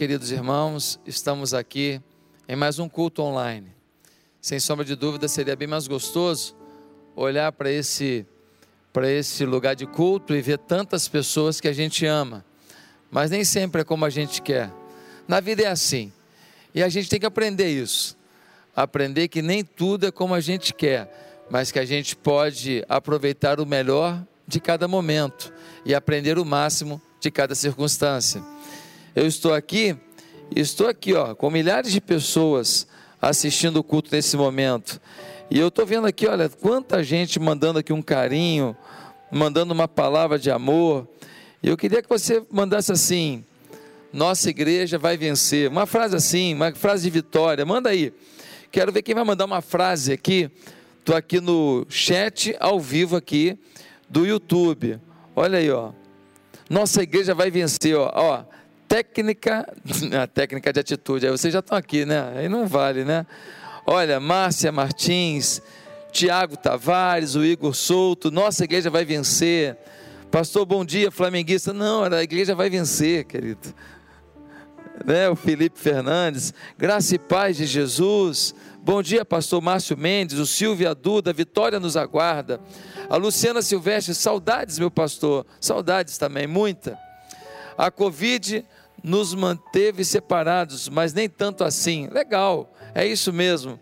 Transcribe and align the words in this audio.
queridos 0.00 0.32
irmãos, 0.32 0.98
estamos 1.06 1.52
aqui 1.52 2.00
em 2.48 2.56
mais 2.56 2.78
um 2.78 2.88
culto 2.88 3.20
online. 3.20 3.70
Sem 4.40 4.58
sombra 4.58 4.82
de 4.82 4.96
dúvida, 4.96 5.28
seria 5.28 5.54
bem 5.54 5.68
mais 5.68 5.86
gostoso 5.86 6.56
olhar 7.14 7.52
para 7.52 7.70
esse 7.70 8.24
para 8.94 9.10
esse 9.10 9.44
lugar 9.44 9.76
de 9.76 9.84
culto 9.86 10.34
e 10.34 10.40
ver 10.40 10.56
tantas 10.56 11.06
pessoas 11.06 11.60
que 11.60 11.68
a 11.68 11.72
gente 11.74 12.06
ama. 12.06 12.42
Mas 13.10 13.30
nem 13.30 13.44
sempre 13.44 13.82
é 13.82 13.84
como 13.84 14.06
a 14.06 14.08
gente 14.08 14.40
quer. 14.40 14.72
Na 15.28 15.38
vida 15.38 15.64
é 15.64 15.66
assim. 15.66 16.10
E 16.74 16.82
a 16.82 16.88
gente 16.88 17.10
tem 17.10 17.20
que 17.20 17.26
aprender 17.26 17.68
isso. 17.68 18.16
Aprender 18.74 19.28
que 19.28 19.42
nem 19.42 19.62
tudo 19.62 20.06
é 20.06 20.10
como 20.10 20.32
a 20.32 20.40
gente 20.40 20.72
quer, 20.72 21.44
mas 21.50 21.70
que 21.70 21.78
a 21.78 21.84
gente 21.84 22.16
pode 22.16 22.82
aproveitar 22.88 23.60
o 23.60 23.66
melhor 23.66 24.26
de 24.48 24.60
cada 24.60 24.88
momento 24.88 25.52
e 25.84 25.94
aprender 25.94 26.38
o 26.38 26.44
máximo 26.46 27.02
de 27.20 27.30
cada 27.30 27.54
circunstância. 27.54 28.42
Eu 29.14 29.26
estou 29.26 29.52
aqui, 29.52 29.96
estou 30.54 30.86
aqui, 30.86 31.14
ó, 31.14 31.34
com 31.34 31.50
milhares 31.50 31.90
de 31.90 32.00
pessoas 32.00 32.86
assistindo 33.20 33.78
o 33.78 33.82
culto 33.82 34.08
nesse 34.12 34.36
momento. 34.36 35.00
E 35.50 35.58
eu 35.58 35.66
estou 35.66 35.84
vendo 35.84 36.06
aqui, 36.06 36.28
olha, 36.28 36.48
quanta 36.48 37.02
gente 37.02 37.40
mandando 37.40 37.80
aqui 37.80 37.92
um 37.92 38.00
carinho, 38.00 38.76
mandando 39.28 39.74
uma 39.74 39.88
palavra 39.88 40.38
de 40.38 40.48
amor. 40.48 41.08
E 41.60 41.68
eu 41.68 41.76
queria 41.76 42.00
que 42.00 42.08
você 42.08 42.40
mandasse 42.52 42.92
assim: 42.92 43.44
nossa 44.12 44.48
igreja 44.48 44.96
vai 44.96 45.16
vencer. 45.16 45.68
Uma 45.68 45.86
frase 45.86 46.14
assim, 46.14 46.54
uma 46.54 46.72
frase 46.72 47.02
de 47.02 47.10
vitória. 47.10 47.66
Manda 47.66 47.90
aí. 47.90 48.12
Quero 48.70 48.92
ver 48.92 49.02
quem 49.02 49.14
vai 49.14 49.24
mandar 49.24 49.44
uma 49.44 49.60
frase 49.60 50.12
aqui. 50.12 50.48
Estou 51.00 51.16
aqui 51.16 51.40
no 51.40 51.84
chat 51.88 52.54
ao 52.60 52.78
vivo 52.78 53.16
aqui 53.16 53.58
do 54.08 54.24
YouTube. 54.24 55.00
Olha 55.34 55.58
aí, 55.58 55.68
ó. 55.68 55.90
Nossa 56.68 57.02
igreja 57.02 57.34
vai 57.34 57.50
vencer, 57.50 57.96
ó. 57.96 58.12
ó 58.14 58.59
técnica, 58.90 59.72
a 60.20 60.26
técnica 60.26 60.72
de 60.72 60.80
atitude. 60.80 61.24
Aí 61.24 61.30
vocês 61.30 61.52
já 61.52 61.60
estão 61.60 61.78
aqui, 61.78 62.04
né? 62.04 62.32
Aí 62.34 62.48
não 62.48 62.66
vale, 62.66 63.04
né? 63.04 63.24
Olha, 63.86 64.18
Márcia 64.18 64.72
Martins, 64.72 65.62
Tiago 66.10 66.56
Tavares, 66.56 67.36
o 67.36 67.44
Igor 67.44 67.72
Souto, 67.72 68.32
nossa 68.32 68.64
igreja 68.64 68.90
vai 68.90 69.04
vencer. 69.04 69.78
Pastor, 70.28 70.66
bom 70.66 70.84
dia, 70.84 71.10
flamenguista. 71.10 71.72
Não, 71.72 72.02
a 72.02 72.22
igreja 72.22 72.52
vai 72.52 72.68
vencer, 72.68 73.24
querido. 73.24 73.72
Né? 75.04 75.28
O 75.30 75.36
Felipe 75.36 75.78
Fernandes, 75.78 76.52
graça 76.76 77.14
e 77.14 77.18
paz 77.18 77.56
de 77.56 77.66
Jesus. 77.66 78.54
Bom 78.82 79.02
dia, 79.02 79.24
pastor 79.24 79.60
Márcio 79.60 79.96
Mendes, 79.96 80.38
o 80.38 80.46
Silvia 80.46 80.94
Duda, 80.94 81.32
Vitória 81.32 81.78
nos 81.78 81.96
aguarda. 81.96 82.60
A 83.08 83.16
Luciana 83.16 83.62
Silvestre, 83.62 84.14
saudades, 84.14 84.78
meu 84.80 84.90
pastor. 84.90 85.46
Saudades 85.60 86.18
também, 86.18 86.46
muita. 86.46 86.98
A 87.78 87.90
Covid 87.90 88.64
nos 89.02 89.34
manteve 89.34 90.04
separados, 90.04 90.88
mas 90.88 91.12
nem 91.12 91.28
tanto 91.28 91.64
assim. 91.64 92.08
Legal, 92.08 92.72
é 92.94 93.06
isso 93.06 93.32
mesmo. 93.32 93.78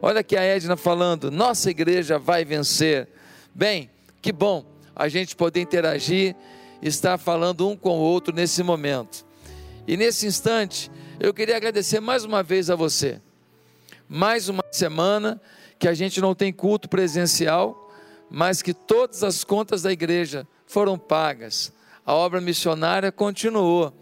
Olha 0.00 0.20
aqui 0.20 0.36
a 0.36 0.42
Edna 0.42 0.76
falando: 0.76 1.30
nossa 1.30 1.70
igreja 1.70 2.18
vai 2.18 2.44
vencer. 2.44 3.08
Bem, 3.54 3.90
que 4.20 4.32
bom 4.32 4.64
a 4.94 5.08
gente 5.08 5.36
poder 5.36 5.60
interagir, 5.60 6.34
estar 6.82 7.18
falando 7.18 7.68
um 7.68 7.76
com 7.76 7.98
o 7.98 8.02
outro 8.02 8.34
nesse 8.34 8.62
momento. 8.62 9.24
E 9.86 9.96
nesse 9.96 10.26
instante, 10.26 10.90
eu 11.20 11.32
queria 11.32 11.56
agradecer 11.56 12.00
mais 12.00 12.24
uma 12.24 12.42
vez 12.42 12.70
a 12.70 12.74
você. 12.74 13.20
Mais 14.08 14.48
uma 14.48 14.64
semana 14.70 15.40
que 15.78 15.88
a 15.88 15.94
gente 15.94 16.20
não 16.20 16.34
tem 16.34 16.52
culto 16.52 16.88
presencial, 16.88 17.90
mas 18.30 18.62
que 18.62 18.74
todas 18.74 19.22
as 19.22 19.44
contas 19.44 19.82
da 19.82 19.92
igreja 19.92 20.46
foram 20.66 20.98
pagas. 20.98 21.72
A 22.04 22.14
obra 22.14 22.40
missionária 22.40 23.10
continuou 23.12 23.92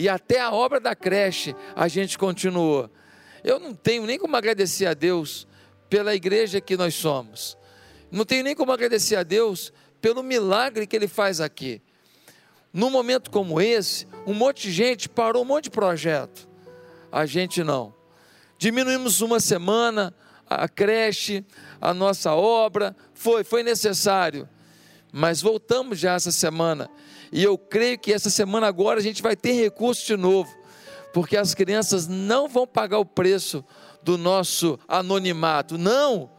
e 0.00 0.08
até 0.08 0.40
a 0.40 0.50
obra 0.50 0.80
da 0.80 0.94
creche 0.94 1.54
a 1.76 1.86
gente 1.86 2.16
continuou. 2.16 2.90
Eu 3.44 3.60
não 3.60 3.74
tenho 3.74 4.06
nem 4.06 4.18
como 4.18 4.34
agradecer 4.34 4.86
a 4.86 4.94
Deus 4.94 5.46
pela 5.90 6.14
igreja 6.14 6.58
que 6.58 6.74
nós 6.74 6.94
somos. 6.94 7.54
Não 8.10 8.24
tenho 8.24 8.42
nem 8.42 8.56
como 8.56 8.72
agradecer 8.72 9.16
a 9.16 9.22
Deus 9.22 9.70
pelo 10.00 10.22
milagre 10.22 10.86
que 10.86 10.96
Ele 10.96 11.06
faz 11.06 11.38
aqui. 11.38 11.82
Num 12.72 12.88
momento 12.88 13.30
como 13.30 13.60
esse, 13.60 14.08
um 14.26 14.32
monte 14.32 14.62
de 14.62 14.72
gente 14.72 15.06
parou 15.06 15.42
um 15.42 15.46
monte 15.46 15.64
de 15.64 15.70
projeto. 15.70 16.48
A 17.12 17.26
gente 17.26 17.62
não. 17.62 17.92
Diminuímos 18.56 19.20
uma 19.20 19.38
semana 19.38 20.14
a 20.48 20.66
creche, 20.66 21.44
a 21.78 21.92
nossa 21.92 22.34
obra, 22.34 22.96
foi, 23.12 23.44
foi 23.44 23.62
necessário. 23.62 24.48
Mas 25.12 25.42
voltamos 25.42 25.98
já 25.98 26.14
essa 26.14 26.32
semana 26.32 26.88
e 27.32 27.42
eu 27.42 27.56
creio 27.56 27.98
que 27.98 28.12
essa 28.12 28.30
semana 28.30 28.66
agora 28.66 28.98
a 28.98 29.02
gente 29.02 29.22
vai 29.22 29.36
ter 29.36 29.52
recurso 29.52 30.06
de 30.06 30.16
novo, 30.16 30.52
porque 31.12 31.36
as 31.36 31.54
crianças 31.54 32.08
não 32.08 32.48
vão 32.48 32.66
pagar 32.66 32.98
o 32.98 33.04
preço 33.04 33.64
do 34.02 34.18
nosso 34.18 34.78
anonimato. 34.88 35.78
Não! 35.78 36.30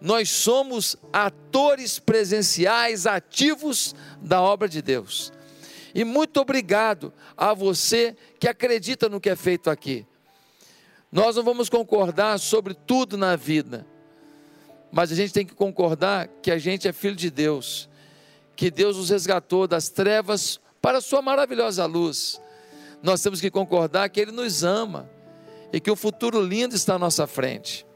Nós 0.00 0.30
somos 0.30 0.96
atores 1.12 2.00
presenciais, 2.00 3.06
ativos 3.06 3.94
da 4.20 4.42
obra 4.42 4.68
de 4.68 4.82
Deus. 4.82 5.32
E 5.94 6.04
muito 6.04 6.40
obrigado 6.40 7.12
a 7.36 7.54
você 7.54 8.16
que 8.40 8.48
acredita 8.48 9.08
no 9.08 9.20
que 9.20 9.30
é 9.30 9.36
feito 9.36 9.70
aqui. 9.70 10.04
Nós 11.10 11.36
não 11.36 11.44
vamos 11.44 11.68
concordar 11.68 12.38
sobre 12.38 12.74
tudo 12.74 13.16
na 13.16 13.36
vida, 13.36 13.86
mas 14.90 15.12
a 15.12 15.14
gente 15.14 15.32
tem 15.32 15.46
que 15.46 15.54
concordar 15.54 16.26
que 16.42 16.50
a 16.50 16.58
gente 16.58 16.88
é 16.88 16.92
filho 16.92 17.14
de 17.14 17.30
Deus 17.30 17.88
que 18.56 18.70
Deus 18.70 18.96
nos 18.96 19.10
resgatou 19.10 19.66
das 19.66 19.88
trevas 19.88 20.60
para 20.80 20.98
a 20.98 21.00
sua 21.00 21.22
maravilhosa 21.22 21.86
luz. 21.86 22.40
Nós 23.02 23.22
temos 23.22 23.40
que 23.40 23.50
concordar 23.50 24.08
que 24.08 24.20
Ele 24.20 24.32
nos 24.32 24.62
ama 24.62 25.08
e 25.72 25.80
que 25.80 25.90
o 25.90 25.96
futuro 25.96 26.40
lindo 26.40 26.74
está 26.74 26.94
à 26.94 26.98
nossa 26.98 27.26
frente. 27.26 27.86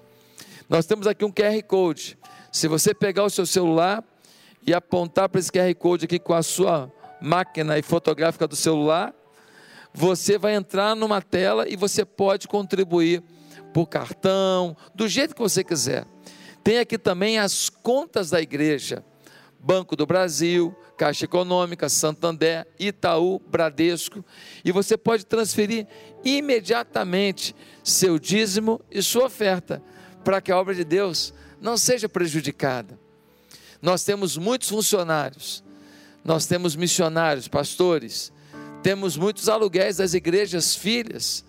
Nós 0.68 0.86
temos 0.86 1.06
aqui 1.06 1.24
um 1.24 1.30
QR 1.30 1.62
Code. 1.66 2.18
Se 2.50 2.66
você 2.66 2.94
pegar 2.94 3.24
o 3.24 3.30
seu 3.30 3.46
celular 3.46 4.02
e 4.66 4.74
apontar 4.74 5.28
para 5.28 5.38
esse 5.38 5.52
QR 5.52 5.72
Code 5.74 6.06
aqui 6.06 6.18
com 6.18 6.34
a 6.34 6.42
sua 6.42 6.90
máquina 7.20 7.80
fotográfica 7.82 8.48
do 8.48 8.56
celular, 8.56 9.14
você 9.92 10.36
vai 10.36 10.54
entrar 10.54 10.96
numa 10.96 11.22
tela 11.22 11.68
e 11.68 11.76
você 11.76 12.04
pode 12.04 12.48
contribuir 12.48 13.22
por 13.72 13.86
cartão, 13.86 14.76
do 14.94 15.06
jeito 15.06 15.34
que 15.34 15.40
você 15.40 15.62
quiser. 15.62 16.06
Tem 16.64 16.78
aqui 16.78 16.98
também 16.98 17.38
as 17.38 17.68
contas 17.68 18.30
da 18.30 18.40
igreja. 18.40 19.04
Banco 19.66 19.96
do 19.96 20.06
Brasil, 20.06 20.72
Caixa 20.96 21.24
Econômica, 21.24 21.88
Santander, 21.88 22.64
Itaú, 22.78 23.40
Bradesco, 23.40 24.24
e 24.64 24.70
você 24.70 24.96
pode 24.96 25.26
transferir 25.26 25.88
imediatamente 26.24 27.52
seu 27.82 28.16
dízimo 28.16 28.80
e 28.88 29.02
sua 29.02 29.24
oferta, 29.24 29.82
para 30.22 30.40
que 30.40 30.52
a 30.52 30.56
obra 30.56 30.72
de 30.72 30.84
Deus 30.84 31.34
não 31.60 31.76
seja 31.76 32.08
prejudicada. 32.08 32.96
Nós 33.82 34.04
temos 34.04 34.36
muitos 34.36 34.68
funcionários, 34.68 35.64
nós 36.24 36.46
temos 36.46 36.76
missionários, 36.76 37.48
pastores, 37.48 38.32
temos 38.84 39.16
muitos 39.16 39.48
aluguéis 39.48 39.96
das 39.96 40.14
igrejas 40.14 40.76
filhas, 40.76 41.44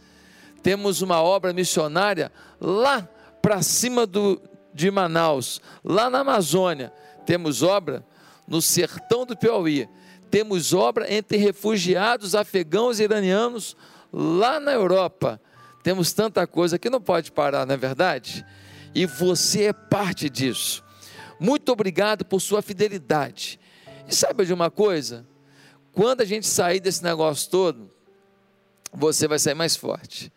temos 0.63 1.03
uma 1.03 1.21
obra 1.21 1.53
missionária 1.53 2.31
lá 2.59 3.07
para 3.43 3.61
cima 3.61 4.07
do, 4.07 4.41
de 4.73 4.89
Manaus, 4.89 5.61
lá 5.83 6.09
na 6.09 6.21
Amazônia 6.21 6.91
temos 7.27 7.61
obra 7.61 8.05
no 8.47 8.61
sertão 8.61 9.25
do 9.25 9.35
Piauí, 9.35 9.87
temos 10.29 10.73
obra 10.73 11.11
entre 11.11 11.37
refugiados 11.37 12.35
afegãos 12.35 12.99
e 12.99 13.03
iranianos 13.03 13.75
lá 14.11 14.59
na 14.59 14.73
Europa. 14.73 15.41
Temos 15.83 16.13
tanta 16.13 16.45
coisa 16.45 16.77
que 16.77 16.89
não 16.89 17.01
pode 17.01 17.31
parar, 17.31 17.65
não 17.65 17.73
é 17.73 17.77
verdade? 17.77 18.45
E 18.93 19.05
você 19.05 19.65
é 19.65 19.73
parte 19.73 20.29
disso. 20.29 20.83
Muito 21.39 21.71
obrigado 21.71 22.25
por 22.25 22.41
sua 22.41 22.61
fidelidade. 22.61 23.59
E 24.07 24.15
sabe 24.15 24.45
de 24.45 24.53
uma 24.53 24.71
coisa? 24.71 25.25
Quando 25.91 26.21
a 26.21 26.25
gente 26.25 26.47
sair 26.47 26.79
desse 26.79 27.03
negócio 27.03 27.49
todo, 27.49 27.91
você 28.93 29.27
vai 29.27 29.39
sair 29.39 29.53
mais 29.53 29.75
forte. 29.75 30.31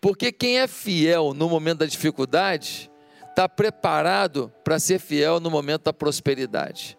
Porque 0.00 0.30
quem 0.30 0.58
é 0.58 0.66
fiel 0.66 1.34
no 1.34 1.48
momento 1.48 1.78
da 1.78 1.86
dificuldade, 1.86 2.90
está 3.30 3.48
preparado 3.48 4.52
para 4.62 4.78
ser 4.78 4.98
fiel 4.98 5.40
no 5.40 5.50
momento 5.50 5.84
da 5.84 5.92
prosperidade. 5.92 6.96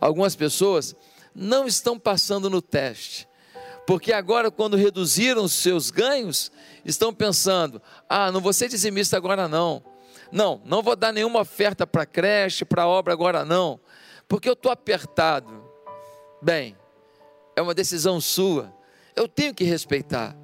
Algumas 0.00 0.36
pessoas 0.36 0.94
não 1.34 1.66
estão 1.66 1.98
passando 1.98 2.48
no 2.48 2.62
teste, 2.62 3.28
porque 3.86 4.12
agora, 4.12 4.50
quando 4.50 4.76
reduziram 4.76 5.44
os 5.44 5.52
seus 5.52 5.90
ganhos, 5.90 6.50
estão 6.84 7.12
pensando: 7.12 7.80
ah, 8.08 8.32
não 8.32 8.40
vou 8.40 8.52
ser 8.52 8.68
dizimista 8.68 9.16
agora 9.16 9.48
não. 9.48 9.82
Não, 10.32 10.60
não 10.64 10.82
vou 10.82 10.96
dar 10.96 11.12
nenhuma 11.12 11.40
oferta 11.40 11.86
para 11.86 12.04
creche, 12.04 12.64
para 12.64 12.86
obra 12.86 13.12
agora 13.12 13.44
não, 13.44 13.78
porque 14.26 14.48
eu 14.48 14.54
estou 14.54 14.72
apertado. 14.72 15.64
Bem, 16.42 16.76
é 17.54 17.62
uma 17.62 17.74
decisão 17.74 18.20
sua, 18.20 18.74
eu 19.14 19.28
tenho 19.28 19.54
que 19.54 19.62
respeitar, 19.62 20.36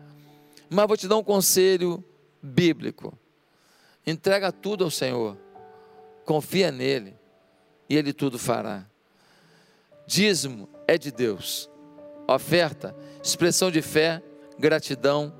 mas 0.70 0.86
vou 0.86 0.96
te 0.96 1.08
dar 1.08 1.16
um 1.16 1.24
conselho 1.24 2.02
bíblico 2.40 3.18
Entrega 4.06 4.50
tudo 4.50 4.84
ao 4.84 4.90
Senhor. 4.90 5.36
Confia 6.24 6.72
nele 6.72 7.14
e 7.88 7.96
ele 7.96 8.12
tudo 8.12 8.38
fará. 8.38 8.86
Dízimo 10.06 10.68
é 10.86 10.98
de 10.98 11.10
Deus. 11.10 11.70
Oferta, 12.28 12.94
expressão 13.22 13.70
de 13.70 13.82
fé, 13.82 14.22
gratidão 14.58 15.32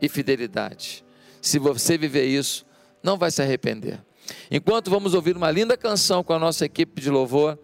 e 0.00 0.08
fidelidade. 0.08 1.04
Se 1.40 1.58
você 1.58 1.96
viver 1.96 2.24
isso, 2.24 2.66
não 3.02 3.16
vai 3.16 3.30
se 3.30 3.42
arrepender. 3.42 4.02
Enquanto 4.50 4.90
vamos 4.90 5.14
ouvir 5.14 5.36
uma 5.36 5.50
linda 5.50 5.76
canção 5.76 6.22
com 6.22 6.32
a 6.32 6.38
nossa 6.38 6.64
equipe 6.64 7.00
de 7.00 7.10
louvor, 7.10 7.58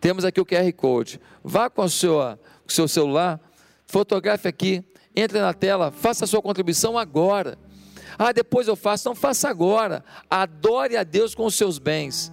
temos 0.00 0.24
aqui 0.24 0.40
o 0.40 0.46
QR 0.46 0.72
Code. 0.72 1.20
Vá 1.42 1.68
com 1.68 1.82
o 1.82 1.88
seu, 1.88 2.14
com 2.16 2.68
o 2.68 2.72
seu 2.72 2.88
celular, 2.88 3.40
fotografe 3.86 4.48
aqui, 4.48 4.84
entre 5.14 5.40
na 5.40 5.52
tela, 5.52 5.90
faça 5.90 6.24
a 6.24 6.28
sua 6.28 6.40
contribuição 6.40 6.96
agora. 6.96 7.58
Ah, 8.18 8.32
depois 8.32 8.68
eu 8.68 8.76
faço. 8.76 9.08
Não 9.08 9.14
faça 9.14 9.48
agora. 9.48 10.04
Adore 10.30 10.96
a 10.96 11.04
Deus 11.04 11.34
com 11.34 11.44
os 11.44 11.54
seus 11.54 11.78
bens. 11.78 12.32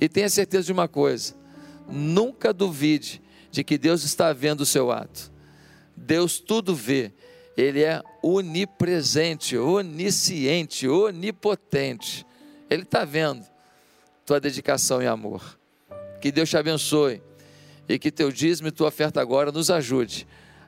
E 0.00 0.08
tenha 0.08 0.28
certeza 0.28 0.64
de 0.64 0.72
uma 0.72 0.88
coisa: 0.88 1.34
nunca 1.88 2.52
duvide 2.52 3.22
de 3.50 3.62
que 3.62 3.78
Deus 3.78 4.04
está 4.04 4.32
vendo 4.32 4.62
o 4.62 4.66
seu 4.66 4.90
ato. 4.90 5.32
Deus 5.96 6.38
tudo 6.40 6.74
vê. 6.74 7.12
Ele 7.56 7.82
é 7.82 8.02
onipresente, 8.22 9.56
onisciente, 9.56 10.88
onipotente. 10.88 12.26
Ele 12.68 12.82
está 12.82 13.04
vendo 13.04 13.44
tua 14.26 14.40
dedicação 14.40 15.00
e 15.00 15.06
amor. 15.06 15.58
Que 16.20 16.32
Deus 16.32 16.50
te 16.50 16.56
abençoe 16.56 17.22
e 17.88 17.98
que 17.98 18.10
teu 18.10 18.32
dízimo 18.32 18.68
e 18.68 18.72
tua 18.72 18.88
oferta 18.88 19.20
agora 19.20 19.52
nos 19.52 19.70
ajude 19.70 20.26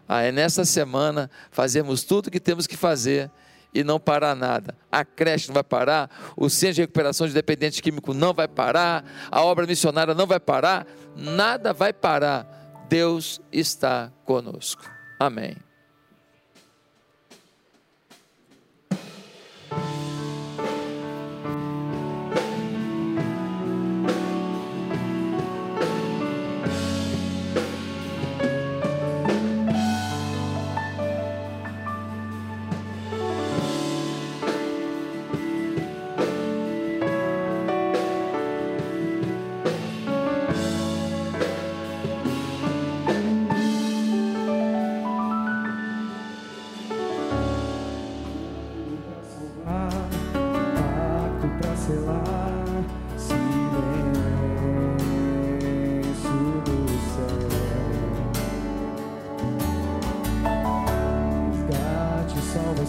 a, 0.09 0.31
nessa 0.31 0.65
semana, 0.65 1.31
fazermos 1.51 2.05
tudo 2.05 2.29
o 2.29 2.31
que 2.31 2.41
temos 2.41 2.67
que 2.67 2.77
fazer 2.77 3.31
e 3.77 3.85
não 3.85 4.01
parar 4.01 4.35
nada. 4.35 4.75
A 4.91 5.05
creche 5.05 5.49
não 5.49 5.55
vai 5.55 5.63
parar, 5.63 6.11
o 6.35 6.49
centro 6.49 6.77
de 6.77 6.81
recuperação 6.81 7.27
de 7.27 7.35
dependente 7.35 7.83
químico 7.83 8.15
não 8.15 8.33
vai 8.33 8.49
parar, 8.49 9.05
a 9.31 9.43
obra 9.43 9.67
missionária 9.67 10.15
não 10.15 10.27
vai 10.27 10.41
parar, 10.41 10.87
nada 11.15 11.75
vai 11.75 11.93
parar. 11.93 12.47
Deus 12.89 13.41
está 13.53 14.11
conosco. 14.25 14.83
Amém. 15.21 15.66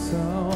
coração. 0.08 0.47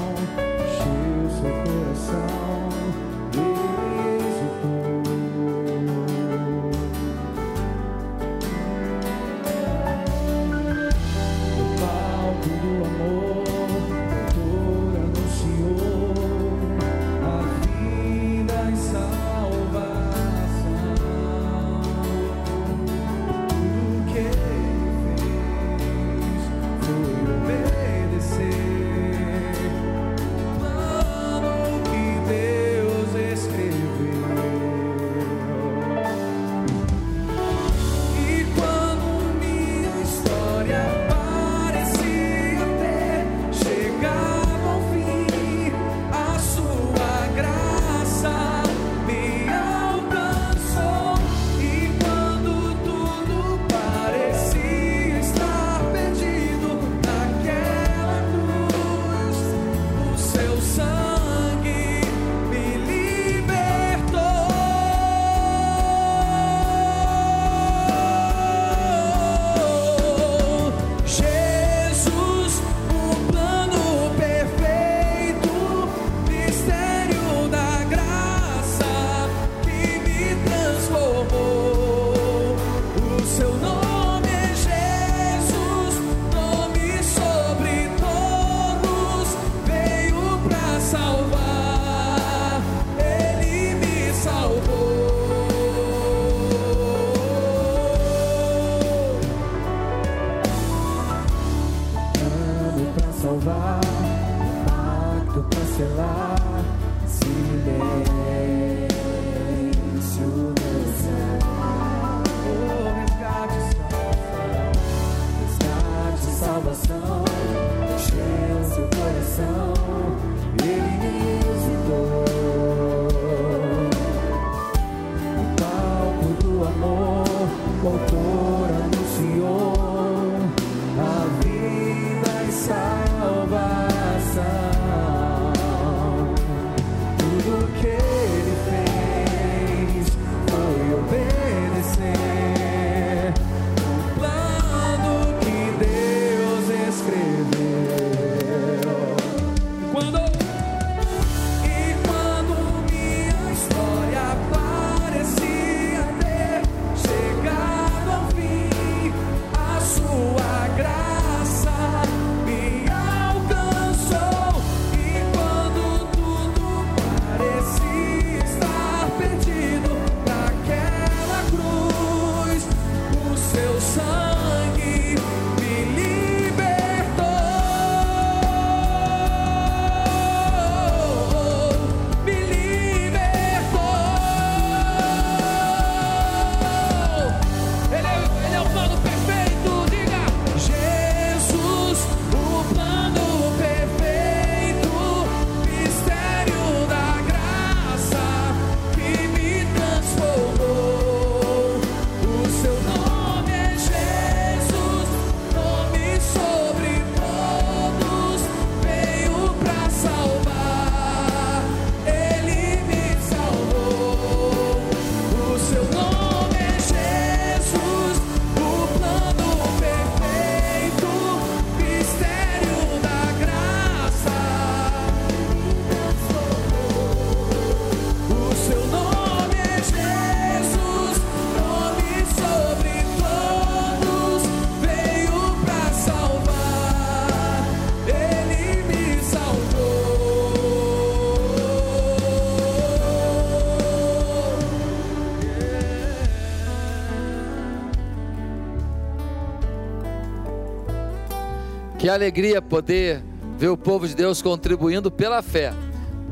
Alegria 252.13 252.62
poder 252.62 253.24
ver 253.58 253.70
o 253.70 253.77
povo 253.77 254.08
de 254.08 254.15
Deus 254.15 254.41
contribuindo 254.41 255.12
pela 255.12 255.41
fé. 255.41 255.74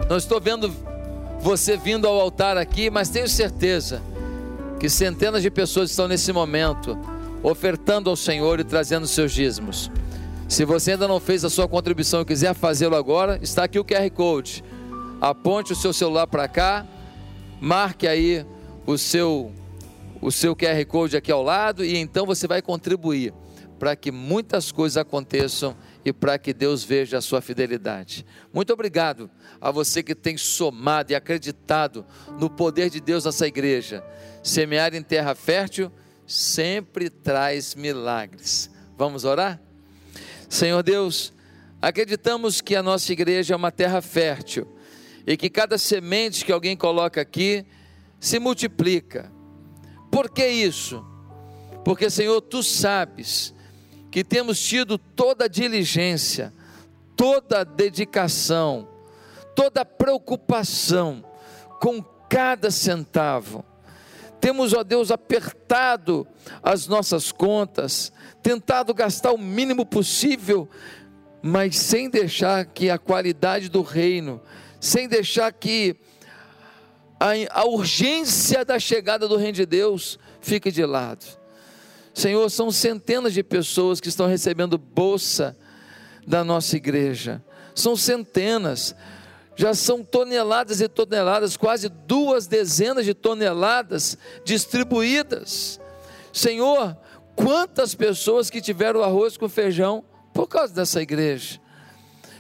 Não 0.09 0.17
estou 0.17 0.39
vendo 0.39 0.73
você 1.39 1.77
vindo 1.77 2.07
ao 2.07 2.19
altar 2.19 2.57
aqui, 2.57 2.89
mas 2.89 3.09
tenho 3.09 3.27
certeza 3.27 4.01
que 4.79 4.89
centenas 4.89 5.41
de 5.41 5.51
pessoas 5.51 5.89
estão 5.89 6.07
nesse 6.07 6.31
momento 6.31 6.97
ofertando 7.43 8.09
ao 8.09 8.15
Senhor 8.15 8.59
e 8.59 8.63
trazendo 8.63 9.07
seus 9.07 9.31
dízimos. 9.31 9.91
Se 10.47 10.65
você 10.65 10.93
ainda 10.93 11.07
não 11.07 11.19
fez 11.19 11.45
a 11.45 11.49
sua 11.49 11.67
contribuição 11.67 12.21
e 12.21 12.25
quiser 12.25 12.53
fazê-lo 12.53 12.95
agora, 12.95 13.39
está 13.41 13.65
aqui 13.65 13.77
o 13.77 13.85
QR 13.85 14.09
Code. 14.11 14.63
Aponte 15.21 15.73
o 15.73 15.75
seu 15.75 15.93
celular 15.93 16.27
para 16.27 16.47
cá, 16.47 16.85
marque 17.61 18.07
aí 18.07 18.45
o 18.85 18.97
seu 18.97 19.51
o 20.21 20.31
seu 20.31 20.53
QR 20.53 20.83
Code 20.85 21.15
aqui 21.15 21.31
ao 21.31 21.41
lado 21.41 21.85
e 21.85 21.95
então 21.97 22.25
você 22.25 22.45
vai 22.45 22.61
contribuir 22.61 23.33
para 23.79 23.95
que 23.95 24.11
muitas 24.11 24.71
coisas 24.71 24.97
aconteçam 24.97 25.75
e 26.03 26.11
para 26.11 26.37
que 26.37 26.53
Deus 26.53 26.83
veja 26.83 27.17
a 27.17 27.21
sua 27.21 27.41
fidelidade. 27.41 28.25
Muito 28.53 28.73
obrigado 28.73 29.31
a 29.61 29.71
você 29.71 30.03
que 30.03 30.13
tem 30.13 30.37
somado 30.37 31.13
e 31.13 31.15
acreditado 31.15 32.05
no 32.37 32.49
poder 32.49 32.89
de 32.89 32.99
Deus 32.99 33.23
nessa 33.23 33.47
igreja. 33.47 34.03
Semear 34.43 34.93
em 34.93 35.01
terra 35.01 35.33
fértil 35.33 35.89
sempre 36.27 37.09
traz 37.09 37.73
milagres. 37.73 38.69
Vamos 38.97 39.23
orar? 39.23 39.59
Senhor 40.49 40.83
Deus, 40.83 41.31
acreditamos 41.81 42.59
que 42.59 42.75
a 42.75 42.83
nossa 42.83 43.13
igreja 43.13 43.53
é 43.53 43.57
uma 43.57 43.71
terra 43.71 44.01
fértil 44.01 44.67
e 45.25 45.37
que 45.37 45.49
cada 45.49 45.77
semente 45.77 46.43
que 46.43 46.51
alguém 46.51 46.75
coloca 46.75 47.21
aqui 47.21 47.65
se 48.19 48.39
multiplica. 48.39 49.31
Por 50.11 50.29
que 50.29 50.45
isso? 50.45 51.05
Porque, 51.85 52.09
Senhor, 52.09 52.41
tu 52.41 52.61
sabes 52.61 53.53
que 54.11 54.23
temos 54.23 54.59
tido 54.59 54.97
toda 54.97 55.45
a 55.45 55.47
diligência, 55.47 56.53
toda 57.15 57.63
dedicação, 57.63 58.87
toda 59.55 59.85
preocupação 59.85 61.23
com 61.79 62.01
cada 62.29 62.71
centavo. 62.71 63.63
Temos, 64.39 64.73
ó 64.73 64.83
Deus, 64.83 65.11
apertado 65.11 66.25
as 66.63 66.87
nossas 66.87 67.31
contas, 67.31 68.11
tentado 68.41 68.93
gastar 68.93 69.33
o 69.33 69.37
mínimo 69.37 69.85
possível, 69.85 70.69
mas 71.41 71.77
sem 71.77 72.09
deixar 72.09 72.65
que 72.65 72.89
a 72.89 72.97
qualidade 72.97 73.69
do 73.69 73.81
reino, 73.81 74.41
sem 74.79 75.07
deixar 75.07 75.51
que 75.51 75.97
a, 77.19 77.31
a 77.51 77.65
urgência 77.65 78.63
da 78.63 78.79
chegada 78.79 79.27
do 79.27 79.35
reino 79.35 79.53
de 79.53 79.65
Deus 79.65 80.17
fique 80.39 80.71
de 80.71 80.85
lado. 80.85 81.38
Senhor, 82.19 82.49
são 82.49 82.69
centenas 82.69 83.33
de 83.33 83.41
pessoas 83.41 84.01
que 84.01 84.09
estão 84.09 84.27
recebendo 84.27 84.77
bolsa 84.77 85.55
da 86.27 86.43
nossa 86.43 86.75
igreja. 86.75 87.41
São 87.73 87.95
centenas, 87.95 88.93
já 89.55 89.73
são 89.73 90.03
toneladas 90.03 90.81
e 90.81 90.89
toneladas, 90.89 91.55
quase 91.55 91.87
duas 91.87 92.45
dezenas 92.45 93.05
de 93.05 93.13
toneladas 93.13 94.17
distribuídas. 94.43 95.79
Senhor, 96.33 96.97
quantas 97.37 97.95
pessoas 97.95 98.49
que 98.49 98.59
tiveram 98.59 99.01
arroz 99.01 99.37
com 99.37 99.47
feijão 99.47 100.03
por 100.33 100.45
causa 100.45 100.73
dessa 100.73 101.01
igreja? 101.01 101.57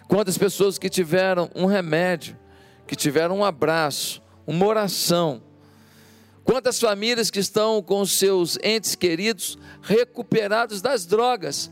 Quantas 0.09 0.37
pessoas 0.37 0.77
que 0.77 0.89
tiveram 0.89 1.49
um 1.55 1.65
remédio, 1.65 2.37
que 2.85 2.97
tiveram 2.97 3.37
um 3.37 3.45
abraço, 3.45 4.21
uma 4.45 4.65
oração? 4.65 5.41
Quantas 6.49 6.79
famílias 6.79 7.29
que 7.29 7.37
estão 7.37 7.79
com 7.79 8.03
seus 8.07 8.57
entes 8.63 8.95
queridos 8.95 9.55
recuperados 9.83 10.81
das 10.81 11.05
drogas 11.05 11.69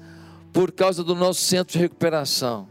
por 0.54 0.72
causa 0.72 1.04
do 1.04 1.16
nosso 1.16 1.42
centro 1.42 1.74
de 1.74 1.80
recuperação. 1.80 2.70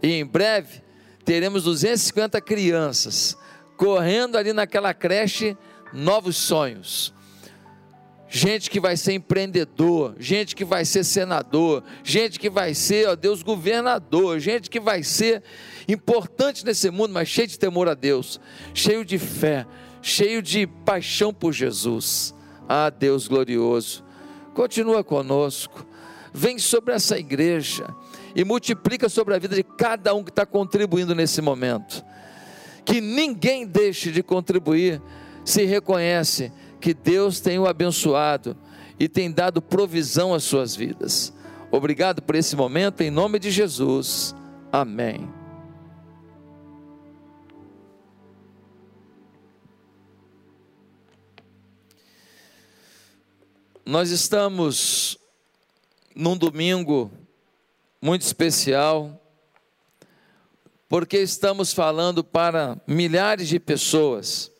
E 0.00 0.12
em 0.12 0.24
breve 0.24 0.80
teremos 1.24 1.64
250 1.64 2.40
crianças 2.40 3.36
correndo 3.76 4.38
ali 4.38 4.52
naquela 4.52 4.94
creche 4.94 5.56
novos 5.92 6.36
sonhos. 6.36 7.12
Gente 8.28 8.70
que 8.70 8.78
vai 8.78 8.96
ser 8.96 9.14
empreendedor, 9.14 10.14
gente 10.16 10.54
que 10.54 10.64
vai 10.64 10.84
ser 10.84 11.02
senador, 11.02 11.82
gente 12.04 12.38
que 12.38 12.48
vai 12.48 12.72
ser, 12.72 13.08
ó 13.08 13.16
Deus, 13.16 13.42
governador, 13.42 14.38
gente 14.38 14.70
que 14.70 14.78
vai 14.78 15.02
ser 15.02 15.42
importante 15.88 16.64
nesse 16.64 16.88
mundo, 16.88 17.12
mas 17.12 17.26
cheio 17.28 17.48
de 17.48 17.58
temor 17.58 17.88
a 17.88 17.94
Deus, 17.94 18.40
cheio 18.72 19.04
de 19.04 19.18
fé, 19.18 19.66
cheio 20.02 20.42
de 20.42 20.66
paixão 20.66 21.32
por 21.32 21.52
Jesus. 21.52 22.34
Ah, 22.68 22.90
Deus 22.90 23.26
glorioso, 23.26 24.04
continua 24.54 25.02
conosco, 25.02 25.86
vem 26.32 26.58
sobre 26.58 26.94
essa 26.94 27.18
igreja 27.18 27.86
e 28.34 28.44
multiplica 28.44 29.08
sobre 29.08 29.34
a 29.34 29.38
vida 29.38 29.56
de 29.56 29.62
cada 29.62 30.14
um 30.14 30.22
que 30.22 30.30
está 30.30 30.46
contribuindo 30.46 31.14
nesse 31.14 31.42
momento. 31.42 32.04
Que 32.84 33.00
ninguém 33.00 33.66
deixe 33.66 34.10
de 34.10 34.22
contribuir 34.22 35.02
se 35.44 35.64
reconhece 35.64 36.52
que 36.80 36.94
Deus 36.94 37.40
tem 37.40 37.58
o 37.58 37.66
abençoado 37.66 38.56
e 38.98 39.08
tem 39.08 39.30
dado 39.30 39.60
provisão 39.60 40.32
às 40.34 40.44
suas 40.44 40.74
vidas. 40.76 41.32
Obrigado 41.70 42.22
por 42.22 42.34
esse 42.34 42.56
momento, 42.56 43.00
em 43.02 43.10
nome 43.10 43.38
de 43.38 43.50
Jesus. 43.50 44.34
Amém. 44.72 45.39
Nós 53.84 54.10
estamos 54.10 55.18
num 56.14 56.36
domingo 56.36 57.10
muito 58.00 58.22
especial, 58.22 59.18
porque 60.86 61.16
estamos 61.18 61.72
falando 61.72 62.22
para 62.22 62.78
milhares 62.86 63.48
de 63.48 63.58
pessoas, 63.58 64.52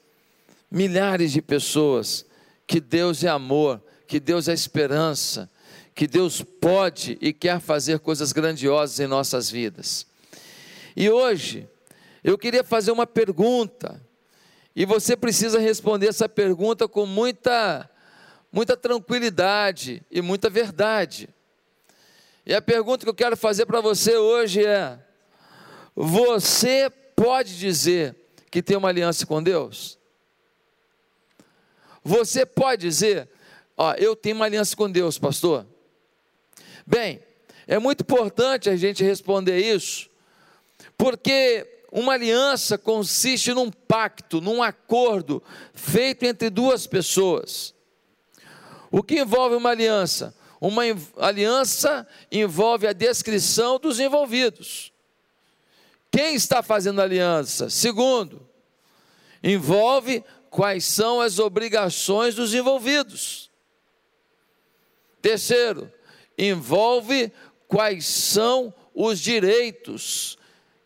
milhares 0.71 1.33
de 1.33 1.43
pessoas, 1.43 2.25
que 2.67 2.81
Deus 2.81 3.23
é 3.23 3.29
amor, 3.29 3.83
que 4.07 4.19
Deus 4.19 4.49
é 4.49 4.55
esperança, 4.55 5.51
que 5.95 6.07
Deus 6.07 6.41
pode 6.41 7.19
e 7.21 7.33
quer 7.33 7.61
fazer 7.61 7.99
coisas 7.99 8.33
grandiosas 8.33 9.01
em 9.01 9.07
nossas 9.07 9.51
vidas. 9.51 10.07
E 10.97 11.11
hoje, 11.11 11.69
eu 12.25 12.39
queria 12.39 12.65
fazer 12.65 12.91
uma 12.91 13.07
pergunta, 13.07 14.01
e 14.75 14.87
você 14.87 15.15
precisa 15.15 15.59
responder 15.59 16.09
essa 16.09 16.29
pergunta 16.29 16.89
com 16.89 17.05
muita 17.05 17.90
muita 18.53 18.77
tranquilidade 18.77 20.03
e 20.11 20.21
muita 20.21 20.51
verdade. 20.51 21.29
E 22.45 22.55
a 22.55 22.63
pergunta 22.63 23.05
que 23.05 23.11
eu 23.11 23.15
quero 23.15 23.37
fazer 23.37 23.67
para 23.67 23.81
você 23.81 24.17
hoje 24.17 24.65
é: 24.65 24.99
você 25.95 26.91
pode 27.15 27.59
dizer 27.59 28.17
que 28.51 28.63
tem 28.63 28.77
uma 28.77 28.89
aliança 28.89 29.27
com 29.27 29.43
Deus? 29.43 29.99
Você 32.03 32.47
pode 32.47 32.83
dizer, 32.83 33.29
ó, 33.77 33.93
eu 33.95 34.17
tenho 34.17 34.37
uma 34.37 34.47
aliança 34.47 34.75
com 34.75 34.91
Deus, 34.91 35.19
pastor? 35.19 35.67
Bem, 36.87 37.23
é 37.67 37.79
muito 37.79 38.01
importante 38.01 38.71
a 38.71 38.77
gente 38.77 39.05
responder 39.05 39.59
isso, 39.59 40.09
porque 40.97 41.85
uma 41.93 42.15
aliança 42.15 42.79
consiste 42.79 43.53
num 43.53 43.71
pacto, 43.71 44.41
num 44.41 44.63
acordo 44.63 45.43
feito 45.75 46.25
entre 46.25 46.49
duas 46.49 46.87
pessoas. 46.87 47.75
O 48.91 49.03
que 49.03 49.21
envolve 49.21 49.55
uma 49.55 49.71
aliança? 49.71 50.35
Uma 50.61 50.83
aliança 51.17 52.07
envolve 52.31 52.87
a 52.87 52.93
descrição 52.93 53.79
dos 53.79 53.99
envolvidos. 53.99 54.93
Quem 56.11 56.35
está 56.35 56.63
fazendo 56.63 57.01
aliança? 57.01 57.71
Segundo, 57.71 58.47
envolve 59.43 60.25
quais 60.51 60.85
são 60.85 61.21
as 61.21 61.39
obrigações 61.39 62.35
dos 62.35 62.53
envolvidos. 62.53 63.49
Terceiro, 65.23 65.91
envolve 66.37 67.33
quais 67.69 68.05
são 68.07 68.75
os 68.95 69.21
direitos 69.21 70.37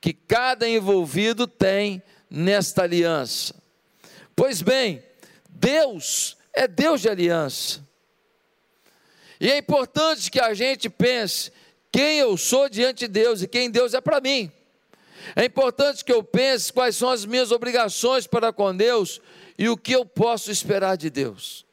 que 0.01 0.13
cada 0.13 0.69
envolvido 0.69 1.47
tem 1.47 2.03
nesta 2.29 2.83
aliança. 2.83 3.55
Pois 4.37 4.61
bem, 4.61 5.03
Deus 5.49 6.37
é 6.53 6.69
Deus 6.69 7.01
de 7.01 7.09
aliança. 7.09 7.84
E 9.41 9.51
é 9.51 9.59
importante 9.59 10.31
que 10.31 10.41
a 10.41 10.55
gente 10.55 10.89
pense 10.89 11.53
quem 11.91 12.19
eu 12.19 12.37
sou 12.37 12.69
diante 12.69 13.01
de 13.01 13.09
Deus 13.09 13.43
e 13.43 13.49
quem 13.49 13.71
Deus 13.71 13.95
é 13.95 14.01
para 14.01 14.21
mim. 14.21 14.51
É 15.35 15.45
importante 15.45 16.05
que 16.05 16.13
eu 16.13 16.23
pense 16.23 16.73
quais 16.73 16.97
são 16.97 17.09
as 17.09 17.25
minhas 17.25 17.51
obrigações 17.51 18.27
para 18.27 18.53
com 18.53 18.77
Deus 18.77 19.21
e 19.59 19.69
o 19.69 19.77
que 19.77 19.93
eu 19.93 20.05
posso 20.05 20.51
esperar 20.51 20.97
de 20.97 21.09
Deus. 21.09 21.65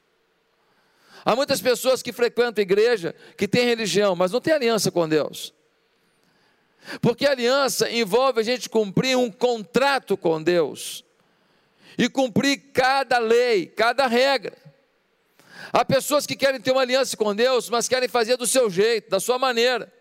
Há 1.24 1.36
muitas 1.36 1.62
pessoas 1.62 2.01
que 2.01 2.12
frequentam 2.12 2.62
igreja, 2.62 3.15
que 3.38 3.48
têm 3.48 3.65
religião, 3.65 4.15
mas 4.15 4.32
não 4.32 4.41
têm 4.41 4.53
aliança 4.53 4.89
com 4.91 5.08
Deus. 5.08 5.53
Porque 7.00 7.27
aliança 7.27 7.89
envolve 7.91 8.39
a 8.39 8.44
gente 8.44 8.70
cumprir 8.70 9.15
um 9.15 9.30
contrato 9.30 10.18
com 10.18 10.41
Deus 10.41 11.03
e 11.98 12.10
cumprir 12.10 12.58
cada 12.74 13.20
lei, 13.20 13.68
cada 13.68 14.08
regra. 14.08 14.58
Há 15.72 15.86
pessoas 15.86 16.25
que 16.25 16.36
querem 16.36 16.60
ter 16.60 16.72
uma 16.72 16.82
aliança 16.82 17.16
com 17.16 17.34
Deus, 17.34 17.70
mas 17.70 17.88
querem 17.88 18.10
fazer 18.10 18.36
do 18.36 18.46
seu 18.46 18.70
jeito, 18.70 19.10
da 19.10 19.20
sua 19.20 19.40
maneira. 19.40 19.92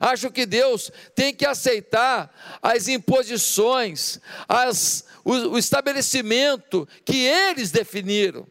acham 0.00 0.30
que 0.30 0.44
Deus 0.44 0.90
tem 1.14 1.32
que 1.32 1.46
aceitar 1.46 2.34
as 2.60 2.88
imposições, 2.88 4.18
as, 4.48 5.04
o, 5.24 5.32
o 5.32 5.58
estabelecimento 5.58 6.86
que 7.04 7.16
eles 7.16 7.70
definiram. 7.70 8.46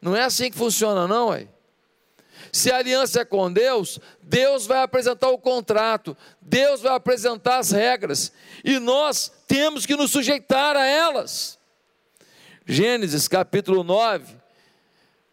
Não 0.00 0.14
é 0.14 0.22
assim 0.22 0.50
que 0.50 0.58
funciona, 0.58 1.08
não, 1.08 1.32
é? 1.32 1.48
Se 2.52 2.70
a 2.70 2.76
aliança 2.76 3.20
é 3.20 3.24
com 3.24 3.52
Deus, 3.52 3.98
Deus 4.22 4.66
vai 4.66 4.82
apresentar 4.82 5.28
o 5.28 5.38
contrato, 5.38 6.16
Deus 6.40 6.80
vai 6.80 6.94
apresentar 6.94 7.58
as 7.58 7.70
regras, 7.70 8.32
e 8.62 8.78
nós 8.78 9.32
temos 9.46 9.84
que 9.84 9.96
nos 9.96 10.10
sujeitar 10.10 10.76
a 10.76 10.84
elas. 10.84 11.58
Gênesis 12.66 13.26
capítulo 13.26 13.82
9 13.82 14.37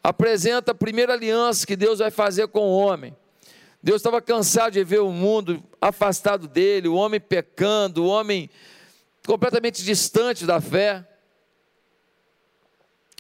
apresenta 0.07 0.71
a 0.71 0.75
primeira 0.75 1.13
aliança 1.13 1.65
que 1.65 1.75
Deus 1.75 1.97
vai 1.97 2.11
fazer 2.11 2.47
com 2.49 2.59
o 2.59 2.77
homem. 2.77 3.15
Deus 3.81 3.97
estava 3.97 4.21
cansado 4.21 4.73
de 4.73 4.83
ver 4.83 4.99
o 4.99 5.09
mundo 5.09 5.63
afastado 5.81 6.47
dele, 6.47 6.87
o 6.87 6.93
homem 6.93 7.19
pecando, 7.19 8.03
o 8.03 8.07
homem 8.07 8.47
completamente 9.25 9.83
distante 9.83 10.45
da 10.45 10.61
fé. 10.61 11.03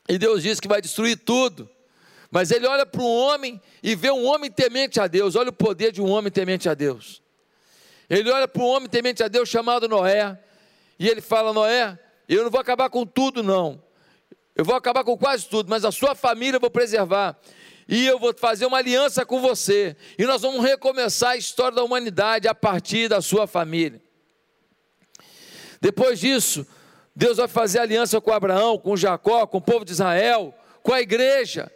E 0.07 0.19
Deus 0.19 0.43
diz 0.43 0.59
que 0.59 0.67
vai 0.67 0.79
destruir 0.79 1.17
tudo. 1.17 1.67
Mas 2.29 2.51
ele 2.51 2.67
olha 2.67 2.85
para 2.85 3.01
um 3.01 3.15
homem 3.15 3.59
e 3.81 3.95
vê 3.95 4.11
um 4.11 4.25
homem 4.25 4.51
temente 4.51 4.99
a 4.99 5.07
Deus. 5.07 5.35
Olha 5.35 5.49
o 5.49 5.53
poder 5.53 5.91
de 5.91 6.03
um 6.03 6.09
homem 6.09 6.31
temente 6.31 6.69
a 6.69 6.75
Deus. 6.75 7.19
Ele 8.07 8.29
olha 8.29 8.47
para 8.47 8.61
um 8.61 8.67
homem 8.67 8.87
temente 8.87 9.23
a 9.23 9.27
Deus 9.27 9.49
chamado 9.49 9.87
Noé. 9.87 10.39
E 10.99 11.09
ele 11.09 11.21
fala: 11.21 11.51
Noé, 11.51 11.97
eu 12.29 12.43
não 12.43 12.51
vou 12.51 12.61
acabar 12.61 12.91
com 12.91 13.07
tudo, 13.07 13.41
não. 13.41 13.81
Eu 14.55 14.63
vou 14.63 14.75
acabar 14.75 15.03
com 15.03 15.17
quase 15.17 15.47
tudo, 15.47 15.69
mas 15.69 15.83
a 15.83 15.91
sua 15.91 16.15
família 16.15 16.57
eu 16.57 16.61
vou 16.61 16.69
preservar 16.69 17.37
e 17.87 18.05
eu 18.05 18.17
vou 18.17 18.33
fazer 18.35 18.65
uma 18.65 18.77
aliança 18.77 19.25
com 19.25 19.39
você, 19.39 19.95
e 20.17 20.25
nós 20.25 20.41
vamos 20.41 20.63
recomeçar 20.63 21.31
a 21.31 21.37
história 21.37 21.75
da 21.75 21.83
humanidade 21.83 22.47
a 22.47 22.55
partir 22.55 23.07
da 23.07 23.21
sua 23.21 23.45
família. 23.45 24.01
Depois 25.79 26.19
disso, 26.19 26.65
Deus 27.15 27.37
vai 27.37 27.47
fazer 27.47 27.79
aliança 27.79 28.19
com 28.19 28.33
Abraão, 28.33 28.77
com 28.77 28.97
Jacó, 28.97 29.45
com 29.45 29.59
o 29.59 29.61
povo 29.61 29.85
de 29.85 29.91
Israel, 29.91 30.51
com 30.81 30.93
a 30.93 31.01
igreja. 31.01 31.71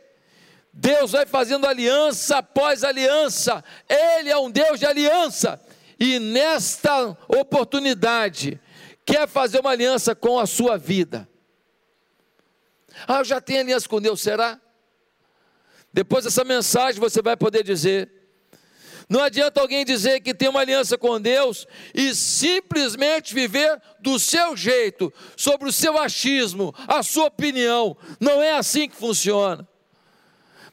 Deus 0.73 1.11
vai 1.11 1.27
fazendo 1.27 1.67
aliança 1.67 2.37
após 2.37 2.83
aliança, 2.83 3.63
Ele 3.87 4.29
é 4.29 4.37
um 4.37 4.49
Deus 4.49 4.79
de 4.79 4.87
aliança, 4.87 5.61
e 5.99 6.17
nesta 6.17 7.15
oportunidade, 7.27 8.59
quer 9.05 9.27
fazer 9.27 9.59
uma 9.59 9.71
aliança 9.71 10.15
com 10.15 10.39
a 10.39 10.47
sua 10.47 10.75
vida. 10.75 11.28
Ah, 13.07 13.19
eu 13.19 13.25
já 13.25 13.41
tenho 13.41 13.61
aliança 13.61 13.87
com 13.87 14.01
Deus, 14.01 14.21
será? 14.21 14.59
Depois 15.91 16.23
dessa 16.23 16.43
mensagem 16.43 16.99
você 16.99 17.21
vai 17.21 17.35
poder 17.35 17.63
dizer. 17.63 18.11
Não 19.09 19.23
adianta 19.23 19.59
alguém 19.59 19.83
dizer 19.83 20.19
que 20.19 20.35
tem 20.35 20.47
uma 20.47 20.59
aliança 20.59 20.95
com 20.95 21.19
Deus 21.19 21.65
e 21.95 22.13
simplesmente 22.13 23.33
viver 23.33 23.81
do 23.99 24.19
seu 24.19 24.55
jeito, 24.55 25.11
sobre 25.35 25.67
o 25.67 25.71
seu 25.71 25.97
achismo, 25.97 26.75
a 26.87 27.01
sua 27.01 27.25
opinião. 27.25 27.97
Não 28.19 28.39
é 28.39 28.53
assim 28.53 28.87
que 28.87 28.95
funciona. 28.95 29.67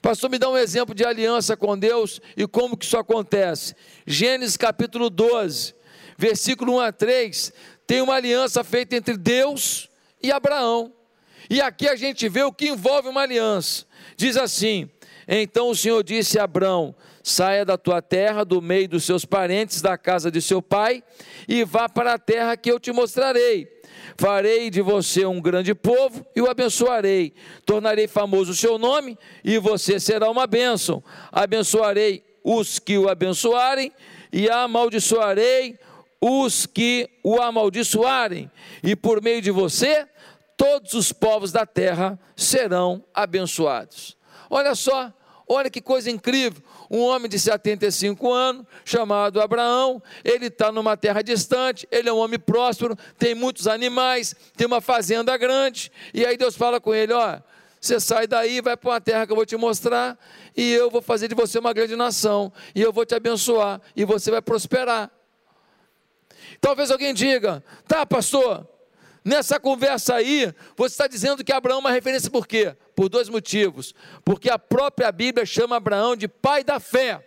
Pastor, 0.03 0.29
me 0.29 0.39
dá 0.39 0.51
um 0.51 0.57
exemplo 0.57 0.95
de 0.95 1.03
aliança 1.03 1.57
com 1.57 1.79
Deus 1.79 2.21
e 2.37 2.47
como 2.47 2.77
que 2.77 2.85
isso 2.85 2.99
acontece. 2.99 3.75
Gênesis 4.07 4.57
capítulo 4.57 5.09
12, 5.09 5.75
versículo 6.19 6.75
1 6.75 6.81
a 6.81 6.93
3, 6.93 7.53
tem 7.87 8.03
uma 8.03 8.15
aliança 8.15 8.63
feita 8.63 8.95
entre 8.97 9.17
Deus 9.17 9.89
e 10.23 10.31
Abraão. 10.31 10.93
E 11.49 11.61
aqui 11.61 11.89
a 11.89 11.97
gente 11.97 12.29
vê 12.29 12.43
o 12.43 12.53
que 12.53 12.69
envolve 12.69 13.09
uma 13.09 13.23
aliança. 13.23 13.85
Diz 14.17 14.37
assim: 14.37 14.89
então 15.29 15.71
o 15.71 15.75
Senhor 15.75 16.03
disse 16.05 16.39
a 16.39 16.45
Abrão: 16.45 16.95
Saia 17.23 17.65
da 17.65 17.77
tua 17.77 18.01
terra, 18.01 18.45
do 18.45 18.63
meio 18.63 18.89
dos 18.89 19.05
seus 19.05 19.25
parentes, 19.25 19.83
da 19.83 19.99
casa 19.99 20.31
de 20.31 20.41
seu 20.41 20.63
pai, 20.63 21.03
e 21.49 21.65
vá 21.65 21.89
para 21.89 22.15
a 22.15 22.19
terra 22.19 22.57
que 22.57 22.71
eu 22.71 22.79
te 22.79 22.93
mostrarei. 22.93 23.75
Farei 24.17 24.71
de 24.71 24.81
você 24.81 25.27
um 25.27 25.41
grande 25.41 25.75
povo 25.75 26.25
e 26.35 26.41
o 26.41 26.49
abençoarei. 26.49 27.35
Tornarei 27.67 28.07
famoso 28.07 28.53
o 28.53 28.55
seu 28.55 28.79
nome 28.79 29.19
e 29.45 29.59
você 29.59 30.01
será 30.01 30.31
uma 30.31 30.47
bênção. 30.47 31.03
Abençoarei 31.31 32.25
os 32.43 32.79
que 32.79 32.97
o 32.97 33.09
abençoarem 33.09 33.93
e 34.33 34.49
amaldiçoarei 34.49 35.79
os 36.21 36.65
que 36.65 37.11
o 37.23 37.43
amaldiçoarem. 37.43 38.51
E 38.83 38.97
por 38.97 39.21
meio 39.21 39.43
de 39.43 39.51
você, 39.51 40.07
todos 40.57 40.95
os 40.95 41.13
povos 41.13 41.53
da 41.53 41.67
terra 41.67 42.19
serão 42.35 43.05
abençoados. 43.15 44.17
Olha 44.49 44.75
só, 44.75 45.13
olha 45.47 45.69
que 45.69 45.81
coisa 45.81 46.11
incrível. 46.11 46.63
Um 46.91 47.01
homem 47.01 47.29
de 47.29 47.39
75 47.39 48.33
anos, 48.33 48.65
chamado 48.85 49.41
Abraão, 49.41 50.03
ele 50.25 50.47
está 50.47 50.71
numa 50.71 50.97
terra 50.97 51.21
distante, 51.23 51.87
ele 51.91 52.09
é 52.09 52.13
um 52.13 52.19
homem 52.19 52.39
próspero, 52.39 52.97
tem 53.19 53.35
muitos 53.35 53.67
animais, 53.67 54.35
tem 54.57 54.67
uma 54.67 54.81
fazenda 54.81 55.37
grande, 55.37 55.91
e 56.15 56.25
aí 56.25 56.37
Deus 56.37 56.57
fala 56.57 56.81
com 56.81 56.95
ele: 56.95 57.13
ó, 57.13 57.41
você 57.81 57.99
sai 57.99 58.27
daí, 58.27 58.61
vai 58.61 58.77
para 58.77 58.91
uma 58.91 59.01
terra 59.01 59.27
que 59.27 59.33
eu 59.33 59.37
vou 59.37 59.45
te 59.45 59.57
mostrar, 59.57 60.19
e 60.57 60.73
eu 60.73 60.91
vou 60.91 61.03
fazer 61.03 61.29
de 61.29 61.35
você 61.35 61.59
uma 61.59 61.73
grande 61.73 61.97
nação, 61.97 62.53
e 62.75 62.81
eu 62.81 62.93
vou 62.93 63.05
te 63.05 63.15
abençoar, 63.15 63.81
e 63.95 64.05
você 64.05 64.31
vai 64.31 64.41
prosperar. 64.41 65.11
Talvez 66.61 66.91
alguém 66.91 67.13
diga: 67.13 67.63
tá, 67.87 68.07
pastor, 68.07 68.67
Nessa 69.27 69.59
conversa 69.59 70.15
aí, 70.15 70.55
você 70.77 70.95
está 70.95 71.09
dizendo 71.09 71.43
que 71.43 71.51
Abraão 71.53 71.79
é 71.79 71.81
uma 71.81 71.91
referência 71.91 72.31
por 72.31 72.47
quê? 72.47 72.77
Por 72.95 73.09
dois 73.09 73.29
motivos. 73.29 73.93
Porque 74.25 74.49
a 74.49 74.57
própria 74.57 75.11
Bíblia 75.11 75.45
chama 75.45 75.75
Abraão 75.75 76.15
de 76.15 76.29
pai 76.29 76.63
da 76.63 76.79
fé. 76.79 77.27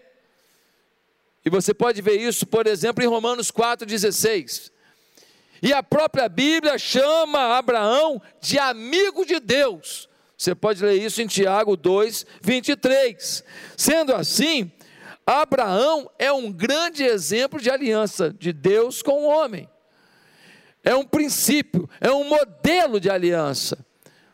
E 1.43 1.49
você 1.49 1.73
pode 1.73 2.01
ver 2.01 2.15
isso, 2.15 2.47
por 2.47 2.67
exemplo, 2.67 3.03
em 3.03 3.07
Romanos 3.07 3.51
4,16. 3.51 4.71
E 5.61 5.73
a 5.73 5.83
própria 5.83 6.29
Bíblia 6.29 6.77
chama 6.77 7.57
Abraão 7.57 8.21
de 8.39 8.57
amigo 8.57 9.25
de 9.25 9.37
Deus. 9.41 10.07
Você 10.37 10.55
pode 10.55 10.81
ler 10.81 11.03
isso 11.03 11.21
em 11.21 11.27
Tiago 11.27 11.75
2, 11.75 12.25
23. 12.41 13.43
Sendo 13.75 14.15
assim, 14.15 14.71
Abraão 15.27 16.09
é 16.17 16.31
um 16.31 16.49
grande 16.49 17.03
exemplo 17.03 17.59
de 17.59 17.69
aliança 17.69 18.33
de 18.39 18.53
Deus 18.53 19.01
com 19.01 19.25
o 19.25 19.27
homem 19.27 19.69
é 20.83 20.95
um 20.95 21.05
princípio, 21.05 21.89
é 21.99 22.11
um 22.11 22.23
modelo 22.23 22.99
de 22.99 23.09
aliança. 23.09 23.85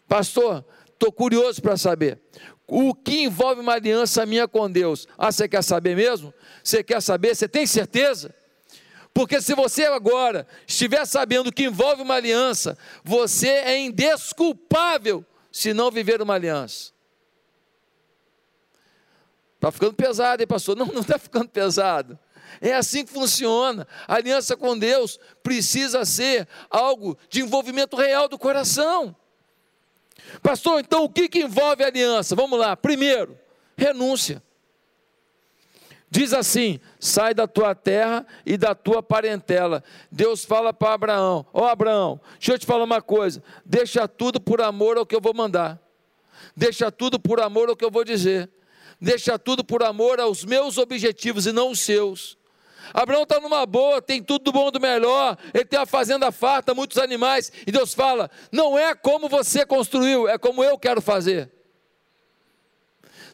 Pastor, 0.07 0.63
estou 0.93 1.11
curioso 1.11 1.61
para 1.61 1.77
saber. 1.77 2.19
O 2.67 2.93
que 2.95 3.23
envolve 3.23 3.61
uma 3.61 3.73
aliança 3.73 4.25
minha 4.25 4.47
com 4.47 4.69
Deus? 4.69 5.07
Ah, 5.17 5.31
você 5.31 5.47
quer 5.47 5.63
saber 5.63 5.95
mesmo? 5.95 6.33
Você 6.63 6.83
quer 6.83 7.01
saber? 7.01 7.35
Você 7.35 7.47
tem 7.47 7.65
certeza? 7.67 8.33
Porque 9.13 9.39
se 9.39 9.55
você 9.55 9.85
agora 9.85 10.45
estiver 10.67 11.05
sabendo 11.05 11.51
que 11.51 11.63
envolve 11.63 12.01
uma 12.01 12.15
aliança, 12.15 12.77
você 13.03 13.47
é 13.47 13.79
indesculpável 13.79 15.25
se 15.51 15.73
não 15.73 15.89
viver 15.89 16.21
uma 16.21 16.33
aliança. 16.33 16.91
Está 19.55 19.71
ficando 19.71 19.93
pesado, 19.93 20.41
hein, 20.41 20.47
pastor? 20.47 20.75
Não, 20.75 20.87
não 20.87 21.01
está 21.01 21.17
ficando 21.17 21.47
pesado. 21.47 22.19
É 22.61 22.73
assim 22.73 23.05
que 23.05 23.11
funciona. 23.11 23.87
A 24.07 24.15
aliança 24.15 24.55
com 24.55 24.77
Deus 24.77 25.19
precisa 25.43 26.05
ser 26.05 26.47
algo 26.69 27.17
de 27.29 27.41
envolvimento 27.41 27.95
real 27.95 28.27
do 28.27 28.37
coração. 28.37 29.15
Pastor, 30.41 30.79
então 30.79 31.03
o 31.03 31.09
que, 31.09 31.27
que 31.27 31.39
envolve 31.39 31.83
a 31.83 31.87
aliança? 31.87 32.35
Vamos 32.35 32.59
lá. 32.59 32.75
Primeiro, 32.75 33.37
renúncia. 33.77 34.41
Diz 36.09 36.33
assim: 36.33 36.79
sai 36.99 37.33
da 37.33 37.47
tua 37.47 37.75
terra 37.75 38.25
e 38.45 38.57
da 38.57 38.73
tua 38.73 39.03
parentela. 39.03 39.83
Deus 40.11 40.45
fala 40.45 40.73
para 40.73 40.93
Abraão: 40.93 41.45
Ó 41.53 41.63
oh, 41.63 41.67
Abraão, 41.67 42.19
deixa 42.39 42.53
eu 42.53 42.59
te 42.59 42.65
falar 42.65 42.83
uma 42.83 43.01
coisa. 43.01 43.43
Deixa 43.65 44.07
tudo 44.07 44.39
por 44.39 44.61
amor 44.61 44.97
ao 44.97 45.05
que 45.05 45.15
eu 45.15 45.21
vou 45.21 45.33
mandar. 45.33 45.79
Deixa 46.55 46.91
tudo 46.91 47.19
por 47.19 47.41
amor 47.41 47.69
ao 47.69 47.75
que 47.75 47.83
eu 47.83 47.91
vou 47.91 48.03
dizer. 48.03 48.49
Deixa 48.99 49.37
tudo 49.37 49.63
por 49.63 49.83
amor 49.83 50.19
aos 50.19 50.45
meus 50.45 50.77
objetivos 50.77 51.45
e 51.45 51.51
não 51.51 51.71
os 51.71 51.79
seus. 51.79 52.37
Abraão 52.93 53.23
está 53.23 53.39
numa 53.39 53.65
boa, 53.65 54.01
tem 54.01 54.21
tudo 54.21 54.45
do 54.45 54.51
bom 54.51 54.71
do 54.71 54.79
melhor, 54.79 55.37
ele 55.53 55.65
tem 55.65 55.79
uma 55.79 55.85
fazenda 55.85 56.31
farta, 56.31 56.73
muitos 56.73 56.97
animais, 56.97 57.51
e 57.65 57.71
Deus 57.71 57.93
fala: 57.93 58.29
não 58.51 58.77
é 58.77 58.93
como 58.95 59.27
você 59.29 59.65
construiu, 59.65 60.27
é 60.27 60.37
como 60.37 60.63
eu 60.63 60.77
quero 60.77 61.01
fazer. 61.01 61.51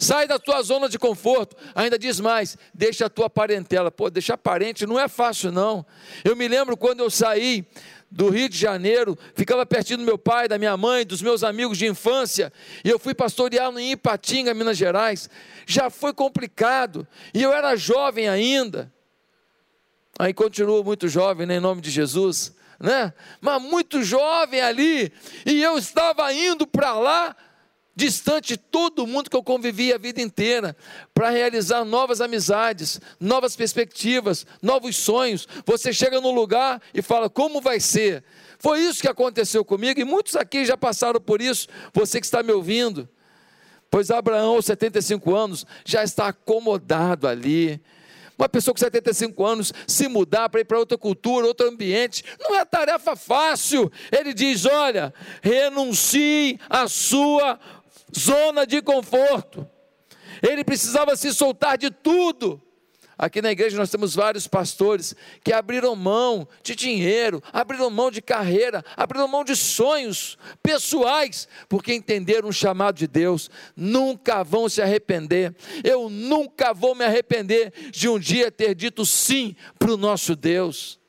Sai 0.02 0.28
da 0.28 0.40
tua 0.40 0.64
zona 0.64 0.90
de 0.90 0.98
conforto. 0.98 1.56
Ainda 1.76 2.00
diz 2.00 2.20
mais: 2.20 2.58
deixa 2.74 3.06
a 3.06 3.10
tua 3.10 3.30
parentela. 3.30 3.92
Pô, 3.92 4.10
deixar 4.10 4.36
parente 4.36 4.88
não 4.88 5.00
é 5.00 5.08
fácil, 5.08 5.52
não. 5.52 5.86
Eu 6.26 6.36
me 6.36 6.48
lembro 6.48 6.76
quando 6.76 7.02
eu 7.02 7.10
saí 7.12 7.64
do 8.10 8.28
Rio 8.30 8.50
de 8.50 8.58
Janeiro, 8.58 9.16
ficava 9.36 9.64
pertinho 9.64 10.00
do 10.00 10.04
meu 10.04 10.18
pai, 10.18 10.48
da 10.48 10.58
minha 10.58 10.76
mãe, 10.76 11.06
dos 11.06 11.22
meus 11.22 11.44
amigos 11.44 11.78
de 11.78 11.86
infância, 11.86 12.52
e 12.84 12.90
eu 12.90 13.00
fui 13.00 13.14
pastorear 13.14 13.72
em 13.78 13.92
Ipatinga, 13.92 14.56
Minas 14.56 14.76
Gerais. 14.76 15.30
Já 15.68 15.90
foi 15.90 16.14
complicado, 16.14 17.08
e 17.32 17.42
eu 17.42 17.54
era 17.54 17.76
jovem 17.76 18.28
ainda. 18.28 18.92
Aí 20.22 20.36
continua 20.36 20.84
muito 20.84 21.08
jovem, 21.08 21.48
né, 21.48 21.56
em 21.56 21.60
nome 21.60 21.82
de 21.82 21.90
Jesus, 21.90 22.54
né? 22.80 23.12
Mas 23.42 23.60
muito 23.60 24.04
jovem 24.04 24.62
ali, 24.62 25.12
e 25.44 25.64
eu 25.64 25.80
estava 25.80 26.32
indo 26.32 26.68
para 26.68 26.94
lá 26.94 27.36
distante 27.96 28.50
de 28.50 28.58
todo 28.58 29.08
mundo 29.08 29.32
que 29.32 29.36
eu 29.36 29.42
convivi 29.42 29.92
a 29.92 29.98
vida 29.98 30.22
inteira, 30.22 30.78
para 31.12 31.32
realizar 31.32 31.84
novas 31.84 32.22
amizades, 32.22 33.02
novas 33.20 33.56
perspectivas, 33.56 34.46
novos 34.62 34.96
sonhos. 34.96 35.48
Você 35.66 35.92
chega 35.92 36.22
num 36.22 36.36
lugar 36.36 36.80
e 36.94 37.02
fala: 37.02 37.28
como 37.28 37.60
vai 37.60 37.80
ser? 37.80 38.24
Foi 38.60 38.80
isso 38.80 39.02
que 39.02 39.08
aconteceu 39.08 39.66
comigo 39.66 40.00
e 40.00 40.06
muitos 40.06 40.36
aqui 40.36 40.66
já 40.66 40.78
passaram 40.78 41.20
por 41.20 41.42
isso, 41.42 41.68
você 41.92 42.20
que 42.20 42.28
está 42.28 42.44
me 42.44 42.52
ouvindo. 42.52 43.10
Pois 43.90 44.12
Abraão, 44.12 44.54
aos 44.54 44.66
75 44.66 45.36
anos, 45.36 45.66
já 45.84 46.04
está 46.04 46.28
acomodado 46.28 47.28
ali. 47.28 47.82
Uma 48.42 48.50
pessoa 48.50 48.74
com 48.74 48.80
75 48.80 49.46
anos 49.46 49.72
se 49.86 50.08
mudar 50.08 50.50
para 50.50 50.62
ir 50.62 50.66
para 50.66 50.80
outra 50.80 50.98
cultura, 50.98 51.46
outro 51.46 51.70
ambiente, 51.70 52.26
não 52.40 52.56
é 52.56 52.66
tarefa 52.66 53.16
fácil. 53.16 53.92
Ele 54.12 54.34
diz: 54.34 54.66
olha, 54.66 55.14
renuncie 55.44 56.60
à 56.68 56.88
sua 56.88 57.60
zona 58.18 58.66
de 58.66 58.82
conforto. 58.82 59.70
Ele 60.42 60.64
precisava 60.64 61.16
se 61.16 61.32
soltar 61.32 61.78
de 61.78 61.92
tudo. 61.92 62.60
Aqui 63.22 63.40
na 63.40 63.52
igreja 63.52 63.78
nós 63.78 63.92
temos 63.92 64.16
vários 64.16 64.48
pastores 64.48 65.16
que 65.44 65.54
abriram 65.54 65.96
mão 65.96 66.48
de 66.64 66.76
dinheiro, 66.76 67.40
abriram 67.54 67.88
mão 67.92 68.10
de 68.10 68.20
carreira, 68.20 68.84
abriram 68.98 69.28
mão 69.28 69.44
de 69.44 69.56
sonhos 69.56 70.40
pessoais, 70.64 71.48
porque 71.70 71.94
entenderam 71.94 72.50
o 72.50 72.54
chamado 72.54 72.96
de 72.96 73.06
Deus. 73.06 73.48
Nunca 73.76 74.44
vão 74.44 74.68
se 74.68 74.82
arrepender. 74.82 75.56
Eu 75.84 76.10
nunca 76.10 76.74
vou 76.74 76.96
me 76.96 77.06
arrepender 77.06 77.72
de 77.92 78.10
um 78.10 78.18
dia 78.18 78.52
ter 78.52 78.74
dito 78.74 79.06
sim 79.06 79.56
para 79.78 79.94
o 79.94 79.98
nosso 79.98 80.36
Deus. 80.36 81.00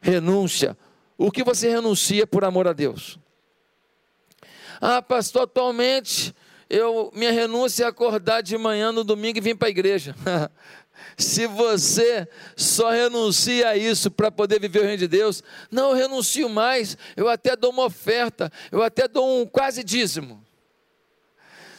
Renúncia. 0.00 0.78
O 1.18 1.32
que 1.32 1.42
você 1.42 1.68
renuncia 1.68 2.24
por 2.24 2.44
amor 2.44 2.68
a 2.68 2.72
Deus? 2.72 3.18
Ah, 4.80 5.02
pastor, 5.02 5.42
atualmente 5.42 6.32
eu 6.70 7.10
minha 7.12 7.32
renúncia 7.32 7.82
é 7.82 7.88
acordar 7.88 8.42
de 8.42 8.56
manhã 8.56 8.92
no 8.92 9.02
domingo 9.02 9.38
e 9.38 9.40
vir 9.40 9.56
para 9.56 9.66
a 9.66 9.70
igreja. 9.72 10.14
Se 11.20 11.46
você 11.46 12.26
só 12.56 12.90
renuncia 12.90 13.68
a 13.68 13.76
isso 13.76 14.10
para 14.10 14.30
poder 14.30 14.58
viver 14.58 14.80
o 14.80 14.82
reino 14.82 14.96
de 14.96 15.08
Deus, 15.08 15.42
não, 15.70 15.90
eu 15.90 15.96
renuncio 15.96 16.48
mais, 16.48 16.96
eu 17.14 17.28
até 17.28 17.54
dou 17.54 17.70
uma 17.70 17.84
oferta, 17.84 18.50
eu 18.72 18.82
até 18.82 19.06
dou 19.06 19.42
um 19.42 19.46
quase 19.46 19.84
dízimo. 19.84 20.42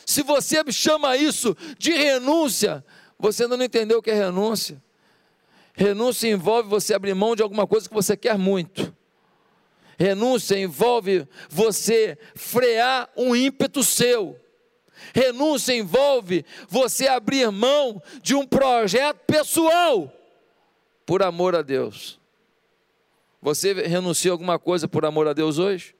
Se 0.05 0.21
você 0.21 0.63
chama 0.71 1.17
isso 1.17 1.57
de 1.79 1.91
renúncia, 1.91 2.85
você 3.17 3.43
ainda 3.43 3.57
não 3.57 3.65
entendeu 3.65 3.97
o 3.97 4.01
que 4.01 4.11
é 4.11 4.13
renúncia. 4.13 4.81
Renúncia 5.73 6.29
envolve 6.29 6.69
você 6.69 6.93
abrir 6.93 7.15
mão 7.15 7.35
de 7.35 7.41
alguma 7.41 7.65
coisa 7.65 7.87
que 7.89 7.95
você 7.95 8.15
quer 8.15 8.37
muito. 8.37 8.95
Renúncia 9.97 10.59
envolve 10.59 11.27
você 11.49 12.17
frear 12.35 13.09
um 13.17 13.35
ímpeto 13.35 13.83
seu. 13.83 14.39
Renúncia 15.13 15.73
envolve 15.73 16.45
você 16.67 17.07
abrir 17.07 17.49
mão 17.51 18.01
de 18.21 18.35
um 18.35 18.45
projeto 18.45 19.19
pessoal 19.25 20.11
por 21.05 21.23
amor 21.23 21.55
a 21.55 21.61
Deus. 21.61 22.19
Você 23.41 23.73
renuncia 23.73 24.31
a 24.31 24.33
alguma 24.33 24.59
coisa 24.59 24.87
por 24.87 25.05
amor 25.05 25.27
a 25.27 25.33
Deus 25.33 25.57
hoje? 25.57 25.95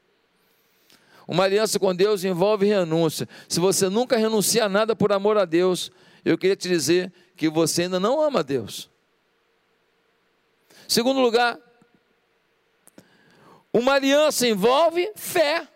Uma 1.27 1.45
aliança 1.45 1.79
com 1.79 1.95
Deus 1.95 2.23
envolve 2.23 2.65
renúncia. 2.65 3.27
Se 3.47 3.59
você 3.59 3.89
nunca 3.89 4.17
renuncia 4.17 4.65
a 4.65 4.69
nada 4.69 4.95
por 4.95 5.11
amor 5.11 5.37
a 5.37 5.45
Deus, 5.45 5.91
eu 6.23 6.37
queria 6.37 6.55
te 6.55 6.67
dizer 6.67 7.11
que 7.35 7.49
você 7.49 7.83
ainda 7.83 7.99
não 7.99 8.21
ama 8.21 8.43
Deus. 8.43 8.89
Segundo 10.87 11.21
lugar, 11.21 11.57
uma 13.73 13.93
aliança 13.93 14.47
envolve 14.47 15.11
fé. 15.15 15.67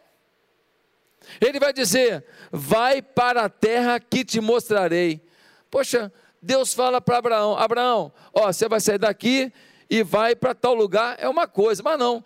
Ele 1.41 1.59
vai 1.59 1.73
dizer: 1.73 2.23
Vai 2.51 3.01
para 3.01 3.43
a 3.43 3.49
terra 3.49 3.99
que 3.99 4.23
te 4.23 4.39
mostrarei. 4.41 5.21
Poxa, 5.69 6.11
Deus 6.41 6.73
fala 6.73 7.01
para 7.01 7.17
Abraão: 7.17 7.57
Abraão, 7.57 8.13
ó, 8.33 8.51
você 8.51 8.67
vai 8.67 8.79
sair 8.79 8.97
daqui 8.99 9.51
e 9.89 10.03
vai 10.03 10.35
para 10.35 10.53
tal 10.53 10.73
lugar, 10.73 11.15
é 11.19 11.27
uma 11.29 11.47
coisa, 11.47 11.81
mas 11.83 11.97
não, 11.99 12.23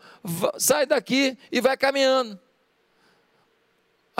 sai 0.58 0.86
daqui 0.86 1.38
e 1.52 1.60
vai 1.60 1.76
caminhando. 1.76 2.40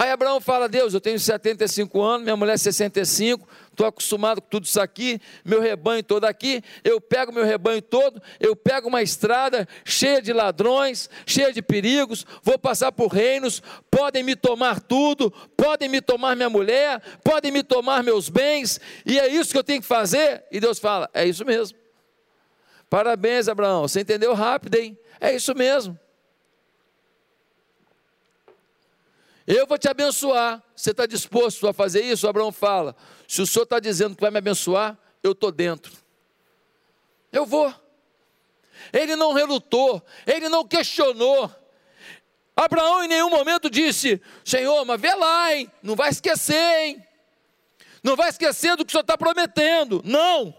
Aí 0.00 0.10
Abraão 0.10 0.40
fala: 0.40 0.68
Deus, 0.68 0.94
eu 0.94 1.00
tenho 1.00 1.20
75 1.20 2.00
anos, 2.00 2.22
minha 2.22 2.36
mulher 2.36 2.58
65, 2.58 3.46
estou 3.70 3.86
acostumado 3.86 4.42
com 4.42 4.48
tudo 4.48 4.64
isso 4.64 4.80
aqui, 4.80 5.20
meu 5.44 5.60
rebanho 5.60 6.02
todo 6.02 6.24
aqui. 6.24 6.62
Eu 6.84 7.00
pego 7.00 7.32
meu 7.32 7.44
rebanho 7.44 7.80
todo, 7.80 8.20
eu 8.38 8.54
pego 8.54 8.88
uma 8.88 9.02
estrada 9.02 9.66
cheia 9.84 10.20
de 10.20 10.32
ladrões, 10.32 11.08
cheia 11.26 11.52
de 11.52 11.62
perigos, 11.62 12.26
vou 12.42 12.58
passar 12.58 12.92
por 12.92 13.08
reinos, 13.08 13.62
podem 13.90 14.22
me 14.22 14.36
tomar 14.36 14.80
tudo, 14.80 15.30
podem 15.56 15.88
me 15.88 16.00
tomar 16.00 16.36
minha 16.36 16.50
mulher, 16.50 17.00
podem 17.24 17.50
me 17.50 17.62
tomar 17.62 18.02
meus 18.02 18.28
bens, 18.28 18.80
e 19.06 19.18
é 19.18 19.28
isso 19.28 19.52
que 19.52 19.58
eu 19.58 19.64
tenho 19.64 19.80
que 19.80 19.86
fazer. 19.86 20.44
E 20.50 20.60
Deus 20.60 20.78
fala: 20.78 21.08
É 21.14 21.24
isso 21.24 21.44
mesmo. 21.44 21.78
Parabéns, 22.88 23.48
Abraão, 23.48 23.82
você 23.82 24.00
entendeu 24.00 24.34
rápido, 24.34 24.74
hein? 24.74 24.98
É 25.20 25.34
isso 25.34 25.54
mesmo. 25.54 25.98
Eu 29.46 29.66
vou 29.66 29.78
te 29.78 29.88
abençoar. 29.88 30.62
Você 30.74 30.90
está 30.90 31.06
disposto 31.06 31.66
a 31.66 31.72
fazer 31.72 32.02
isso? 32.02 32.28
Abraão 32.28 32.52
fala: 32.52 32.94
Se 33.26 33.42
o 33.42 33.46
senhor 33.46 33.64
está 33.64 33.78
dizendo 33.78 34.14
que 34.14 34.20
vai 34.20 34.30
me 34.30 34.38
abençoar, 34.38 34.98
eu 35.22 35.32
estou 35.32 35.50
dentro. 35.50 35.92
Eu 37.32 37.46
vou. 37.46 37.72
Ele 38.92 39.14
não 39.14 39.32
relutou, 39.32 40.02
ele 40.26 40.48
não 40.48 40.66
questionou. 40.66 41.50
Abraão 42.56 43.04
em 43.04 43.08
nenhum 43.08 43.30
momento 43.30 43.70
disse: 43.70 44.20
Senhor, 44.44 44.84
mas 44.84 45.00
vê 45.00 45.14
lá, 45.14 45.54
hein? 45.54 45.70
Não 45.82 45.94
vai 45.94 46.10
esquecer, 46.10 46.78
hein? 46.80 47.06
Não 48.02 48.16
vai 48.16 48.30
esquecer 48.30 48.76
do 48.76 48.84
que 48.84 48.90
o 48.90 48.92
senhor 48.92 49.02
está 49.02 49.16
prometendo. 49.16 50.00
Não. 50.04 50.54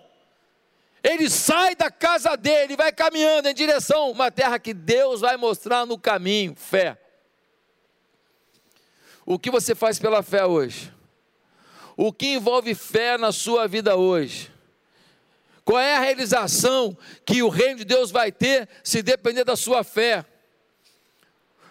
Ele 1.04 1.30
sai 1.30 1.76
da 1.76 1.89
casa 1.89 2.36
dele, 2.38 2.76
vai 2.76 2.91
caminhando 2.91 3.48
em 3.48 3.54
direção 3.54 4.04
a 4.04 4.10
uma 4.10 4.32
terra 4.32 4.60
que 4.60 4.74
Deus 4.74 5.22
vai 5.22 5.36
mostrar 5.36 5.86
no 5.86 5.98
caminho. 5.98 6.56
Fé. 6.56 7.01
O 9.26 9.38
que 9.38 9.52
você 9.52 9.76
faz 9.76 10.00
pela 10.00 10.24
fé 10.24 10.46
hoje? 10.46 10.92
O 11.96 12.12
que 12.12 12.28
envolve 12.28 12.74
fé 12.74 13.18
na 13.18 13.32
sua 13.32 13.68
vida 13.68 13.96
hoje? 13.96 14.52
Qual 15.64 15.80
é 15.80 15.96
a 15.96 16.00
realização 16.00 16.98
que 17.26 17.44
o 17.44 17.50
reino 17.50 17.80
de 17.80 17.86
Deus 17.86 18.12
vai 18.12 18.32
ter 18.32 18.68
se 18.84 19.04
depender 19.04 19.44
da 19.44 19.56
sua 19.56 19.84
fé? 19.84 20.26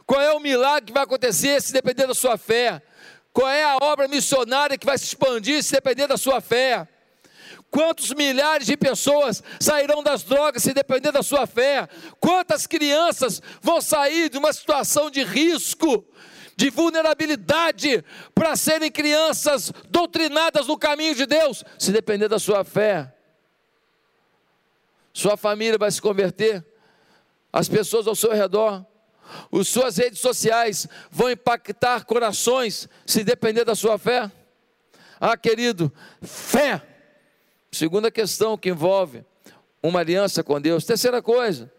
Qual 0.07 0.21
é 0.21 0.33
o 0.33 0.41
milagre 0.41 0.87
que 0.87 0.93
vai 0.93 1.03
acontecer 1.03 1.61
se 1.61 1.73
depender 1.73 2.07
da 2.07 2.15
sua 2.15 2.37
fé? 2.37 2.81
Qual 3.33 3.49
é 3.49 3.65
a 3.65 3.79
obra 3.81 4.09
missionária 4.09 4.79
que 4.79 4.87
vai 4.87 4.99
se 4.99 5.07
expandir 5.07 5.63
se 5.63 5.73
depender 5.73 6.07
da 6.07 6.17
sua 6.17 6.41
fé? 6.41 6.87
Quantos 7.71 8.13
milhares 8.13 8.67
de 8.67 8.77
pessoas 8.77 9.43
sairão 9.61 10.03
das 10.03 10.25
drogas 10.25 10.63
se 10.63 10.73
depender 10.73 11.13
da 11.13 11.23
sua 11.23 11.47
fé? 11.47 11.89
Quantas 12.19 12.67
crianças 12.67 13.41
vão 13.61 13.81
sair 13.81 14.29
de 14.29 14.39
uma 14.39 14.53
situação 14.53 15.09
de 15.11 15.23
risco 15.23 16.05
de 16.61 16.69
vulnerabilidade 16.69 18.05
para 18.35 18.55
serem 18.55 18.91
crianças 18.91 19.73
doutrinadas 19.89 20.67
no 20.67 20.77
caminho 20.77 21.15
de 21.15 21.25
Deus, 21.25 21.65
se 21.79 21.91
depender 21.91 22.29
da 22.29 22.39
sua 22.39 22.63
fé. 22.65 23.15
Sua 25.11 25.39
família 25.39 25.79
vai 25.79 25.91
se 25.91 26.03
converter, 26.03 26.63
as 27.51 27.67
pessoas 27.67 28.07
ao 28.07 28.15
seu 28.15 28.33
redor, 28.33 28.85
as 29.51 29.69
suas 29.69 29.97
redes 29.97 30.21
sociais 30.21 30.87
vão 31.11 31.31
impactar 31.31 32.05
corações, 32.05 32.87
se 33.07 33.25
depender 33.25 33.65
da 33.65 33.75
sua 33.75 33.97
fé. 33.97 34.31
Ah, 35.19 35.39
querido, 35.39 35.91
fé. 36.21 36.83
Segunda 37.73 38.11
questão 38.11 38.59
que 38.59 38.69
envolve 38.69 39.25
uma 39.83 40.01
aliança 40.01 40.45
com 40.45 40.61
Deus. 40.61 40.85
Terceira 40.85 41.23
coisa, 41.23 41.73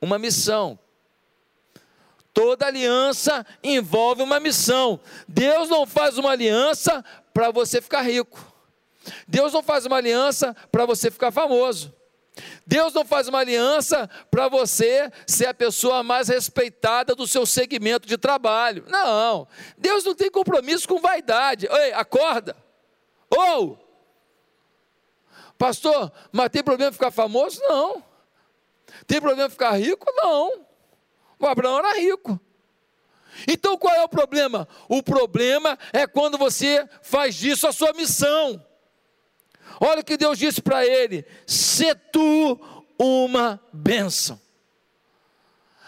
uma 0.00 0.16
missão. 0.16 0.78
Toda 2.36 2.66
aliança 2.66 3.46
envolve 3.64 4.20
uma 4.22 4.38
missão. 4.38 5.00
Deus 5.26 5.70
não 5.70 5.86
faz 5.86 6.18
uma 6.18 6.32
aliança 6.32 7.02
para 7.32 7.50
você 7.50 7.80
ficar 7.80 8.02
rico. 8.02 8.38
Deus 9.26 9.54
não 9.54 9.62
faz 9.62 9.86
uma 9.86 9.96
aliança 9.96 10.54
para 10.70 10.84
você 10.84 11.10
ficar 11.10 11.30
famoso. 11.32 11.94
Deus 12.66 12.92
não 12.92 13.06
faz 13.06 13.26
uma 13.26 13.38
aliança 13.38 14.06
para 14.30 14.48
você 14.48 15.10
ser 15.26 15.46
a 15.46 15.54
pessoa 15.54 16.02
mais 16.02 16.28
respeitada 16.28 17.14
do 17.14 17.26
seu 17.26 17.46
segmento 17.46 18.06
de 18.06 18.18
trabalho. 18.18 18.84
Não. 18.86 19.48
Deus 19.78 20.04
não 20.04 20.14
tem 20.14 20.30
compromisso 20.30 20.86
com 20.86 21.00
vaidade. 21.00 21.66
Ei, 21.70 21.94
acorda. 21.94 22.54
Ou, 23.30 23.78
pastor, 25.56 26.12
mas 26.30 26.50
tem 26.50 26.62
problema 26.62 26.92
ficar 26.92 27.10
famoso? 27.10 27.62
Não. 27.62 28.04
Tem 29.06 29.22
problema 29.22 29.48
ficar 29.48 29.70
rico? 29.70 30.04
Não. 30.14 30.66
O 31.38 31.46
Abraão 31.46 31.78
era 31.78 31.98
rico. 31.98 32.40
Então 33.46 33.76
qual 33.76 33.94
é 33.94 34.02
o 34.02 34.08
problema? 34.08 34.66
O 34.88 35.02
problema 35.02 35.78
é 35.92 36.06
quando 36.06 36.38
você 36.38 36.88
faz 37.02 37.34
disso 37.34 37.66
a 37.66 37.72
sua 37.72 37.92
missão. 37.92 38.64
Olha 39.80 40.00
o 40.00 40.04
que 40.04 40.16
Deus 40.16 40.38
disse 40.38 40.62
para 40.62 40.86
ele: 40.86 41.26
se 41.46 41.94
tu 41.94 42.58
uma 42.98 43.60
bênção. 43.72 44.40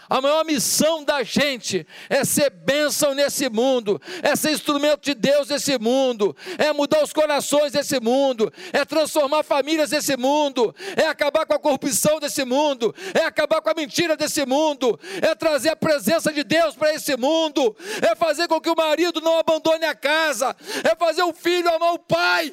A 0.09 0.19
maior 0.19 0.43
missão 0.43 1.03
da 1.03 1.21
gente 1.21 1.85
é 2.09 2.25
ser 2.25 2.49
bênção 2.49 3.13
nesse 3.13 3.47
mundo, 3.47 4.01
é 4.23 4.35
ser 4.35 4.51
instrumento 4.51 5.01
de 5.01 5.13
Deus 5.13 5.49
nesse 5.49 5.77
mundo, 5.77 6.35
é 6.57 6.73
mudar 6.73 7.03
os 7.03 7.13
corações 7.13 7.73
desse 7.73 7.99
mundo, 7.99 8.51
é 8.73 8.83
transformar 8.83 9.43
famílias 9.43 9.91
desse 9.91 10.17
mundo, 10.17 10.75
é 10.97 11.05
acabar 11.05 11.45
com 11.45 11.53
a 11.53 11.59
corrupção 11.59 12.19
desse 12.19 12.43
mundo, 12.43 12.95
é 13.13 13.23
acabar 13.23 13.61
com 13.61 13.69
a 13.69 13.75
mentira 13.75 14.17
desse 14.17 14.43
mundo, 14.47 14.99
é 15.21 15.35
trazer 15.35 15.69
a 15.69 15.75
presença 15.75 16.33
de 16.33 16.43
Deus 16.43 16.75
para 16.75 16.91
esse 16.91 17.15
mundo, 17.15 17.77
é 18.01 18.15
fazer 18.15 18.47
com 18.47 18.59
que 18.59 18.69
o 18.69 18.75
marido 18.75 19.21
não 19.21 19.37
abandone 19.37 19.85
a 19.85 19.93
casa, 19.93 20.55
é 20.83 20.95
fazer 20.95 21.21
o 21.21 21.33
filho 21.33 21.69
amar 21.69 21.93
o 21.93 21.99
pai. 21.99 22.51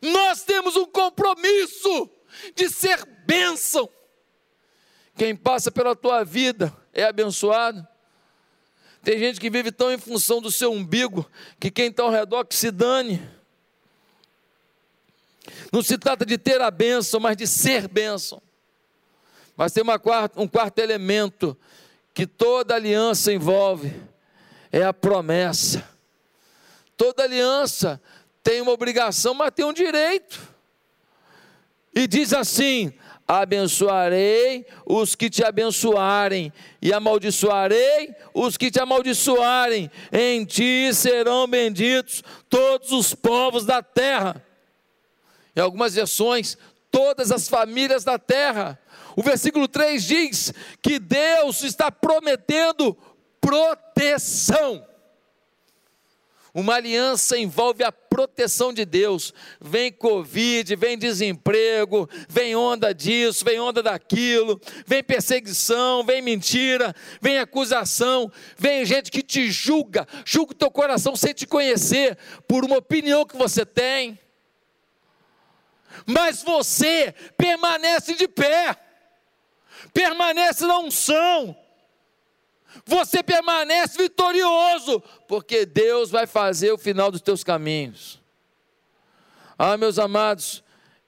Nós 0.00 0.42
temos 0.42 0.76
um 0.76 0.86
compromisso 0.86 2.10
de 2.54 2.68
ser 2.68 3.04
bênção. 3.26 3.88
Quem 5.16 5.34
passa 5.34 5.70
pela 5.70 5.96
tua 5.96 6.24
vida 6.24 6.74
é 6.92 7.04
abençoado. 7.04 7.86
Tem 9.02 9.18
gente 9.18 9.40
que 9.40 9.48
vive 9.48 9.70
tão 9.70 9.92
em 9.92 9.98
função 9.98 10.40
do 10.42 10.50
seu 10.50 10.72
umbigo 10.72 11.30
que 11.60 11.70
quem 11.70 11.88
está 11.88 12.02
ao 12.02 12.10
redor 12.10 12.44
que 12.44 12.54
se 12.54 12.70
dane. 12.70 13.22
Não 15.72 15.82
se 15.82 15.96
trata 15.96 16.26
de 16.26 16.36
ter 16.36 16.60
a 16.60 16.70
bênção, 16.70 17.20
mas 17.20 17.36
de 17.36 17.46
ser 17.46 17.88
bênção. 17.88 18.42
Mas 19.56 19.72
tem 19.72 19.84
quarta, 19.98 20.40
um 20.40 20.46
quarto 20.46 20.78
elemento 20.80 21.56
que 22.12 22.26
toda 22.26 22.74
aliança 22.74 23.32
envolve: 23.32 23.94
é 24.70 24.82
a 24.82 24.92
promessa. 24.92 25.88
Toda 26.96 27.22
aliança 27.22 28.00
tem 28.42 28.60
uma 28.60 28.72
obrigação, 28.72 29.34
mas 29.34 29.52
tem 29.54 29.64
um 29.64 29.72
direito. 29.72 30.55
E 31.96 32.06
diz 32.06 32.34
assim: 32.34 32.92
abençoarei 33.26 34.66
os 34.84 35.14
que 35.14 35.30
te 35.30 35.42
abençoarem, 35.42 36.52
e 36.82 36.92
amaldiçoarei 36.92 38.14
os 38.34 38.58
que 38.58 38.70
te 38.70 38.78
amaldiçoarem. 38.78 39.90
Em 40.12 40.44
ti 40.44 40.92
serão 40.92 41.48
benditos 41.48 42.22
todos 42.50 42.92
os 42.92 43.14
povos 43.14 43.64
da 43.64 43.82
terra. 43.82 44.44
Em 45.56 45.60
algumas 45.60 45.94
versões, 45.94 46.58
todas 46.90 47.32
as 47.32 47.48
famílias 47.48 48.04
da 48.04 48.18
terra. 48.18 48.78
O 49.16 49.22
versículo 49.22 49.66
3 49.66 50.04
diz 50.04 50.52
que 50.82 50.98
Deus 50.98 51.62
está 51.62 51.90
prometendo 51.90 52.94
proteção. 53.40 54.86
Uma 56.52 56.74
aliança 56.74 57.38
envolve 57.38 57.82
a 57.82 57.90
proteção 58.16 58.72
de 58.72 58.86
Deus. 58.86 59.34
Vem 59.60 59.92
Covid, 59.92 60.74
vem 60.74 60.96
desemprego, 60.96 62.08
vem 62.26 62.56
onda 62.56 62.94
disso, 62.94 63.44
vem 63.44 63.60
onda 63.60 63.82
daquilo, 63.82 64.58
vem 64.86 65.04
perseguição, 65.04 66.02
vem 66.02 66.22
mentira, 66.22 66.96
vem 67.20 67.38
acusação, 67.38 68.32
vem 68.56 68.86
gente 68.86 69.10
que 69.10 69.22
te 69.22 69.50
julga, 69.50 70.08
julga 70.24 70.52
o 70.52 70.54
teu 70.54 70.70
coração 70.70 71.14
sem 71.14 71.34
te 71.34 71.46
conhecer, 71.46 72.16
por 72.48 72.64
uma 72.64 72.78
opinião 72.78 73.26
que 73.26 73.36
você 73.36 73.66
tem. 73.66 74.18
Mas 76.06 76.42
você 76.42 77.14
permanece 77.36 78.14
de 78.14 78.26
pé, 78.26 78.74
permanece 79.92 80.64
na 80.64 80.78
unção 80.78 81.54
você 82.84 83.22
permanece 83.22 83.96
vitorioso, 83.96 85.02
porque 85.26 85.64
Deus 85.64 86.10
vai 86.10 86.26
fazer 86.26 86.72
o 86.72 86.78
final 86.78 87.10
dos 87.10 87.20
teus 87.20 87.42
caminhos. 87.42 88.20
Ah, 89.58 89.76
meus 89.76 89.98
amados, 89.98 90.62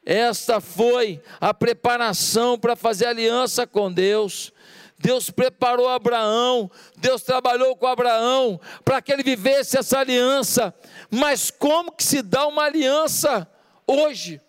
esta 0.04 0.60
foi 0.60 1.22
a 1.38 1.52
preparação 1.52 2.58
para 2.58 2.74
fazer 2.74 3.06
aliança 3.06 3.66
com 3.66 3.92
Deus. 3.92 4.52
Deus 4.98 5.30
preparou 5.30 5.88
Abraão, 5.88 6.70
Deus 6.96 7.22
trabalhou 7.22 7.76
com 7.76 7.86
Abraão 7.86 8.60
para 8.84 9.00
que 9.00 9.12
ele 9.12 9.22
vivesse 9.22 9.78
essa 9.78 9.98
aliança. 9.98 10.74
Mas 11.10 11.50
como 11.50 11.92
que 11.92 12.02
se 12.02 12.22
dá 12.22 12.46
uma 12.46 12.64
aliança 12.64 13.46
hoje? 13.86 14.40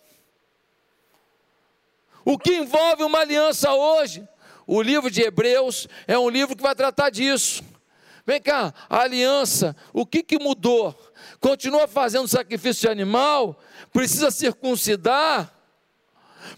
O 2.26 2.38
que 2.38 2.56
envolve 2.56 3.04
uma 3.04 3.20
aliança 3.20 3.72
hoje? 3.74 4.28
O 4.72 4.84
livro 4.84 5.10
de 5.10 5.24
Hebreus 5.24 5.88
é 6.08 6.16
um 6.20 6.30
livro 6.30 6.56
que 6.56 6.62
vai 6.62 6.76
tratar 6.76 7.10
disso. 7.10 7.64
Vem 8.24 8.40
cá, 8.40 8.72
a 8.88 9.00
aliança, 9.02 9.76
o 9.92 10.06
que, 10.06 10.22
que 10.22 10.38
mudou? 10.38 10.96
Continua 11.40 11.88
fazendo 11.88 12.28
sacrifício 12.28 12.82
de 12.82 12.88
animal? 12.88 13.60
Precisa 13.92 14.30
circuncidar? 14.30 15.52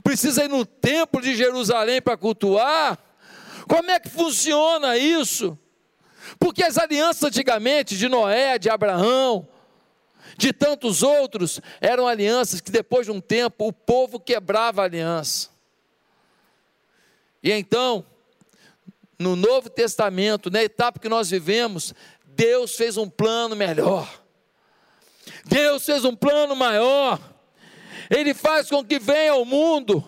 Precisa 0.04 0.44
ir 0.44 0.50
no 0.50 0.66
templo 0.66 1.22
de 1.22 1.38
Jerusalém 1.38 2.02
para 2.02 2.18
cultuar? 2.18 3.00
Como 3.66 3.90
é 3.90 3.98
que 3.98 4.10
funciona 4.10 4.98
isso? 4.98 5.58
Porque 6.38 6.64
as 6.64 6.78
alianças 6.78 7.24
antigamente 7.24 7.96
de 7.96 8.10
Noé, 8.10 8.60
de 8.60 8.70
Abraão, 8.70 9.48
de 10.38 10.52
tantos 10.52 11.02
outros, 11.02 11.62
eram 11.80 12.06
alianças 12.06 12.60
que 12.60 12.72
depois 12.72 13.06
de 13.06 13.14
um 13.14 13.22
tempo 13.22 13.70
o 13.70 13.72
povo 13.72 14.20
quebrava 14.20 14.82
a 14.82 14.84
aliança. 14.84 15.51
E 17.44 17.52
então, 17.52 18.06
no 19.18 19.36
Novo 19.36 19.70
Testamento, 19.70 20.50
na 20.50 20.64
etapa 20.64 21.00
que 21.00 21.10
nós 21.10 21.30
vivemos, 21.30 21.94
Deus 22.26 22.76
fez 22.76 22.98
um 22.98 23.10
plano 23.10 23.56
melhor. 23.56 24.22
Deus 25.46 25.86
fez 25.86 26.06
um 26.06 26.16
plano 26.16 26.56
maior. 26.56 27.20
Ele 28.10 28.34
faz 28.34 28.70
com 28.70 28.84
que 28.84 29.00
venha 29.00 29.32
ao 29.32 29.46
mundo 29.46 30.04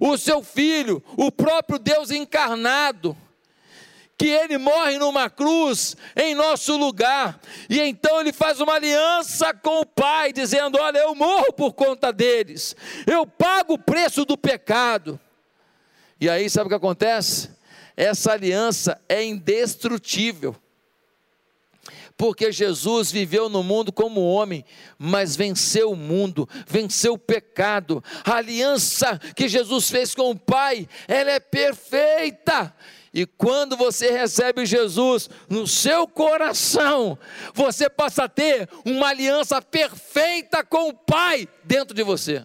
o 0.00 0.16
seu 0.16 0.42
filho, 0.42 1.02
o 1.16 1.30
próprio 1.30 1.78
Deus 1.78 2.10
encarnado, 2.10 3.16
que 4.16 4.26
ele 4.26 4.58
morre 4.58 4.98
numa 4.98 5.28
cruz 5.28 5.96
em 6.16 6.34
nosso 6.34 6.76
lugar, 6.76 7.40
e 7.68 7.80
então 7.80 8.20
ele 8.20 8.32
faz 8.32 8.60
uma 8.60 8.74
aliança 8.74 9.52
com 9.54 9.80
o 9.80 9.86
Pai, 9.86 10.32
dizendo: 10.32 10.78
Olha, 10.78 10.98
eu 10.98 11.14
morro 11.14 11.52
por 11.52 11.72
conta 11.74 12.12
deles, 12.12 12.74
eu 13.06 13.26
pago 13.26 13.74
o 13.74 13.78
preço 13.78 14.24
do 14.24 14.36
pecado. 14.36 15.20
E 16.20 16.28
aí, 16.28 16.50
sabe 16.50 16.66
o 16.66 16.68
que 16.68 16.74
acontece? 16.74 17.50
Essa 17.96 18.32
aliança 18.32 19.00
é 19.08 19.24
indestrutível. 19.24 20.54
Porque 22.16 22.52
Jesus 22.52 23.10
viveu 23.10 23.48
no 23.48 23.62
mundo 23.62 23.90
como 23.90 24.20
homem, 24.20 24.62
mas 24.98 25.36
venceu 25.36 25.92
o 25.92 25.96
mundo, 25.96 26.46
venceu 26.66 27.14
o 27.14 27.18
pecado. 27.18 28.04
A 28.24 28.34
aliança 28.34 29.18
que 29.34 29.48
Jesus 29.48 29.88
fez 29.88 30.14
com 30.14 30.30
o 30.30 30.38
Pai, 30.38 30.86
ela 31.08 31.30
é 31.30 31.40
perfeita. 31.40 32.74
E 33.12 33.24
quando 33.24 33.74
você 33.74 34.10
recebe 34.10 34.66
Jesus 34.66 35.30
no 35.48 35.66
seu 35.66 36.06
coração, 36.06 37.18
você 37.54 37.88
passa 37.88 38.24
a 38.24 38.28
ter 38.28 38.68
uma 38.84 39.08
aliança 39.08 39.62
perfeita 39.62 40.62
com 40.62 40.90
o 40.90 40.94
Pai 40.94 41.48
dentro 41.64 41.94
de 41.94 42.02
você. 42.02 42.44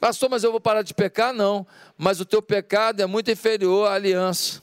Pastor, 0.00 0.30
mas 0.30 0.44
eu 0.44 0.52
vou 0.52 0.60
parar 0.60 0.82
de 0.82 0.94
pecar? 0.94 1.32
Não, 1.32 1.66
mas 1.96 2.20
o 2.20 2.24
teu 2.24 2.40
pecado 2.40 3.00
é 3.00 3.06
muito 3.06 3.30
inferior 3.30 3.88
à 3.88 3.94
aliança. 3.94 4.62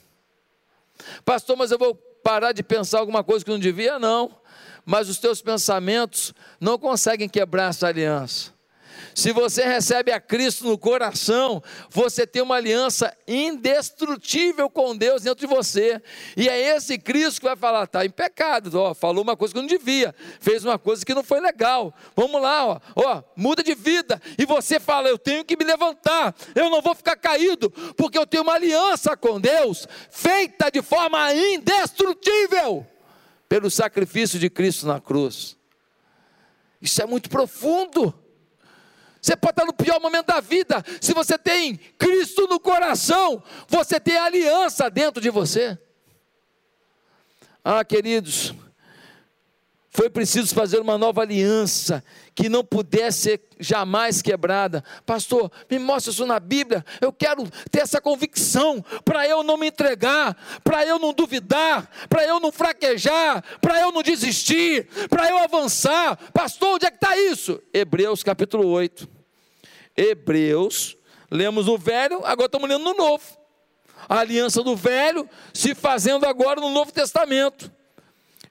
Pastor, 1.24 1.56
mas 1.56 1.70
eu 1.70 1.78
vou 1.78 1.94
parar 1.94 2.52
de 2.52 2.62
pensar 2.62 3.00
alguma 3.00 3.22
coisa 3.22 3.44
que 3.44 3.50
não 3.50 3.58
devia? 3.58 3.98
Não, 3.98 4.34
mas 4.84 5.08
os 5.08 5.18
teus 5.18 5.42
pensamentos 5.42 6.32
não 6.58 6.78
conseguem 6.78 7.28
quebrar 7.28 7.70
essa 7.70 7.86
aliança. 7.86 8.55
Se 9.14 9.32
você 9.32 9.64
recebe 9.64 10.12
a 10.12 10.20
Cristo 10.20 10.66
no 10.66 10.76
coração, 10.76 11.62
você 11.90 12.26
tem 12.26 12.42
uma 12.42 12.56
aliança 12.56 13.16
indestrutível 13.26 14.68
com 14.68 14.96
Deus 14.96 15.22
dentro 15.22 15.46
de 15.46 15.54
você. 15.54 16.00
E 16.36 16.48
é 16.48 16.76
esse 16.76 16.98
Cristo 16.98 17.40
que 17.40 17.46
vai 17.46 17.56
falar: 17.56 17.84
está 17.84 18.04
em 18.04 18.10
pecado, 18.10 18.78
ó, 18.78 18.94
falou 18.94 19.22
uma 19.22 19.36
coisa 19.36 19.54
que 19.54 19.60
não 19.60 19.66
devia, 19.66 20.14
fez 20.40 20.64
uma 20.64 20.78
coisa 20.78 21.04
que 21.04 21.14
não 21.14 21.22
foi 21.22 21.40
legal. 21.40 21.94
Vamos 22.14 22.40
lá, 22.40 22.66
ó, 22.66 22.80
ó, 22.94 23.22
muda 23.36 23.62
de 23.62 23.74
vida. 23.74 24.20
E 24.38 24.44
você 24.44 24.78
fala: 24.78 25.08
eu 25.08 25.18
tenho 25.18 25.44
que 25.44 25.56
me 25.56 25.64
levantar, 25.64 26.34
eu 26.54 26.70
não 26.70 26.82
vou 26.82 26.94
ficar 26.94 27.16
caído, 27.16 27.70
porque 27.96 28.18
eu 28.18 28.26
tenho 28.26 28.42
uma 28.42 28.54
aliança 28.54 29.16
com 29.16 29.40
Deus, 29.40 29.86
feita 30.10 30.70
de 30.70 30.82
forma 30.82 31.32
indestrutível 31.32 32.86
pelo 33.48 33.70
sacrifício 33.70 34.38
de 34.38 34.50
Cristo 34.50 34.86
na 34.86 35.00
cruz. 35.00 35.56
Isso 36.80 37.00
é 37.02 37.06
muito 37.06 37.28
profundo. 37.28 38.14
Você 39.26 39.34
pode 39.34 39.54
estar 39.54 39.64
no 39.64 39.72
pior 39.72 40.00
momento 40.00 40.26
da 40.26 40.40
vida. 40.40 40.84
Se 41.00 41.12
você 41.12 41.36
tem 41.36 41.74
Cristo 41.98 42.46
no 42.46 42.60
coração, 42.60 43.42
você 43.66 43.98
tem 43.98 44.16
aliança 44.16 44.88
dentro 44.88 45.20
de 45.20 45.30
você. 45.30 45.76
Ah, 47.64 47.84
queridos, 47.84 48.54
foi 49.90 50.08
preciso 50.08 50.54
fazer 50.54 50.78
uma 50.78 50.96
nova 50.96 51.22
aliança 51.22 52.04
que 52.36 52.48
não 52.48 52.64
pudesse 52.64 53.18
ser 53.18 53.40
jamais 53.58 54.22
quebrada. 54.22 54.84
Pastor, 55.04 55.50
me 55.68 55.80
mostra 55.80 56.12
isso 56.12 56.24
na 56.24 56.38
Bíblia. 56.38 56.84
Eu 57.00 57.12
quero 57.12 57.50
ter 57.68 57.80
essa 57.80 58.00
convicção 58.00 58.80
para 59.04 59.26
eu 59.26 59.42
não 59.42 59.56
me 59.56 59.66
entregar, 59.66 60.36
para 60.62 60.86
eu 60.86 61.00
não 61.00 61.12
duvidar, 61.12 61.90
para 62.08 62.24
eu 62.24 62.38
não 62.38 62.52
fraquejar, 62.52 63.42
para 63.60 63.80
eu 63.80 63.90
não 63.90 64.04
desistir, 64.04 64.86
para 65.08 65.28
eu 65.28 65.38
avançar. 65.38 66.16
Pastor, 66.32 66.76
onde 66.76 66.86
é 66.86 66.90
que 66.92 66.98
está 66.98 67.18
isso? 67.18 67.60
Hebreus 67.74 68.22
capítulo 68.22 68.68
8. 68.68 69.15
Hebreus, 69.96 70.96
lemos 71.30 71.68
o 71.68 71.78
velho, 71.78 72.24
agora 72.24 72.46
estamos 72.46 72.68
lendo 72.68 72.84
no 72.84 72.94
novo. 72.94 73.24
A 74.08 74.20
aliança 74.20 74.62
do 74.62 74.76
velho 74.76 75.28
se 75.52 75.74
fazendo 75.74 76.26
agora 76.26 76.60
no 76.60 76.70
Novo 76.70 76.92
Testamento. 76.92 77.72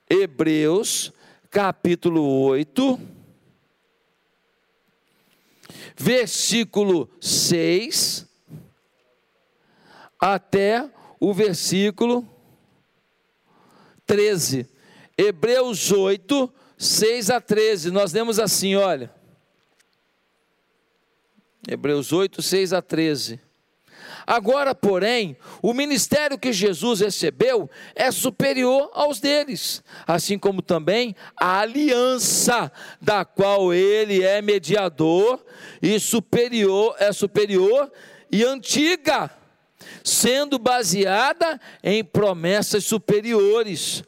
Hebreus, 0.10 1.14
capítulo 1.50 2.42
8, 2.42 3.00
versículo 5.96 7.10
6 7.22 8.28
até 10.20 10.90
o 11.20 11.34
versículo 11.34 12.28
13. 14.06 14.68
Hebreus 15.18 15.92
8, 15.92 16.54
6 16.78 17.30
a 17.30 17.40
13. 17.40 17.92
Nós 17.92 18.12
lemos 18.12 18.40
assim, 18.40 18.76
olha. 18.76 19.14
Hebreus 21.68 22.14
8, 22.14 22.42
6 22.42 22.74
a 22.74 22.82
13. 22.82 23.40
Agora, 24.28 24.74
porém, 24.74 25.38
o 25.62 25.74
ministério 25.74 26.38
que 26.38 26.52
Jesus 26.52 27.00
recebeu 27.00 27.70
é 27.96 28.12
superior 28.12 28.90
aos 28.94 29.20
deles, 29.20 29.84
assim 30.08 30.38
como 30.38 30.62
também 30.62 31.16
a 31.40 31.60
aliança 31.60 32.72
da 33.00 33.24
qual 33.24 33.74
ele 33.74 34.24
é 34.24 34.42
mediador 34.42 35.44
e 35.82 36.00
superior 36.00 36.96
é 36.98 37.12
superior 37.12 37.92
e 38.32 38.44
antiga 38.44 39.30
sendo 40.04 40.58
baseada 40.58 41.60
em 41.84 42.04
promessas 42.04 42.86
superiores. 42.86 44.04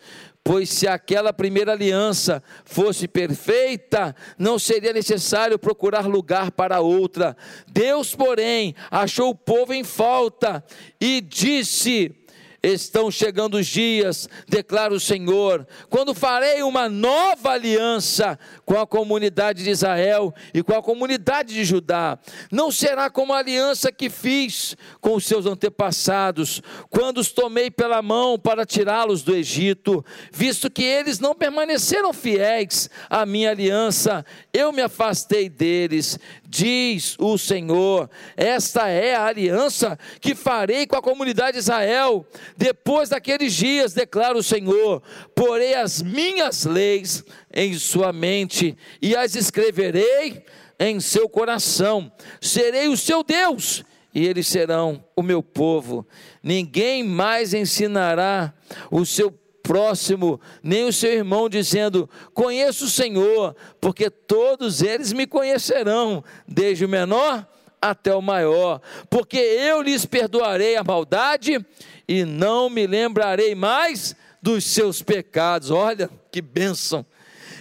Pois 0.47 0.69
se 0.69 0.87
aquela 0.87 1.33
primeira 1.33 1.73
aliança 1.73 2.41
fosse 2.63 3.05
perfeita, 3.05 4.15
não 4.39 4.57
seria 4.57 4.93
necessário 4.93 5.59
procurar 5.59 6.07
lugar 6.07 6.51
para 6.51 6.79
outra. 6.79 7.35
Deus, 7.67 8.15
porém, 8.15 8.73
achou 8.89 9.31
o 9.31 9.35
povo 9.35 9.73
em 9.73 9.83
falta 9.83 10.63
e 11.01 11.19
disse: 11.19 12.15
Estão 12.61 13.11
chegando 13.11 13.57
os 13.57 13.67
dias, 13.67 14.27
declara 14.47 14.93
o 14.93 14.99
Senhor, 14.99 15.67
quando 15.89 16.13
farei 16.13 16.63
uma 16.63 16.89
nova 16.89 17.51
aliança 17.51 18.37
com 18.65 18.79
a 18.79 18.87
comunidade 18.87 19.63
de 19.63 19.69
Israel 19.69 20.33
e 20.53 20.63
com 20.63 20.73
a 20.73 20.81
comunidade 20.81 21.53
de 21.53 21.63
Judá. 21.63 22.17
Não 22.51 22.71
será 22.71 23.09
como 23.09 23.33
a 23.33 23.37
aliança 23.37 23.91
que 23.91 24.09
fiz 24.09 24.75
com 24.99 25.15
os 25.15 25.25
seus 25.25 25.45
antepassados, 25.45 26.61
quando 26.89 27.19
os 27.19 27.29
tomei 27.29 27.69
pela 27.69 28.01
mão 28.01 28.39
para 28.39 28.65
tirá-los 28.65 29.21
do 29.21 29.35
Egito, 29.35 30.03
visto 30.31 30.69
que 30.69 30.83
eles 30.83 31.19
não 31.19 31.35
permaneceram 31.35 32.11
fiéis 32.11 32.89
à 33.09 33.25
minha 33.25 33.51
aliança, 33.51 34.25
eu 34.51 34.71
me 34.71 34.81
afastei 34.81 35.47
deles, 35.47 36.19
diz 36.47 37.15
o 37.19 37.37
Senhor. 37.37 38.09
Esta 38.35 38.87
é 38.87 39.13
a 39.15 39.25
aliança 39.25 39.99
que 40.21 40.33
farei 40.33 40.87
com 40.87 40.95
a 40.95 41.01
comunidade 41.01 41.53
de 41.53 41.59
Israel 41.59 42.25
depois 42.55 43.09
daqueles 43.09 43.53
dias, 43.53 43.93
declara 43.93 44.37
o 44.37 44.43
Senhor, 44.43 45.03
porei 45.35 45.75
as 45.75 46.01
minhas 46.01 46.63
leis 46.63 47.23
em 47.53 47.73
sua 47.73 48.13
mente 48.13 48.77
e 49.01 49.15
as 49.15 49.35
escreverei 49.35 50.45
em 50.79 50.99
seu 50.99 51.27
coração. 51.27 52.11
Serei 52.39 52.87
o 52.87 52.95
seu 52.95 53.23
Deus 53.23 53.83
e 54.13 54.25
eles 54.25 54.47
serão 54.47 55.03
o 55.15 55.21
meu 55.21 55.43
povo. 55.43 56.07
Ninguém 56.41 57.03
mais 57.03 57.53
ensinará 57.53 58.53
o 58.89 59.05
seu 59.05 59.31
próximo, 59.67 60.39
nem 60.63 60.85
o 60.85 60.93
seu 60.93 61.11
irmão, 61.11 61.49
dizendo: 61.49 62.09
Conheço 62.33 62.85
o 62.85 62.89
Senhor, 62.89 63.53
porque 63.81 64.09
todos 64.09 64.81
eles 64.81 65.11
me 65.11 65.27
conhecerão, 65.27 66.23
desde 66.47 66.85
o 66.85 66.89
menor 66.89 67.45
até 67.81 68.15
o 68.15 68.21
maior, 68.21 68.81
porque 69.09 69.37
eu 69.37 69.81
lhes 69.81 70.05
perdoarei 70.05 70.77
a 70.77 70.83
maldade 70.83 71.63
e 72.07 72.23
não 72.23 72.69
me 72.69 72.87
lembrarei 72.87 73.53
mais 73.53 74.15
dos 74.41 74.63
seus 74.63 75.01
pecados. 75.01 75.69
Olha 75.69 76.09
que 76.31 76.41
bênção! 76.41 77.05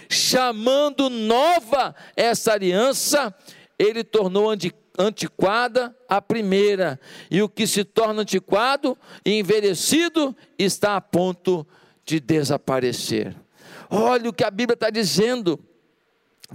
Chamando 0.09 1.09
nova 1.09 1.93
essa 2.15 2.53
aliança, 2.53 3.35
ele 3.77 4.05
tornou 4.05 4.49
antiquada 4.97 5.93
a 6.07 6.21
primeira, 6.21 6.97
e 7.29 7.41
o 7.41 7.49
que 7.49 7.67
se 7.67 7.83
torna 7.83 8.21
antiquado 8.21 8.97
e 9.25 9.37
envelhecido 9.37 10.33
está 10.57 10.95
a 10.95 11.01
ponto 11.01 11.67
de 11.67 11.77
desaparecer. 12.19 13.35
Olha 13.89 14.29
o 14.29 14.33
que 14.33 14.43
a 14.43 14.51
Bíblia 14.51 14.73
está 14.73 14.89
dizendo 14.89 15.59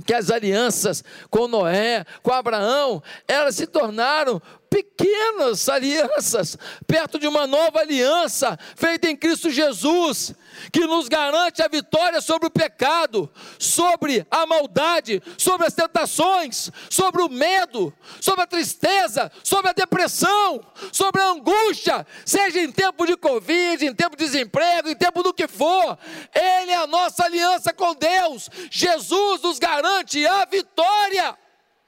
que 0.06 0.14
as 0.14 0.30
alianças 0.30 1.04
com 1.28 1.46
Noé, 1.46 2.06
com 2.22 2.32
Abraão, 2.32 3.02
elas 3.28 3.56
se 3.56 3.66
tornaram 3.66 4.40
pequenas 4.70 5.68
alianças, 5.68 6.56
perto 6.86 7.18
de 7.18 7.26
uma 7.26 7.46
nova 7.46 7.80
aliança 7.80 8.58
feita 8.74 9.10
em 9.10 9.16
Cristo 9.16 9.50
Jesus, 9.50 10.34
que 10.72 10.86
nos 10.86 11.08
garante 11.08 11.62
a 11.62 11.68
vitória 11.68 12.20
sobre 12.20 12.48
o 12.48 12.50
pecado, 12.50 13.30
sobre 13.58 14.26
a 14.30 14.46
maldade, 14.46 15.22
sobre 15.36 15.66
as 15.66 15.74
tentações, 15.74 16.70
sobre 16.90 17.22
o 17.22 17.28
medo, 17.28 17.92
sobre 18.20 18.42
a 18.42 18.46
tristeza, 18.46 19.30
sobre 19.42 19.70
a 19.70 19.72
depressão, 19.72 20.64
sobre 20.92 21.20
a 21.20 21.30
angústia, 21.30 22.06
seja 22.24 22.60
em 22.60 22.70
tempo 22.70 23.06
de 23.06 23.16
Covid, 23.16 23.86
em 23.86 23.94
tempo 23.94 24.16
de 24.16 24.24
desemprego, 24.24 24.88
em 24.88 24.96
tempo 24.96 25.22
do 25.22 25.34
que 25.34 25.48
for, 25.48 25.98
Ele 26.34 26.70
é 26.70 26.76
a 26.76 26.86
nossa 26.86 27.24
aliança 27.24 27.72
com 27.72 27.94
Deus, 27.94 28.48
Jesus 28.70 29.42
nos 29.42 29.58
garante 29.58 30.26
a 30.26 30.44
vitória. 30.44 31.36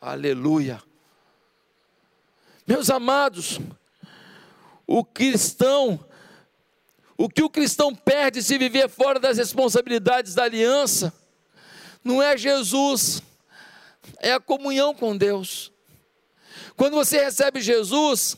Aleluia. 0.00 0.83
Meus 2.66 2.88
amados, 2.88 3.61
o 4.87 5.05
cristão, 5.05 6.03
o 7.16 7.29
que 7.29 7.42
o 7.42 7.50
cristão 7.50 7.94
perde 7.94 8.42
se 8.42 8.59
viver 8.59 8.88
fora 8.88 9.20
das 9.20 9.38
responsabilidades 9.38 10.35
da 10.35 10.44
aliança, 10.44 11.12
não 12.03 12.22
é 12.22 12.37
Jesus, 12.37 13.22
é 14.18 14.33
a 14.33 14.40
comunhão 14.40 14.94
com 14.94 15.17
Deus. 15.17 15.73
Quando 16.77 16.94
você 16.94 17.23
recebe 17.23 17.60
Jesus 17.60 18.37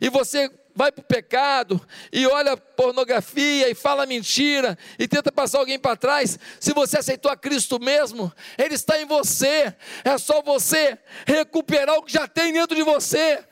e 0.00 0.10
você 0.10 0.50
vai 0.74 0.92
para 0.92 1.02
o 1.02 1.04
pecado 1.04 1.84
e 2.12 2.24
olha 2.26 2.56
pornografia 2.56 3.68
e 3.68 3.74
fala 3.74 4.06
mentira 4.06 4.78
e 4.96 5.08
tenta 5.08 5.32
passar 5.32 5.58
alguém 5.58 5.78
para 5.78 5.96
trás, 5.96 6.38
se 6.60 6.72
você 6.72 6.98
aceitou 6.98 7.30
a 7.30 7.36
Cristo 7.36 7.80
mesmo, 7.80 8.32
Ele 8.56 8.74
está 8.74 9.00
em 9.00 9.04
você, 9.04 9.74
é 10.04 10.18
só 10.18 10.40
você 10.40 10.96
recuperar 11.26 11.96
o 11.96 12.02
que 12.02 12.12
já 12.12 12.28
tem 12.28 12.52
dentro 12.52 12.76
de 12.76 12.82
você. 12.82 13.44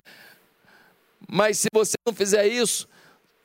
Mas 1.29 1.59
se 1.59 1.69
você 1.73 1.95
não 2.07 2.15
fizer 2.15 2.47
isso, 2.47 2.89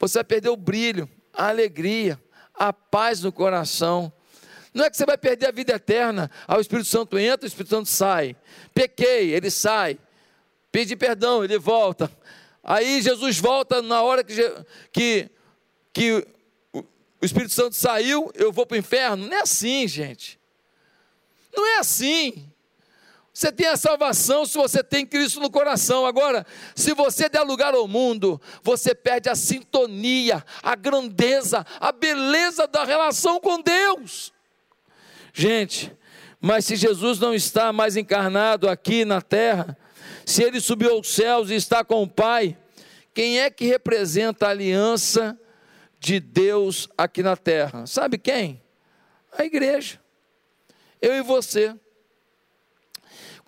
você 0.10 0.20
vai 0.20 0.24
perder 0.24 0.50
o 0.50 0.58
brilho, 0.58 1.10
a 1.34 1.50
alegria, 1.50 2.20
a 2.54 2.74
paz 2.74 3.22
no 3.22 3.32
coração. 3.32 4.12
Não 4.74 4.86
é 4.86 4.90
que 4.90 4.98
você 4.98 5.06
vai 5.06 5.18
perder 5.18 5.48
a 5.48 5.52
vida 5.52 5.74
eterna. 5.74 6.32
Ah, 6.48 6.58
o 6.58 6.62
Espírito 6.62 6.88
Santo 6.88 7.20
entra, 7.20 7.46
o 7.46 7.48
Espírito 7.48 7.70
Santo 7.70 7.90
sai. 7.90 8.36
Pequei, 8.74 9.34
ele 9.34 9.52
sai. 9.52 10.00
Pedi 10.72 10.96
perdão, 10.96 11.44
ele 11.44 11.58
volta. 11.58 12.12
Aí 12.64 13.02
Jesus 13.02 13.38
volta 13.40 13.82
na 13.82 14.02
hora 14.02 14.24
que, 14.24 14.34
que, 14.92 15.30
que 15.92 16.28
o 16.74 17.26
Espírito 17.26 17.54
Santo 17.54 17.76
saiu, 17.76 18.32
eu 18.34 18.52
vou 18.52 18.66
para 18.66 18.76
o 18.76 18.80
inferno. 18.80 19.28
Não 19.28 19.36
é 19.36 19.42
assim, 19.42 19.88
gente. 19.88 20.40
Não 21.56 21.66
é 21.66 21.80
assim. 21.80 22.51
Você 23.34 23.52
tem 23.52 23.68
a 23.68 23.78
salvação 23.78 24.46
se 24.46 24.58
você 24.58 24.84
tem 24.84 25.06
Cristo 25.06 25.40
no 25.40 25.50
coração. 25.50 26.06
Agora, 26.06 26.46
se 26.76 26.94
você 26.94 27.30
der 27.30 27.42
lugar 27.42 27.74
ao 27.74 27.88
mundo, 27.88 28.42
você 28.62 28.94
perde 28.94 29.30
a 29.30 29.36
sintonia, 29.36 30.44
a 30.62 30.76
grandeza, 30.76 31.66
a 31.80 31.92
beleza 31.92 32.68
da 32.68 32.84
relação 32.84 33.40
com 33.40 33.62
Deus. 33.62 34.34
Gente, 35.34 35.96
mas 36.42 36.66
se 36.66 36.76
Jesus 36.76 37.20
não 37.20 37.34
está 37.34 37.72
mais 37.72 37.96
encarnado 37.96 38.68
aqui 38.68 39.06
na 39.06 39.22
terra, 39.22 39.78
se 40.26 40.44
ele 40.44 40.60
subiu 40.60 40.92
aos 40.92 41.14
céus 41.14 41.50
e 41.50 41.56
está 41.56 41.86
com 41.86 42.04
o 42.04 42.10
Pai, 42.10 42.58
quem 43.14 43.40
é 43.40 43.50
que 43.50 43.66
representa 43.66 44.48
a 44.48 44.50
aliança 44.50 45.40
de 46.00 46.20
Deus 46.20 46.90
aqui 46.98 47.24
na 47.24 47.38
terra? 47.38 47.86
Sabe 47.86 48.18
quem? 48.18 48.62
A 49.38 49.46
igreja. 49.46 50.02
Eu 51.02 51.16
e 51.16 51.22
você. 51.22 51.74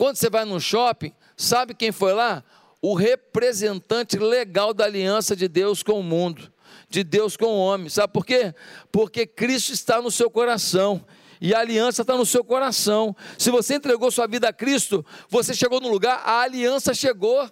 Quando 0.04 0.18
você 0.18 0.30
vai 0.30 0.43
no 0.43 0.60
shopping, 0.60 1.14
sabe 1.38 1.74
quem 1.74 1.89
foi 1.89 2.12
lá? 2.12 2.43
O 2.82 2.93
representante 2.93 4.18
legal 4.18 4.74
da 4.74 4.84
aliança 4.84 5.34
de 5.34 5.47
Deus 5.47 5.82
com 5.82 5.97
o 5.97 6.04
mundo, 6.04 6.51
de 6.89 7.06
Deus 7.06 7.38
com 7.38 7.45
o 7.45 7.58
homem. 7.58 7.88
Sabe 7.88 8.12
por 8.12 8.26
quê? 8.26 8.54
Porque 8.91 9.26
Cristo 9.26 9.72
está 9.72 10.01
no 10.01 10.12
seu 10.12 10.30
coração 10.30 11.06
e 11.39 11.56
a 11.56 11.60
aliança 11.60 12.01
está 12.01 12.18
no 12.18 12.26
seu 12.26 12.43
coração. 12.43 13.16
Se 13.38 13.49
você 13.49 13.76
entregou 13.76 14.12
sua 14.12 14.28
vida 14.28 14.49
a 14.49 14.51
Cristo, 14.51 15.06
você 15.30 15.54
chegou 15.54 15.80
no 15.80 15.88
lugar, 15.88 16.22
a 16.26 16.41
aliança 16.41 16.93
chegou. 16.93 17.49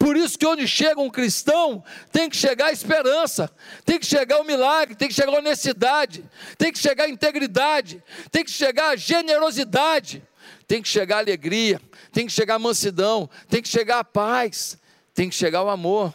Por 0.00 0.16
isso 0.16 0.36
que 0.36 0.44
onde 0.44 0.66
chega 0.66 1.00
um 1.00 1.08
cristão, 1.08 1.84
tem 2.10 2.28
que 2.28 2.36
chegar 2.36 2.66
a 2.66 2.72
esperança, 2.72 3.48
tem 3.84 4.00
que 4.00 4.06
chegar 4.06 4.40
o 4.40 4.44
milagre, 4.44 4.96
tem 4.96 5.06
que 5.06 5.14
chegar 5.14 5.32
a 5.32 5.38
honestidade, 5.38 6.28
tem 6.58 6.72
que 6.72 6.78
chegar 6.80 7.04
a 7.04 7.08
integridade, 7.08 8.02
tem 8.32 8.44
que 8.44 8.50
chegar 8.50 8.88
a 8.88 8.96
generosidade. 8.96 10.24
Tem 10.70 10.80
que 10.80 10.88
chegar 10.88 11.18
alegria, 11.18 11.82
tem 12.12 12.28
que 12.28 12.32
chegar 12.32 12.56
mansidão, 12.56 13.28
tem 13.48 13.60
que 13.60 13.68
chegar 13.68 13.98
a 13.98 14.04
paz, 14.04 14.78
tem 15.12 15.28
que 15.28 15.34
chegar 15.34 15.64
o 15.64 15.68
amor, 15.68 16.14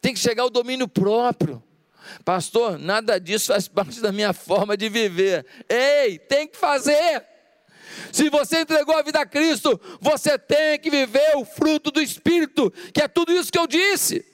tem 0.00 0.14
que 0.14 0.20
chegar 0.20 0.44
o 0.44 0.50
domínio 0.50 0.86
próprio. 0.86 1.60
Pastor, 2.24 2.78
nada 2.78 3.18
disso 3.18 3.48
faz 3.48 3.66
parte 3.66 4.00
da 4.00 4.12
minha 4.12 4.32
forma 4.32 4.76
de 4.76 4.88
viver. 4.88 5.44
Ei, 5.68 6.16
tem 6.16 6.46
que 6.46 6.56
fazer. 6.56 7.24
Se 8.12 8.30
você 8.30 8.60
entregou 8.60 8.96
a 8.96 9.02
vida 9.02 9.18
a 9.18 9.26
Cristo, 9.26 9.80
você 10.00 10.38
tem 10.38 10.78
que 10.78 10.88
viver 10.88 11.36
o 11.36 11.44
fruto 11.44 11.90
do 11.90 12.00
Espírito, 12.00 12.72
que 12.94 13.02
é 13.02 13.08
tudo 13.08 13.32
isso 13.32 13.50
que 13.50 13.58
eu 13.58 13.66
disse. 13.66 14.24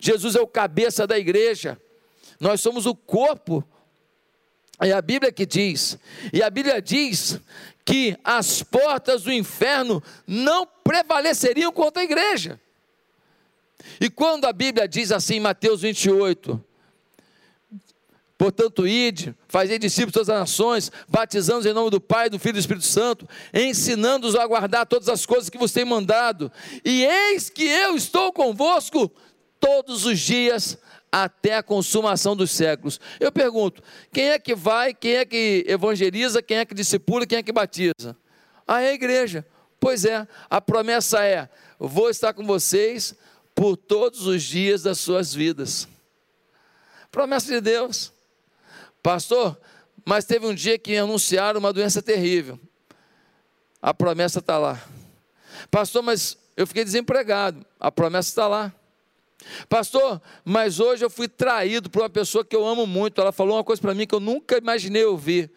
Jesus 0.00 0.34
é 0.34 0.40
o 0.40 0.46
cabeça 0.46 1.06
da 1.06 1.18
igreja, 1.18 1.78
nós 2.40 2.62
somos 2.62 2.86
o 2.86 2.94
corpo. 2.94 3.62
É 4.80 4.92
a 4.92 5.00
Bíblia 5.00 5.32
que 5.32 5.46
diz, 5.46 5.98
e 6.32 6.42
a 6.42 6.50
Bíblia 6.50 6.82
diz 6.82 7.40
que 7.84 8.18
as 8.22 8.62
portas 8.62 9.22
do 9.22 9.32
inferno 9.32 10.02
não 10.26 10.66
prevaleceriam 10.84 11.72
contra 11.72 12.02
a 12.02 12.04
igreja. 12.04 12.60
E 14.00 14.10
quando 14.10 14.44
a 14.44 14.52
Bíblia 14.52 14.86
diz 14.86 15.12
assim 15.12 15.36
em 15.36 15.40
Mateus 15.40 15.80
28, 15.80 16.62
Portanto, 18.38 18.86
ide, 18.86 19.34
fazei 19.48 19.78
discípulos 19.78 20.12
todas 20.12 20.28
as 20.28 20.40
nações, 20.40 20.92
batizando-os 21.08 21.64
em 21.64 21.72
nome 21.72 21.90
do 21.90 22.00
Pai, 22.00 22.28
do 22.28 22.38
Filho 22.38 22.50
e 22.50 22.52
do 22.54 22.58
Espírito 22.58 22.84
Santo, 22.84 23.26
ensinando-os 23.52 24.36
a 24.36 24.46
guardar 24.46 24.84
todas 24.84 25.08
as 25.08 25.24
coisas 25.24 25.48
que 25.48 25.56
vos 25.56 25.72
tenho 25.72 25.86
mandado. 25.86 26.52
E 26.84 27.02
eis 27.02 27.48
que 27.48 27.64
eu 27.64 27.96
estou 27.96 28.30
convosco 28.34 29.10
todos 29.58 30.04
os 30.04 30.20
dias 30.20 30.76
até 31.10 31.56
a 31.56 31.62
consumação 31.62 32.36
dos 32.36 32.50
séculos. 32.50 33.00
Eu 33.18 33.32
pergunto: 33.32 33.82
quem 34.12 34.30
é 34.30 34.38
que 34.38 34.54
vai, 34.54 34.92
quem 34.94 35.16
é 35.16 35.24
que 35.24 35.64
evangeliza, 35.66 36.42
quem 36.42 36.58
é 36.58 36.64
que 36.64 36.74
discipula, 36.74 37.26
quem 37.26 37.38
é 37.38 37.42
que 37.42 37.52
batiza? 37.52 38.16
Ah, 38.66 38.80
é 38.80 38.90
a 38.90 38.94
igreja. 38.94 39.46
Pois 39.78 40.04
é, 40.04 40.26
a 40.50 40.60
promessa 40.60 41.24
é: 41.24 41.48
vou 41.78 42.10
estar 42.10 42.32
com 42.32 42.44
vocês 42.44 43.14
por 43.54 43.76
todos 43.76 44.26
os 44.26 44.42
dias 44.42 44.82
das 44.82 44.98
suas 44.98 45.34
vidas. 45.34 45.88
Promessa 47.10 47.50
de 47.50 47.60
Deus. 47.60 48.12
Pastor, 49.02 49.58
mas 50.04 50.24
teve 50.24 50.46
um 50.46 50.54
dia 50.54 50.78
que 50.78 50.96
anunciaram 50.96 51.60
uma 51.60 51.72
doença 51.72 52.02
terrível. 52.02 52.60
A 53.80 53.94
promessa 53.94 54.40
está 54.40 54.58
lá. 54.58 54.82
Pastor, 55.70 56.02
mas 56.02 56.36
eu 56.56 56.66
fiquei 56.66 56.84
desempregado. 56.84 57.64
A 57.78 57.90
promessa 57.90 58.28
está 58.28 58.46
lá. 58.46 58.72
Pastor, 59.68 60.20
mas 60.44 60.80
hoje 60.80 61.04
eu 61.04 61.10
fui 61.10 61.28
traído 61.28 61.88
por 61.90 62.02
uma 62.02 62.10
pessoa 62.10 62.44
que 62.44 62.54
eu 62.54 62.66
amo 62.66 62.86
muito. 62.86 63.20
Ela 63.20 63.32
falou 63.32 63.56
uma 63.56 63.64
coisa 63.64 63.80
para 63.80 63.94
mim 63.94 64.06
que 64.06 64.14
eu 64.14 64.20
nunca 64.20 64.58
imaginei 64.58 65.04
ouvir. 65.04 65.50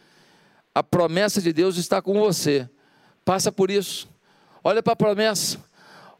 A 0.74 0.84
promessa 0.84 1.42
de 1.42 1.52
Deus 1.52 1.78
está 1.78 2.02
com 2.02 2.20
você. 2.20 2.70
Passa 3.26 3.52
por 3.52 3.70
isso. 3.70 4.08
Olha 4.64 4.82
para 4.82 4.94
a 4.94 4.96
promessa. 4.96 5.58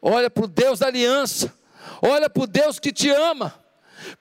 Olha 0.01 0.30
para 0.30 0.45
o 0.45 0.47
Deus 0.47 0.80
da 0.80 0.88
aliança. 0.88 1.53
Olha 2.01 2.30
para 2.30 2.43
o 2.43 2.47
Deus 2.47 2.80
que 2.80 2.91
te 2.91 3.09
ama. 3.09 3.53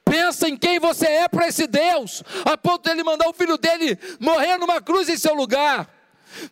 Pensa 0.05 0.49
em 0.49 0.57
quem 0.57 0.79
você 0.79 1.07
é 1.07 1.29
para 1.29 1.49
esse 1.49 1.67
Deus, 1.67 2.23
a 2.45 2.57
ponto 2.57 2.85
de 2.85 2.91
ele 2.91 3.05
mandar 3.05 3.29
o 3.29 3.33
filho 3.33 3.57
dele 3.57 3.97
morrer 4.19 4.57
numa 4.59 4.81
cruz 4.81 5.09
em 5.09 5.17
seu 5.17 5.35
lugar. 5.35 5.89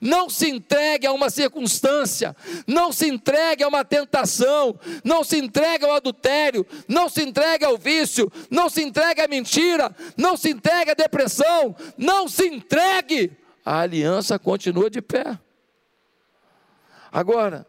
Não 0.00 0.28
se 0.28 0.48
entregue 0.48 1.06
a 1.06 1.12
uma 1.12 1.30
circunstância, 1.30 2.34
não 2.66 2.92
se 2.92 3.08
entregue 3.08 3.62
a 3.62 3.68
uma 3.68 3.84
tentação, 3.84 4.78
não 5.04 5.24
se 5.24 5.38
entregue 5.38 5.84
ao 5.84 5.94
adultério, 5.94 6.66
não 6.88 7.08
se 7.08 7.22
entregue 7.22 7.64
ao 7.64 7.76
vício, 7.76 8.30
não 8.50 8.68
se 8.68 8.82
entregue 8.82 9.20
à 9.20 9.28
mentira, 9.28 9.94
não 10.16 10.36
se 10.36 10.50
entregue 10.50 10.90
à 10.90 10.94
depressão, 10.94 11.74
não 11.96 12.28
se 12.28 12.46
entregue. 12.46 13.32
A 13.64 13.80
aliança 13.80 14.38
continua 14.38 14.88
de 14.88 15.02
pé. 15.02 15.38
Agora, 17.10 17.66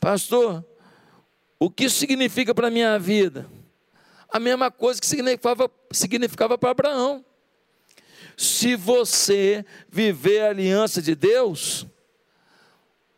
pastor, 0.00 0.64
o 1.58 1.70
que 1.70 1.84
isso 1.84 1.98
significa 1.98 2.54
para 2.54 2.68
a 2.68 2.70
minha 2.70 2.98
vida? 2.98 3.46
a 4.36 4.40
mesma 4.40 4.70
coisa 4.70 5.00
que 5.00 5.06
significava, 5.06 5.70
significava 5.92 6.58
para 6.58 6.70
Abraão. 6.70 7.24
Se 8.36 8.76
você 8.76 9.64
viver 9.88 10.42
a 10.42 10.50
aliança 10.50 11.00
de 11.00 11.14
Deus, 11.14 11.86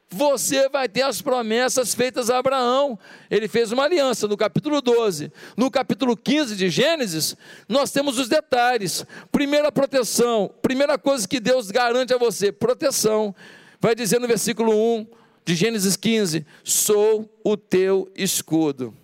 você 0.08 0.68
vai 0.68 0.88
ter 0.88 1.02
as 1.02 1.20
promessas 1.20 1.94
feitas 1.94 2.30
a 2.30 2.38
Abraão. 2.38 2.98
Ele 3.28 3.48
fez 3.48 3.72
uma 3.72 3.84
aliança 3.84 4.28
no 4.28 4.36
capítulo 4.36 4.80
12. 4.80 5.32
No 5.56 5.70
capítulo 5.70 6.16
15 6.16 6.54
de 6.54 6.70
Gênesis, 6.70 7.36
nós 7.68 7.90
temos 7.90 8.18
os 8.18 8.28
detalhes. 8.28 9.04
Primeira 9.32 9.72
proteção, 9.72 10.54
primeira 10.62 10.96
coisa 10.96 11.26
que 11.26 11.40
Deus 11.40 11.70
garante 11.70 12.14
a 12.14 12.18
você: 12.18 12.52
proteção. 12.52 13.34
Vai 13.80 13.94
dizer 13.94 14.20
no 14.20 14.28
versículo 14.28 14.72
1 14.72 15.06
de 15.44 15.54
Gênesis 15.56 15.96
15: 15.96 16.46
Sou 16.62 17.28
o 17.42 17.56
teu 17.56 18.10
escudo. 18.14 18.94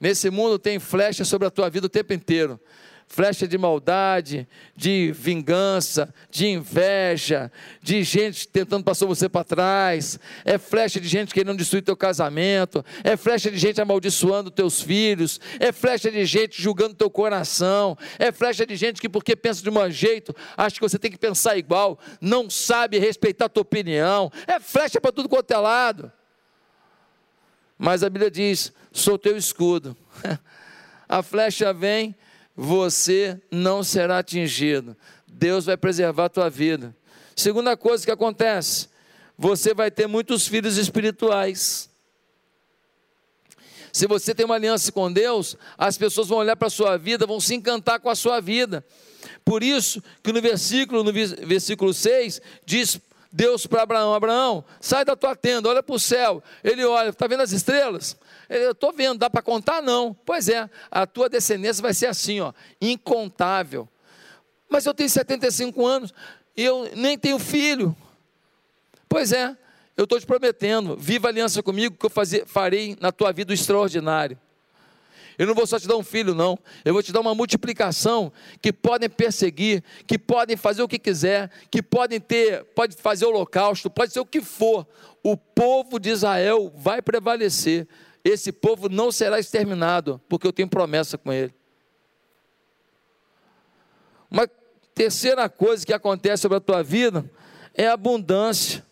Nesse 0.00 0.28
mundo 0.28 0.58
tem 0.58 0.78
flecha 0.80 1.24
sobre 1.24 1.46
a 1.46 1.50
tua 1.50 1.70
vida 1.70 1.86
o 1.86 1.90
tempo 1.90 2.12
inteiro 2.12 2.60
flecha 3.06 3.46
de 3.46 3.56
maldade, 3.56 4.48
de 4.74 5.12
vingança, 5.12 6.12
de 6.30 6.46
inveja, 6.48 7.50
de 7.80 8.02
gente 8.02 8.48
tentando 8.48 8.84
passar 8.84 9.06
você 9.06 9.28
para 9.28 9.44
trás, 9.44 10.18
é 10.44 10.58
flecha 10.58 11.00
de 11.00 11.06
gente 11.06 11.32
querendo 11.32 11.56
destruir 11.56 11.82
teu 11.82 11.96
casamento, 11.96 12.84
é 13.04 13.16
flecha 13.16 13.50
de 13.50 13.58
gente 13.58 13.80
amaldiçoando 13.80 14.50
teus 14.50 14.80
filhos, 14.80 15.40
é 15.60 15.70
flecha 15.70 16.10
de 16.10 16.24
gente 16.24 16.60
julgando 16.60 16.94
teu 16.94 17.08
coração, 17.08 17.96
é 18.18 18.32
flecha 18.32 18.66
de 18.66 18.74
gente 18.74 19.00
que 19.00 19.08
porque 19.08 19.36
pensa 19.36 19.62
de 19.62 19.70
um 19.70 19.90
jeito, 19.90 20.34
acha 20.56 20.74
que 20.74 20.82
você 20.82 20.98
tem 20.98 21.10
que 21.10 21.18
pensar 21.18 21.56
igual, 21.56 21.98
não 22.20 22.50
sabe 22.50 22.98
respeitar 22.98 23.44
a 23.46 23.48
tua 23.48 23.62
opinião, 23.62 24.30
é 24.46 24.58
flecha 24.58 25.00
para 25.00 25.12
tudo 25.12 25.28
quanto 25.28 25.50
é 25.52 25.56
lado. 25.56 26.10
Mas 27.78 28.02
a 28.02 28.10
Bíblia 28.10 28.30
diz: 28.30 28.72
sou 28.92 29.18
teu 29.18 29.36
escudo. 29.36 29.96
A 31.06 31.22
flecha 31.22 31.72
vem, 31.72 32.16
você 32.56 33.40
não 33.50 33.82
será 33.82 34.18
atingido. 34.18 34.96
Deus 35.26 35.64
vai 35.64 35.76
preservar 35.76 36.26
a 36.26 36.28
tua 36.28 36.48
vida. 36.48 36.94
Segunda 37.34 37.76
coisa 37.76 38.04
que 38.04 38.10
acontece: 38.10 38.88
você 39.36 39.74
vai 39.74 39.90
ter 39.90 40.06
muitos 40.06 40.46
filhos 40.46 40.76
espirituais. 40.76 41.90
Se 43.92 44.06
você 44.08 44.34
tem 44.34 44.44
uma 44.44 44.56
aliança 44.56 44.90
com 44.90 45.12
Deus, 45.12 45.56
as 45.78 45.96
pessoas 45.96 46.26
vão 46.28 46.38
olhar 46.38 46.56
para 46.56 46.66
a 46.66 46.70
sua 46.70 46.96
vida, 46.96 47.26
vão 47.26 47.38
se 47.38 47.54
encantar 47.54 48.00
com 48.00 48.08
a 48.08 48.16
sua 48.16 48.40
vida. 48.40 48.84
Por 49.44 49.62
isso 49.62 50.02
que 50.22 50.32
no 50.32 50.42
versículo, 50.42 51.04
no 51.04 51.12
versículo 51.12 51.94
6, 51.94 52.40
diz 52.66 53.00
Deus 53.36 53.66
para 53.66 53.82
Abraão: 53.82 54.14
Abraão, 54.14 54.64
sai 54.80 55.04
da 55.04 55.16
tua 55.16 55.34
tenda, 55.34 55.68
olha 55.68 55.82
para 55.82 55.94
o 55.94 55.98
céu. 55.98 56.40
Ele 56.62 56.84
olha, 56.84 57.08
está 57.08 57.26
vendo 57.26 57.42
as 57.42 57.50
estrelas? 57.50 58.16
Eu 58.48 58.70
estou 58.70 58.92
vendo, 58.92 59.18
dá 59.18 59.28
para 59.28 59.42
contar? 59.42 59.82
Não. 59.82 60.14
Pois 60.24 60.48
é, 60.48 60.70
a 60.88 61.04
tua 61.04 61.28
descendência 61.28 61.82
vai 61.82 61.92
ser 61.92 62.06
assim, 62.06 62.40
ó, 62.40 62.52
incontável. 62.80 63.88
Mas 64.70 64.86
eu 64.86 64.94
tenho 64.94 65.10
75 65.10 65.84
anos 65.84 66.14
e 66.56 66.62
eu 66.62 66.88
nem 66.94 67.18
tenho 67.18 67.40
filho. 67.40 67.96
Pois 69.08 69.32
é, 69.32 69.56
eu 69.96 70.04
estou 70.04 70.20
te 70.20 70.26
prometendo, 70.26 70.96
viva 70.96 71.26
a 71.26 71.30
aliança 71.30 71.60
comigo 71.60 71.96
que 71.98 72.06
eu 72.06 72.10
fazer, 72.10 72.46
farei 72.46 72.96
na 73.00 73.10
tua 73.10 73.32
vida 73.32 73.50
o 73.50 73.54
extraordinário. 73.54 74.38
Eu 75.38 75.46
não 75.46 75.54
vou 75.54 75.66
só 75.66 75.78
te 75.78 75.88
dar 75.88 75.96
um 75.96 76.02
filho, 76.02 76.34
não. 76.34 76.58
Eu 76.84 76.92
vou 76.92 77.02
te 77.02 77.12
dar 77.12 77.20
uma 77.20 77.34
multiplicação 77.34 78.32
que 78.62 78.72
podem 78.72 79.08
perseguir, 79.08 79.82
que 80.06 80.18
podem 80.18 80.56
fazer 80.56 80.82
o 80.82 80.88
que 80.88 80.98
quiser, 80.98 81.50
que 81.70 81.82
podem 81.82 82.20
ter, 82.20 82.64
pode 82.74 82.96
fazer 82.96 83.26
holocausto, 83.26 83.90
pode 83.90 84.12
ser 84.12 84.20
o 84.20 84.26
que 84.26 84.40
for. 84.40 84.86
O 85.22 85.36
povo 85.36 85.98
de 85.98 86.10
Israel 86.10 86.72
vai 86.76 87.02
prevalecer. 87.02 87.88
Esse 88.24 88.52
povo 88.52 88.88
não 88.88 89.10
será 89.10 89.38
exterminado, 89.38 90.20
porque 90.28 90.46
eu 90.46 90.52
tenho 90.52 90.68
promessa 90.68 91.18
com 91.18 91.32
ele. 91.32 91.52
Uma 94.30 94.48
terceira 94.94 95.48
coisa 95.48 95.84
que 95.84 95.92
acontece 95.92 96.42
sobre 96.42 96.58
a 96.58 96.60
tua 96.60 96.82
vida 96.82 97.28
é 97.74 97.88
abundância. 97.88 98.84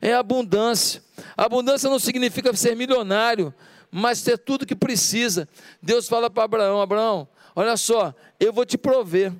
É 0.00 0.14
abundância. 0.14 1.02
Abundância 1.36 1.90
não 1.90 1.98
significa 1.98 2.54
ser 2.54 2.76
milionário, 2.76 3.52
mas 3.90 4.22
ter 4.22 4.38
tudo 4.38 4.66
que 4.66 4.74
precisa. 4.74 5.48
Deus 5.82 6.08
fala 6.08 6.28
para 6.28 6.44
Abraão: 6.44 6.80
Abraão, 6.80 7.28
olha 7.54 7.76
só, 7.76 8.14
eu 8.38 8.52
vou 8.52 8.64
te 8.64 8.78
prover, 8.78 9.32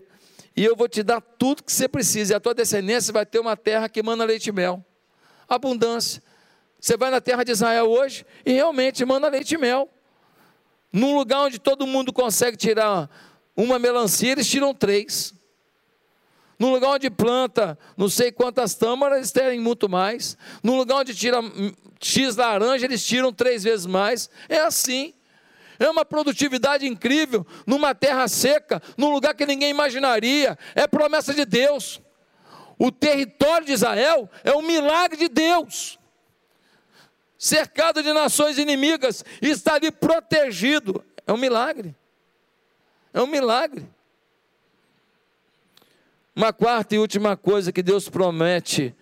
e 0.57 0.65
eu 0.65 0.75
vou 0.75 0.89
te 0.89 1.03
dar 1.03 1.21
tudo 1.21 1.63
que 1.63 1.73
você 1.73 1.89
precisa, 1.89 2.33
e 2.33 2.37
a 2.37 2.41
tua 2.41 2.55
descendência 2.55 3.13
vai 3.13 3.25
ter 3.25 3.39
uma 3.39 3.57
terra 3.57 3.89
que 3.89 4.03
manda 4.03 4.25
leite 4.25 4.49
e 4.49 4.53
mel. 4.53 4.85
Abundância. 5.49 6.23
Você 6.81 6.97
vai 6.97 7.11
na 7.11 7.21
terra 7.21 7.45
de 7.45 7.53
Israel 7.53 7.87
hoje 7.87 8.25
e 8.47 8.53
realmente 8.53 9.05
manda 9.05 9.29
leite 9.29 9.55
e 9.55 9.59
mel. 9.59 9.89
Num 10.93 11.17
lugar 11.17 11.41
onde 11.41 11.59
todo 11.59 11.87
mundo 11.87 12.13
consegue 12.13 12.57
tirar 12.57 13.11
uma 13.57 13.79
melancia, 13.79 14.33
eles 14.33 14.49
tiram 14.49 14.73
três. 14.73 15.35
Num 16.59 16.73
lugar 16.73 16.91
onde 16.91 17.09
planta 17.09 17.79
não 17.97 18.09
sei 18.09 18.33
quantas 18.33 18.75
tâmaras, 18.75 19.19
eles 19.19 19.33
terem 19.33 19.61
muito 19.61 19.89
mais. 19.89 20.37
Num 20.63 20.77
lugar 20.77 20.97
onde 20.97 21.15
tira 21.15 21.39
X 22.01 22.37
laranja, 22.37 22.85
eles 22.85 23.05
tiram 23.05 23.33
três 23.33 23.63
vezes 23.63 23.87
mais. 23.87 24.29
É 24.49 24.61
assim. 24.61 25.15
É 25.79 25.89
uma 25.89 26.05
produtividade 26.05 26.87
incrível, 26.87 27.47
numa 27.65 27.95
terra 27.95 28.27
seca, 28.27 28.83
num 28.97 29.13
lugar 29.13 29.35
que 29.35 29.47
ninguém 29.47 29.71
imaginaria. 29.71 30.59
É 30.75 30.89
promessa 30.89 31.33
de 31.33 31.45
Deus. 31.45 32.01
O 32.77 32.91
território 32.91 33.65
de 33.65 33.73
Israel 33.73 34.29
é 34.43 34.53
um 34.53 34.63
milagre 34.63 35.17
de 35.17 35.29
Deus. 35.29 35.97
Cercado 37.39 38.03
de 38.03 38.13
nações 38.13 38.59
inimigas, 38.59 39.25
está 39.41 39.75
ali 39.75 39.93
protegido. 39.93 41.05
É 41.25 41.33
um 41.33 41.37
milagre. 41.37 41.95
É 43.15 43.23
um 43.23 43.27
milagre. 43.29 43.89
Uma 46.39 46.53
quarta 46.53 46.95
e 46.95 47.01
última 47.01 47.37
coisa 47.37 47.73
que 47.73 47.83
Deus 47.83 48.09
promete 48.09 48.95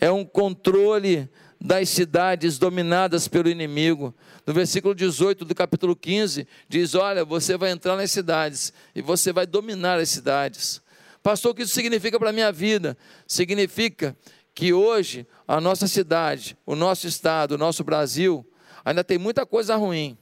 é 0.00 0.10
um 0.10 0.24
controle 0.24 1.30
das 1.60 1.88
cidades 1.88 2.58
dominadas 2.58 3.28
pelo 3.28 3.48
inimigo. 3.48 4.12
No 4.44 4.52
versículo 4.52 4.92
18 4.92 5.44
do 5.44 5.54
capítulo 5.54 5.94
15, 5.94 6.44
diz: 6.68 6.96
Olha, 6.96 7.24
você 7.24 7.56
vai 7.56 7.70
entrar 7.70 7.94
nas 7.94 8.10
cidades 8.10 8.72
e 8.96 9.00
você 9.00 9.32
vai 9.32 9.46
dominar 9.46 10.00
as 10.00 10.08
cidades. 10.08 10.82
Pastor, 11.22 11.52
o 11.52 11.54
que 11.54 11.62
isso 11.62 11.72
significa 11.72 12.18
para 12.18 12.30
a 12.30 12.32
minha 12.32 12.50
vida? 12.50 12.98
Significa 13.28 14.16
que 14.52 14.72
hoje 14.72 15.24
a 15.46 15.60
nossa 15.60 15.86
cidade, 15.86 16.56
o 16.66 16.74
nosso 16.74 17.06
estado, 17.06 17.52
o 17.52 17.58
nosso 17.58 17.84
Brasil, 17.84 18.44
ainda 18.84 19.04
tem 19.04 19.18
muita 19.18 19.46
coisa 19.46 19.76
ruim, 19.76 20.18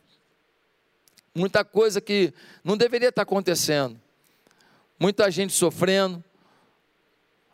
muita 1.34 1.64
coisa 1.64 2.02
que 2.02 2.34
não 2.62 2.76
deveria 2.76 3.08
estar 3.08 3.22
acontecendo, 3.22 3.98
muita 4.98 5.30
gente 5.30 5.54
sofrendo. 5.54 6.22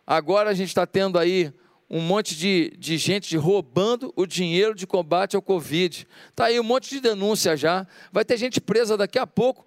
Agora 0.06 0.50
a 0.50 0.54
gente 0.54 0.68
está 0.68 0.86
tendo 0.86 1.18
aí 1.18 1.52
um 1.88 2.00
monte 2.00 2.36
de, 2.36 2.72
de 2.78 2.96
gente 2.98 3.36
roubando 3.36 4.12
o 4.16 4.26
dinheiro 4.26 4.74
de 4.74 4.86
combate 4.86 5.36
ao 5.36 5.42
Covid. 5.42 6.06
Está 6.30 6.46
aí 6.46 6.60
um 6.60 6.64
monte 6.64 6.90
de 6.90 7.00
denúncia 7.00 7.56
já. 7.56 7.86
Vai 8.12 8.24
ter 8.24 8.36
gente 8.36 8.60
presa 8.60 8.96
daqui 8.96 9.18
a 9.18 9.26
pouco 9.26 9.66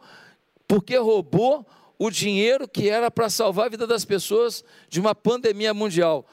porque 0.68 0.98
roubou 0.98 1.66
o 1.98 2.10
dinheiro 2.10 2.68
que 2.68 2.90
era 2.90 3.10
para 3.10 3.30
salvar 3.30 3.66
a 3.66 3.70
vida 3.70 3.88
das 3.88 4.06
pessoas 4.06 4.64
de 4.88 5.00
uma 5.00 5.16
pandemia 5.16 5.74
mundial. 5.74 6.26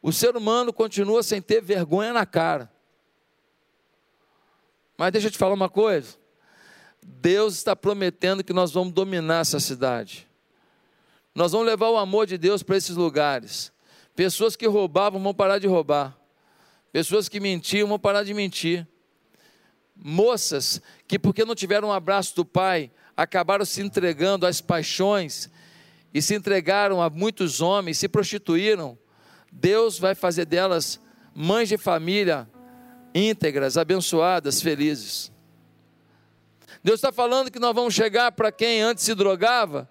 O 0.00 0.12
ser 0.12 0.36
humano 0.36 0.72
continua 0.72 1.22
sem 1.22 1.40
ter 1.40 1.60
vergonha 1.60 2.12
na 2.12 2.26
cara. 2.26 2.70
Mas 4.96 5.12
deixa 5.12 5.28
eu 5.28 5.30
te 5.30 5.38
falar 5.38 5.54
uma 5.54 5.68
coisa. 5.68 6.16
Deus 7.02 7.54
está 7.54 7.74
prometendo 7.74 8.44
que 8.44 8.52
nós 8.52 8.70
vamos 8.70 8.92
dominar 8.92 9.40
essa 9.40 9.58
cidade. 9.58 10.28
Nós 11.34 11.52
vamos 11.52 11.66
levar 11.66 11.88
o 11.88 11.96
amor 11.96 12.26
de 12.26 12.36
Deus 12.36 12.62
para 12.62 12.76
esses 12.76 12.96
lugares. 12.96 13.72
Pessoas 14.14 14.54
que 14.54 14.66
roubavam 14.66 15.22
vão 15.22 15.32
parar 15.32 15.58
de 15.58 15.66
roubar. 15.66 16.16
Pessoas 16.92 17.28
que 17.28 17.40
mentiam 17.40 17.88
vão 17.88 17.98
parar 17.98 18.22
de 18.22 18.34
mentir. 18.34 18.86
Moças 19.96 20.82
que, 21.06 21.18
porque 21.18 21.44
não 21.44 21.54
tiveram 21.54 21.88
um 21.88 21.92
abraço 21.92 22.36
do 22.36 22.44
pai, 22.44 22.90
acabaram 23.16 23.64
se 23.64 23.80
entregando 23.80 24.46
às 24.46 24.60
paixões 24.60 25.50
e 26.12 26.20
se 26.20 26.34
entregaram 26.34 27.00
a 27.00 27.08
muitos 27.08 27.60
homens, 27.60 27.98
se 27.98 28.08
prostituíram. 28.08 28.98
Deus 29.50 29.98
vai 29.98 30.14
fazer 30.14 30.44
delas 30.44 31.00
mães 31.34 31.68
de 31.68 31.78
família 31.78 32.48
íntegras, 33.14 33.76
abençoadas, 33.76 34.60
felizes. 34.60 35.30
Deus 36.82 36.98
está 36.98 37.12
falando 37.12 37.50
que 37.50 37.58
nós 37.58 37.74
vamos 37.74 37.94
chegar 37.94 38.32
para 38.32 38.50
quem 38.50 38.82
antes 38.82 39.04
se 39.04 39.14
drogava, 39.14 39.88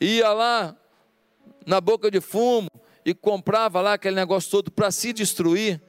ia 0.00 0.32
lá 0.32 0.76
na 1.66 1.80
boca 1.80 2.10
de 2.10 2.20
fumo, 2.20 2.68
e 3.04 3.14
comprava 3.14 3.80
lá 3.80 3.94
aquele 3.94 4.16
negócio 4.16 4.50
todo 4.50 4.70
para 4.70 4.90
se 4.90 5.12
destruir 5.12 5.80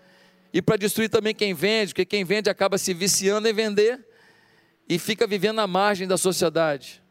e 0.51 0.61
para 0.61 0.77
destruir 0.77 1.09
também 1.09 1.33
quem 1.33 1.53
vende, 1.53 1.93
porque 1.93 2.05
quem 2.05 2.23
vende 2.23 2.49
acaba 2.49 2.77
se 2.77 2.93
viciando 2.93 3.47
em 3.47 3.53
vender 3.53 4.05
e 4.87 4.99
fica 4.99 5.25
vivendo 5.25 5.59
à 5.59 5.67
margem 5.67 6.07
da 6.07 6.17
sociedade. 6.17 7.01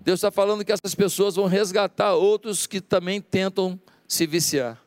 Deus 0.00 0.18
está 0.18 0.30
falando 0.30 0.64
que 0.64 0.72
essas 0.72 0.94
pessoas 0.94 1.36
vão 1.36 1.46
resgatar 1.46 2.14
outros 2.14 2.66
que 2.66 2.80
também 2.80 3.20
tentam 3.20 3.80
se 4.06 4.26
viciar. 4.26 4.80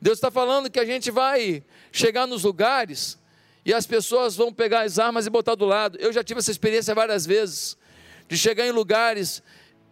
Deus 0.00 0.18
está 0.18 0.30
falando 0.30 0.70
que 0.70 0.78
a 0.78 0.84
gente 0.84 1.10
vai 1.10 1.64
chegar 1.90 2.26
nos 2.26 2.44
lugares 2.44 3.18
e 3.64 3.72
as 3.72 3.86
pessoas 3.86 4.36
vão 4.36 4.52
pegar 4.52 4.82
as 4.82 4.98
armas 4.98 5.26
e 5.26 5.30
botar 5.30 5.54
do 5.54 5.64
lado. 5.64 5.96
Eu 5.98 6.12
já 6.12 6.22
tive 6.22 6.40
essa 6.40 6.50
experiência 6.50 6.94
várias 6.94 7.24
vezes, 7.24 7.76
de 8.28 8.36
chegar 8.36 8.66
em 8.66 8.72
lugares 8.72 9.42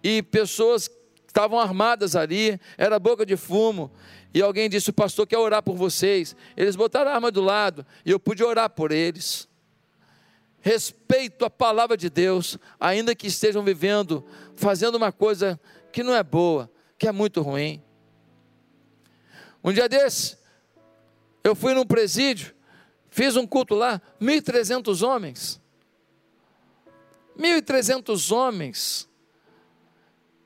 e 0.03 0.23
pessoas 0.23 0.91
estavam 1.33 1.59
armadas 1.59 2.15
ali, 2.15 2.61
era 2.77 2.99
boca 2.99 3.25
de 3.25 3.39
fumo, 3.39 3.91
e 4.35 4.43
alguém 4.43 4.69
disse: 4.69 4.91
O 4.91 4.93
pastor 4.93 5.27
quer 5.27 5.39
orar 5.39 5.63
por 5.63 5.75
vocês. 5.75 6.37
Eles 6.57 6.77
botaram 6.77 7.11
a 7.11 7.15
arma 7.15 7.31
do 7.31 7.41
lado, 7.41 7.85
e 8.05 8.11
eu 8.11 8.21
pude 8.21 8.45
orar 8.45 8.69
por 8.69 8.93
eles. 8.93 9.49
Respeito 10.61 11.45
a 11.45 11.51
palavra 11.51 11.97
de 11.97 12.09
Deus, 12.09 12.59
ainda 12.79 13.15
que 13.15 13.27
estejam 13.27 13.65
vivendo, 13.65 14.25
fazendo 14.55 14.95
uma 14.95 15.11
coisa 15.11 15.59
que 15.91 16.03
não 16.03 16.15
é 16.15 16.23
boa, 16.23 16.71
que 16.99 17.09
é 17.09 17.13
muito 17.13 17.41
ruim. 17.41 17.83
Um 19.65 19.73
dia 19.73 19.89
desse, 19.89 20.37
eu 21.43 21.57
fui 21.57 21.75
num 21.75 21.85
presídio, 21.85 22.55
fiz 23.11 23.37
um 23.37 23.47
culto 23.47 23.75
lá, 23.75 24.01
1.300 24.21 25.07
homens. 25.07 25.61
1.300 27.37 28.31
homens 28.35 29.09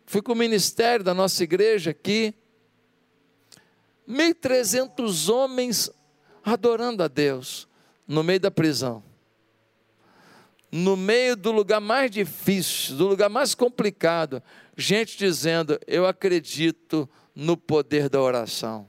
Fui 0.06 0.22
com 0.22 0.32
o 0.32 0.36
ministério 0.36 1.04
da 1.04 1.12
nossa 1.12 1.42
igreja 1.42 1.90
aqui. 1.90 2.32
1.300 4.08 5.28
homens 5.28 5.90
adorando 6.44 7.02
a 7.02 7.08
Deus 7.08 7.68
no 8.06 8.22
meio 8.22 8.38
da 8.38 8.50
prisão. 8.50 9.02
No 10.70 10.96
meio 10.96 11.36
do 11.36 11.50
lugar 11.50 11.80
mais 11.80 12.10
difícil, 12.10 12.96
do 12.96 13.08
lugar 13.08 13.28
mais 13.28 13.54
complicado, 13.54 14.42
gente 14.76 15.18
dizendo: 15.18 15.78
Eu 15.86 16.06
acredito 16.06 17.08
no 17.34 17.56
poder 17.56 18.08
da 18.08 18.20
oração. 18.20 18.86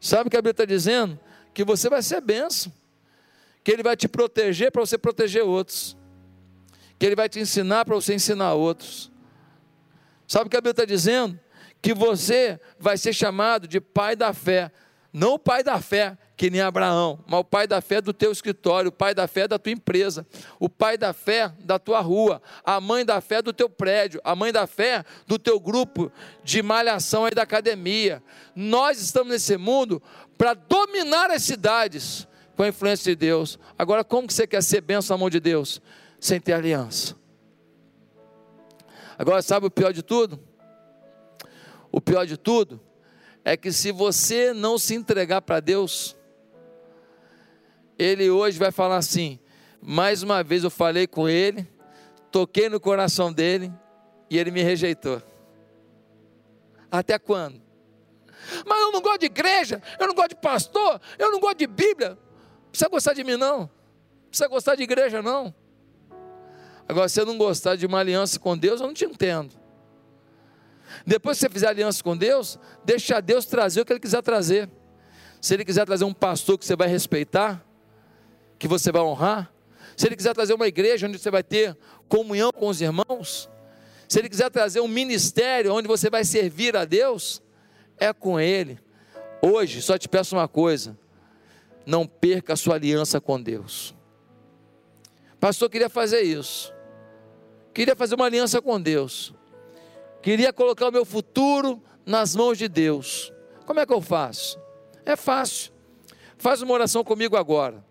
Sabe 0.00 0.28
o 0.28 0.30
que 0.30 0.36
a 0.36 0.40
Bíblia 0.40 0.50
está 0.50 0.64
dizendo? 0.64 1.18
Que 1.52 1.64
você 1.64 1.88
vai 1.88 2.02
ser 2.02 2.20
benção, 2.20 2.72
que 3.62 3.70
Ele 3.70 3.82
vai 3.82 3.96
te 3.96 4.08
proteger 4.08 4.72
para 4.72 4.84
você 4.84 4.98
proteger 4.98 5.44
outros, 5.44 5.96
que 6.98 7.06
Ele 7.06 7.16
vai 7.16 7.28
te 7.28 7.38
ensinar 7.38 7.84
para 7.84 7.94
você 7.94 8.14
ensinar 8.14 8.54
outros. 8.54 9.13
Sabe 10.34 10.48
o 10.48 10.50
que 10.50 10.56
a 10.56 10.60
Bíblia 10.60 10.72
está 10.72 10.84
dizendo? 10.84 11.38
Que 11.80 11.94
você 11.94 12.58
vai 12.76 12.98
ser 12.98 13.12
chamado 13.12 13.68
de 13.68 13.80
pai 13.80 14.16
da 14.16 14.32
fé. 14.32 14.72
Não 15.12 15.34
o 15.34 15.38
pai 15.38 15.62
da 15.62 15.80
fé, 15.80 16.18
que 16.36 16.50
nem 16.50 16.60
Abraão, 16.60 17.20
mas 17.24 17.38
o 17.38 17.44
pai 17.44 17.68
da 17.68 17.80
fé 17.80 18.00
do 18.00 18.12
teu 18.12 18.32
escritório, 18.32 18.88
o 18.88 18.92
pai 18.92 19.14
da 19.14 19.28
fé 19.28 19.46
da 19.46 19.60
tua 19.60 19.70
empresa, 19.70 20.26
o 20.58 20.68
pai 20.68 20.98
da 20.98 21.12
fé 21.12 21.52
da 21.60 21.78
tua 21.78 22.00
rua, 22.00 22.42
a 22.64 22.80
mãe 22.80 23.04
da 23.04 23.20
fé 23.20 23.40
do 23.40 23.52
teu 23.52 23.70
prédio, 23.70 24.20
a 24.24 24.34
mãe 24.34 24.52
da 24.52 24.66
fé 24.66 25.04
do 25.24 25.38
teu 25.38 25.60
grupo 25.60 26.10
de 26.42 26.64
malhação 26.64 27.26
aí 27.26 27.30
da 27.32 27.42
academia. 27.42 28.20
Nós 28.56 29.00
estamos 29.00 29.30
nesse 29.30 29.56
mundo 29.56 30.02
para 30.36 30.52
dominar 30.52 31.30
as 31.30 31.44
cidades 31.44 32.26
com 32.56 32.64
a 32.64 32.68
influência 32.68 33.12
de 33.12 33.14
Deus. 33.14 33.56
Agora, 33.78 34.02
como 34.02 34.26
que 34.26 34.34
você 34.34 34.48
quer 34.48 34.64
ser 34.64 34.80
benção 34.80 35.16
na 35.16 35.20
mão 35.20 35.30
de 35.30 35.38
Deus? 35.38 35.80
Sem 36.18 36.40
ter 36.40 36.54
aliança. 36.54 37.22
Agora, 39.18 39.42
sabe 39.42 39.66
o 39.66 39.70
pior 39.70 39.92
de 39.92 40.02
tudo? 40.02 40.40
O 41.90 42.00
pior 42.00 42.26
de 42.26 42.36
tudo 42.36 42.80
é 43.44 43.56
que 43.56 43.70
se 43.70 43.92
você 43.92 44.52
não 44.52 44.78
se 44.78 44.94
entregar 44.94 45.42
para 45.42 45.60
Deus, 45.60 46.16
Ele 47.98 48.30
hoje 48.30 48.58
vai 48.58 48.72
falar 48.72 48.96
assim: 48.96 49.38
mais 49.80 50.22
uma 50.22 50.42
vez 50.42 50.64
eu 50.64 50.70
falei 50.70 51.06
com 51.06 51.28
Ele, 51.28 51.68
toquei 52.30 52.68
no 52.68 52.80
coração 52.80 53.32
dele 53.32 53.72
e 54.28 54.38
Ele 54.38 54.50
me 54.50 54.62
rejeitou. 54.62 55.22
Até 56.90 57.18
quando? 57.18 57.62
Mas 58.66 58.80
eu 58.80 58.92
não 58.92 59.00
gosto 59.00 59.20
de 59.20 59.26
igreja, 59.26 59.82
eu 59.98 60.06
não 60.06 60.14
gosto 60.14 60.30
de 60.30 60.36
pastor, 60.36 61.00
eu 61.18 61.30
não 61.30 61.40
gosto 61.40 61.58
de 61.58 61.66
Bíblia. 61.66 62.10
Não 62.10 62.70
precisa 62.70 62.88
gostar 62.88 63.14
de 63.14 63.24
mim, 63.24 63.36
não. 63.36 63.60
Não 63.60 63.70
precisa 64.28 64.48
gostar 64.48 64.74
de 64.74 64.82
igreja, 64.82 65.22
não. 65.22 65.54
Agora, 66.88 67.08
se 67.08 67.20
eu 67.20 67.26
não 67.26 67.38
gostar 67.38 67.76
de 67.76 67.86
uma 67.86 67.98
aliança 67.98 68.38
com 68.38 68.56
Deus, 68.56 68.80
eu 68.80 68.86
não 68.86 68.94
te 68.94 69.04
entendo. 69.04 69.54
Depois 71.06 71.38
que 71.38 71.46
você 71.46 71.50
fizer 71.50 71.68
aliança 71.68 72.02
com 72.02 72.16
Deus, 72.16 72.58
deixa 72.84 73.20
Deus 73.20 73.46
trazer 73.46 73.80
o 73.80 73.84
que 73.84 73.92
Ele 73.92 74.00
quiser 74.00 74.22
trazer. 74.22 74.68
Se 75.40 75.54
Ele 75.54 75.64
quiser 75.64 75.86
trazer 75.86 76.04
um 76.04 76.12
pastor 76.12 76.58
que 76.58 76.64
você 76.64 76.76
vai 76.76 76.88
respeitar, 76.88 77.64
que 78.58 78.68
você 78.68 78.92
vai 78.92 79.02
honrar, 79.02 79.52
se 79.96 80.06
Ele 80.06 80.16
quiser 80.16 80.34
trazer 80.34 80.54
uma 80.54 80.66
igreja 80.66 81.06
onde 81.06 81.18
você 81.18 81.30
vai 81.30 81.42
ter 81.42 81.76
comunhão 82.08 82.50
com 82.52 82.68
os 82.68 82.80
irmãos, 82.80 83.48
se 84.08 84.18
Ele 84.18 84.28
quiser 84.28 84.50
trazer 84.50 84.80
um 84.80 84.88
ministério 84.88 85.74
onde 85.74 85.88
você 85.88 86.10
vai 86.10 86.24
servir 86.24 86.76
a 86.76 86.84
Deus, 86.84 87.42
é 87.98 88.12
com 88.12 88.38
Ele. 88.38 88.78
Hoje, 89.40 89.80
só 89.80 89.96
te 89.96 90.08
peço 90.08 90.36
uma 90.36 90.48
coisa: 90.48 90.98
não 91.86 92.06
perca 92.06 92.52
a 92.52 92.56
sua 92.56 92.74
aliança 92.74 93.20
com 93.20 93.40
Deus. 93.40 93.94
Pastor, 95.40 95.68
queria 95.68 95.90
fazer 95.90 96.22
isso 96.22 96.73
queria 97.74 97.96
fazer 97.96 98.14
uma 98.14 98.26
aliança 98.26 98.62
com 98.62 98.80
Deus, 98.80 99.34
queria 100.22 100.52
colocar 100.52 100.88
o 100.88 100.92
meu 100.92 101.04
futuro 101.04 101.82
nas 102.06 102.34
mãos 102.34 102.56
de 102.56 102.68
Deus. 102.68 103.32
Como 103.66 103.80
é 103.80 103.86
que 103.86 103.92
eu 103.92 104.00
faço? 104.00 104.58
É 105.04 105.16
fácil. 105.16 105.72
Faz 106.38 106.62
uma 106.62 106.72
oração 106.72 107.02
comigo 107.02 107.36
agora. 107.36 107.84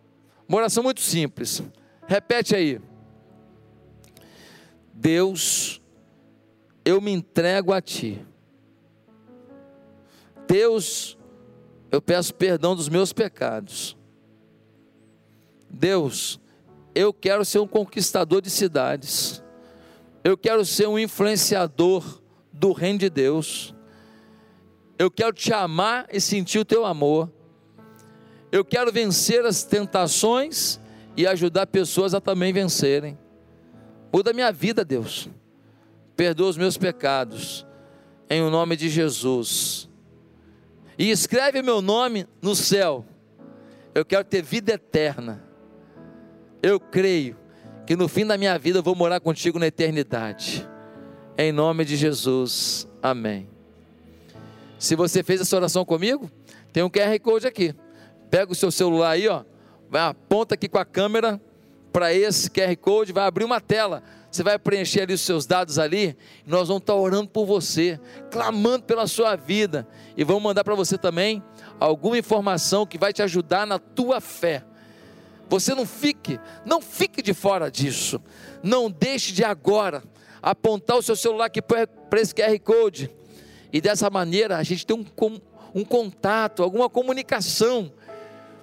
Uma 0.47 0.59
oração 0.59 0.83
muito 0.83 1.01
simples. 1.01 1.61
Repete 2.07 2.55
aí. 2.55 2.79
Deus, 4.93 5.81
eu 6.85 7.01
me 7.01 7.11
entrego 7.11 7.73
a 7.73 7.81
Ti. 7.81 8.25
Deus, 10.47 11.17
eu 11.91 12.01
peço 12.01 12.33
perdão 12.33 12.75
dos 12.75 12.89
meus 12.89 13.11
pecados. 13.11 13.97
Deus, 15.69 16.39
eu 16.93 17.11
quero 17.11 17.43
ser 17.43 17.59
um 17.59 17.67
conquistador 17.67 18.41
de 18.41 18.49
cidades. 18.49 19.42
Eu 20.23 20.37
quero 20.37 20.63
ser 20.63 20.87
um 20.87 20.97
influenciador 20.97 22.21
do 22.51 22.71
reino 22.71 22.99
de 22.99 23.09
Deus. 23.09 23.75
Eu 24.97 25.11
quero 25.11 25.33
te 25.33 25.51
amar 25.51 26.07
e 26.11 26.21
sentir 26.21 26.59
o 26.59 26.65
teu 26.65 26.85
amor. 26.85 27.29
Eu 28.51 28.63
quero 28.63 28.91
vencer 28.91 29.45
as 29.45 29.63
tentações 29.63 30.79
e 31.17 31.27
ajudar 31.27 31.67
pessoas 31.67 32.13
a 32.13 32.21
também 32.21 32.53
vencerem. 32.53 33.17
Muda 34.13 34.31
minha 34.31 34.51
vida, 34.51 34.85
Deus. 34.85 35.27
Perdoa 36.15 36.49
os 36.49 36.57
meus 36.57 36.77
pecados. 36.77 37.65
Em 38.29 38.41
o 38.41 38.49
nome 38.49 38.77
de 38.77 38.87
Jesus. 38.87 39.89
E 40.97 41.11
escreve 41.11 41.61
meu 41.61 41.81
nome 41.81 42.27
no 42.41 42.55
céu. 42.55 43.05
Eu 43.93 44.05
quero 44.05 44.23
ter 44.23 44.41
vida 44.41 44.73
eterna. 44.73 45.43
Eu 46.61 46.79
creio 46.79 47.42
que 47.85 47.95
no 47.95 48.07
fim 48.07 48.25
da 48.25 48.37
minha 48.37 48.57
vida 48.57 48.79
eu 48.79 48.83
vou 48.83 48.95
morar 48.95 49.19
contigo 49.19 49.59
na 49.59 49.67
eternidade. 49.67 50.67
Em 51.37 51.51
nome 51.51 51.83
de 51.83 51.95
Jesus. 51.97 52.87
Amém. 53.01 53.49
Se 54.79 54.95
você 54.95 55.23
fez 55.23 55.41
essa 55.41 55.55
oração 55.55 55.83
comigo, 55.83 56.29
tem 56.71 56.83
um 56.83 56.89
QR 56.89 57.19
Code 57.21 57.47
aqui. 57.47 57.73
Pega 58.29 58.51
o 58.51 58.55
seu 58.55 58.71
celular 58.71 59.11
aí, 59.11 59.27
ó, 59.27 59.43
vai 59.89 60.01
aponta 60.01 60.55
aqui 60.55 60.67
com 60.67 60.77
a 60.77 60.85
câmera 60.85 61.39
para 61.91 62.13
esse 62.13 62.49
QR 62.49 62.75
Code, 62.77 63.13
vai 63.13 63.25
abrir 63.25 63.45
uma 63.45 63.61
tela. 63.61 64.01
Você 64.31 64.41
vai 64.41 64.57
preencher 64.57 65.01
ali 65.01 65.13
os 65.13 65.21
seus 65.21 65.45
dados 65.45 65.77
ali, 65.77 66.17
nós 66.45 66.67
vamos 66.67 66.81
estar 66.81 66.95
orando 66.95 67.29
por 67.29 67.45
você, 67.45 67.99
clamando 68.31 68.83
pela 68.83 69.05
sua 69.05 69.35
vida 69.35 69.87
e 70.17 70.23
vamos 70.23 70.41
mandar 70.41 70.63
para 70.63 70.73
você 70.73 70.97
também 70.97 71.43
alguma 71.79 72.17
informação 72.17 72.85
que 72.85 72.97
vai 72.97 73.13
te 73.13 73.21
ajudar 73.21 73.67
na 73.67 73.77
tua 73.77 74.19
fé. 74.19 74.63
Você 75.49 75.75
não 75.75 75.85
fique, 75.85 76.39
não 76.65 76.81
fique 76.81 77.21
de 77.21 77.33
fora 77.33 77.69
disso. 77.69 78.21
Não 78.61 78.89
deixe 78.89 79.31
de 79.31 79.43
agora 79.43 80.03
apontar 80.41 80.97
o 80.97 81.01
seu 81.01 81.15
celular 81.15 81.45
aqui 81.45 81.61
para 81.61 81.87
esse 82.19 82.33
QR 82.33 82.59
Code. 82.59 83.09
E 83.71 83.79
dessa 83.79 84.09
maneira 84.09 84.57
a 84.57 84.63
gente 84.63 84.85
tem 84.85 84.95
um, 84.95 85.05
um 85.73 85.85
contato, 85.85 86.61
alguma 86.61 86.89
comunicação, 86.89 87.91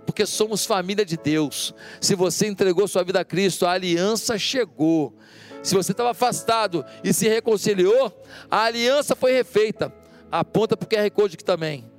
porque 0.04 0.26
somos 0.26 0.66
família 0.66 1.04
de 1.04 1.16
Deus. 1.16 1.74
Se 2.00 2.14
você 2.14 2.46
entregou 2.46 2.86
sua 2.88 3.02
vida 3.02 3.20
a 3.20 3.24
Cristo, 3.24 3.66
a 3.66 3.72
aliança 3.72 4.38
chegou. 4.38 5.14
Se 5.62 5.74
você 5.74 5.92
estava 5.92 6.10
afastado 6.10 6.84
e 7.04 7.12
se 7.12 7.28
reconciliou, 7.28 8.12
a 8.50 8.64
aliança 8.64 9.14
foi 9.14 9.32
refeita. 9.32 9.92
Aponta 10.30 10.76
para 10.76 10.86
o 10.86 10.88
QR 10.88 11.10
Code 11.10 11.34
aqui 11.34 11.44
também. 11.44 11.90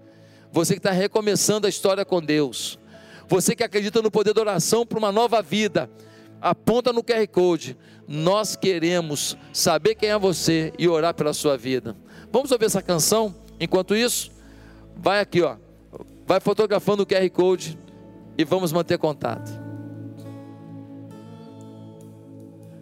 Você 0.51 0.73
que 0.73 0.79
está 0.79 0.91
recomeçando 0.91 1.67
a 1.67 1.69
história 1.69 2.03
com 2.03 2.21
Deus. 2.21 2.79
Você 3.31 3.55
que 3.55 3.63
acredita 3.63 4.01
no 4.01 4.11
poder 4.11 4.33
da 4.33 4.41
oração 4.41 4.85
para 4.85 4.99
uma 4.99 5.09
nova 5.09 5.41
vida. 5.41 5.89
Aponta 6.41 6.91
no 6.91 7.01
QR 7.01 7.25
Code 7.29 7.77
nós 8.05 8.57
queremos 8.57 9.37
saber 9.53 9.95
quem 9.95 10.09
é 10.09 10.19
você 10.19 10.73
e 10.77 10.85
orar 10.85 11.13
pela 11.13 11.31
sua 11.31 11.57
vida. 11.57 11.95
Vamos 12.29 12.51
ouvir 12.51 12.65
essa 12.65 12.81
canção? 12.81 13.33
Enquanto 13.57 13.95
isso, 13.95 14.31
vai 14.97 15.21
aqui, 15.21 15.41
ó. 15.41 15.55
Vai 16.27 16.41
fotografando 16.41 17.03
o 17.03 17.05
QR 17.05 17.29
Code 17.29 17.79
e 18.37 18.43
vamos 18.43 18.73
manter 18.73 18.97
contato. 18.97 19.49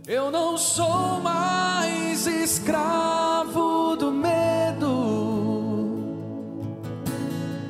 Eu 0.07 0.31
não 0.31 0.57
sou 0.57 1.19
mais 1.19 2.25
escravo 2.25 3.95
do 3.95 4.11
medo. 4.11 4.89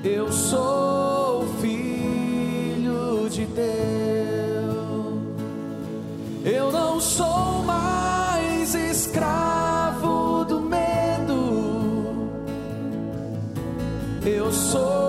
Eu 0.02 0.32
sou 0.32 0.79
filho 3.40 3.46
de 3.46 3.46
Deus. 3.46 5.20
Eu 6.46 6.72
não 6.72 7.00
sou 7.00 7.64
mais 7.64 8.76
escravo 8.76 10.46
do 10.46 10.60
medo. 10.60 12.30
Eu 14.26 14.52
sou 14.52 15.09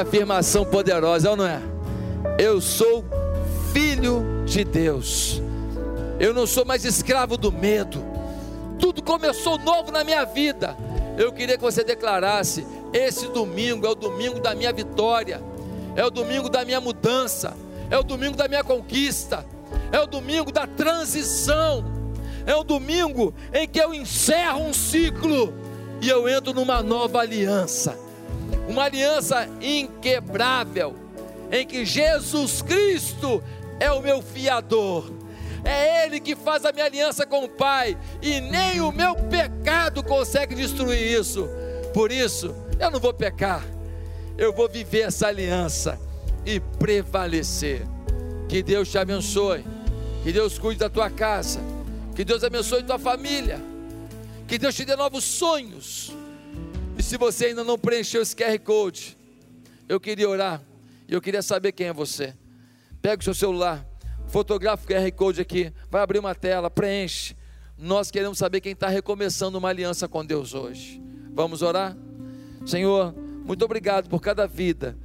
afirmação 0.00 0.64
poderosa, 0.64 1.28
é 1.28 1.30
ou 1.30 1.36
não 1.36 1.46
é? 1.46 1.60
Eu 2.38 2.60
sou 2.60 3.04
filho 3.72 4.44
de 4.44 4.64
Deus. 4.64 5.40
Eu 6.18 6.34
não 6.34 6.46
sou 6.46 6.64
mais 6.64 6.84
escravo 6.84 7.36
do 7.36 7.52
medo. 7.52 8.04
Tudo 8.78 9.02
começou 9.02 9.58
novo 9.58 9.90
na 9.90 10.02
minha 10.02 10.24
vida. 10.24 10.76
Eu 11.16 11.32
queria 11.32 11.56
que 11.56 11.62
você 11.62 11.84
declarasse: 11.84 12.66
esse 12.92 13.28
domingo 13.28 13.86
é 13.86 13.90
o 13.90 13.94
domingo 13.94 14.40
da 14.40 14.54
minha 14.54 14.72
vitória, 14.72 15.42
é 15.94 16.04
o 16.04 16.10
domingo 16.10 16.48
da 16.48 16.64
minha 16.64 16.80
mudança, 16.80 17.56
é 17.90 17.98
o 17.98 18.02
domingo 18.02 18.36
da 18.36 18.48
minha 18.48 18.64
conquista, 18.64 19.44
é 19.92 20.00
o 20.00 20.06
domingo 20.06 20.50
da 20.50 20.66
transição, 20.66 21.84
é 22.46 22.54
o 22.54 22.64
domingo 22.64 23.34
em 23.52 23.68
que 23.68 23.78
eu 23.78 23.92
encerro 23.94 24.60
um 24.60 24.72
ciclo 24.72 25.52
e 26.00 26.08
eu 26.08 26.28
entro 26.28 26.54
numa 26.54 26.82
nova 26.82 27.20
aliança 27.20 28.09
uma 28.70 28.84
aliança 28.84 29.48
inquebrável, 29.60 30.94
em 31.50 31.66
que 31.66 31.84
Jesus 31.84 32.62
Cristo 32.62 33.42
é 33.80 33.90
o 33.90 34.00
meu 34.00 34.22
fiador. 34.22 35.10
É 35.64 36.06
Ele 36.06 36.20
que 36.20 36.36
faz 36.36 36.64
a 36.64 36.72
minha 36.72 36.86
aliança 36.86 37.26
com 37.26 37.44
o 37.44 37.48
Pai, 37.48 37.98
e 38.22 38.40
nem 38.40 38.80
o 38.80 38.92
meu 38.92 39.16
pecado 39.16 40.02
consegue 40.04 40.54
destruir 40.54 41.20
isso. 41.20 41.48
Por 41.92 42.12
isso, 42.12 42.54
eu 42.78 42.90
não 42.90 43.00
vou 43.00 43.12
pecar, 43.12 43.64
eu 44.38 44.52
vou 44.52 44.68
viver 44.68 45.00
essa 45.00 45.26
aliança 45.26 46.00
e 46.46 46.60
prevalecer. 46.60 47.82
Que 48.48 48.62
Deus 48.62 48.88
te 48.88 48.98
abençoe, 48.98 49.64
que 50.22 50.32
Deus 50.32 50.58
cuide 50.58 50.78
da 50.78 50.88
tua 50.88 51.10
casa, 51.10 51.60
que 52.14 52.24
Deus 52.24 52.44
abençoe 52.44 52.84
tua 52.84 52.98
família, 52.98 53.60
que 54.46 54.58
Deus 54.58 54.74
te 54.74 54.84
dê 54.84 54.94
novos 54.94 55.24
sonhos 55.24 56.09
se 57.10 57.18
você 57.18 57.46
ainda 57.46 57.64
não 57.64 57.76
preencheu 57.76 58.22
esse 58.22 58.36
QR 58.36 58.56
Code, 58.60 59.18
eu 59.88 59.98
queria 59.98 60.28
orar. 60.28 60.62
E 61.08 61.12
eu 61.12 61.20
queria 61.20 61.42
saber 61.42 61.72
quem 61.72 61.88
é 61.88 61.92
você. 61.92 62.36
Pega 63.02 63.20
o 63.20 63.24
seu 63.24 63.34
celular, 63.34 63.84
Fotografa 64.28 64.84
o 64.84 64.86
QR 64.86 65.10
Code 65.16 65.40
aqui, 65.40 65.72
vai 65.90 66.02
abrir 66.02 66.20
uma 66.20 66.36
tela, 66.36 66.70
preenche. 66.70 67.34
Nós 67.76 68.12
queremos 68.12 68.38
saber 68.38 68.60
quem 68.60 68.74
está 68.74 68.86
recomeçando 68.86 69.58
uma 69.58 69.70
aliança 69.70 70.06
com 70.06 70.24
Deus 70.24 70.54
hoje. 70.54 71.02
Vamos 71.34 71.62
orar? 71.62 71.96
Senhor, 72.64 73.12
muito 73.44 73.64
obrigado 73.64 74.08
por 74.08 74.20
cada 74.20 74.46
vida 74.46 74.96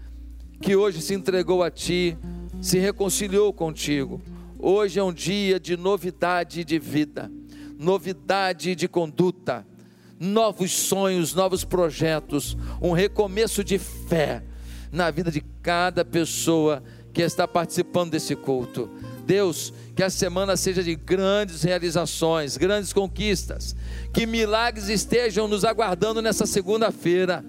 que 0.61 0.75
hoje 0.75 1.01
se 1.01 1.15
entregou 1.15 1.63
a 1.63 1.71
Ti, 1.71 2.15
se 2.61 2.77
reconciliou 2.77 3.51
contigo. 3.51 4.21
Hoje 4.59 4.99
é 4.99 5.03
um 5.03 5.11
dia 5.11 5.59
de 5.59 5.75
novidade 5.75 6.63
de 6.63 6.77
vida, 6.77 7.31
novidade 7.79 8.75
de 8.75 8.87
conduta, 8.87 9.65
novos 10.19 10.71
sonhos, 10.71 11.33
novos 11.33 11.63
projetos, 11.63 12.57
um 12.81 12.91
recomeço 12.91 13.63
de 13.63 13.77
fé 13.77 14.43
na 14.91 15.11
vida 15.11 15.29
de 15.29 15.41
cada 15.61 16.05
pessoa 16.05 16.83
que 17.13 17.21
está 17.21 17.47
participando 17.47 18.11
desse 18.11 18.35
culto. 18.35 18.89
Deus, 19.25 19.73
que 19.95 20.03
a 20.03 20.09
semana 20.09 20.55
seja 20.55 20.83
de 20.83 20.95
grandes 20.95 21.63
realizações, 21.63 22.57
grandes 22.57 22.93
conquistas, 22.93 23.75
que 24.13 24.25
milagres 24.25 24.87
estejam 24.87 25.47
nos 25.47 25.65
aguardando 25.65 26.21
nessa 26.21 26.45
segunda-feira 26.45 27.43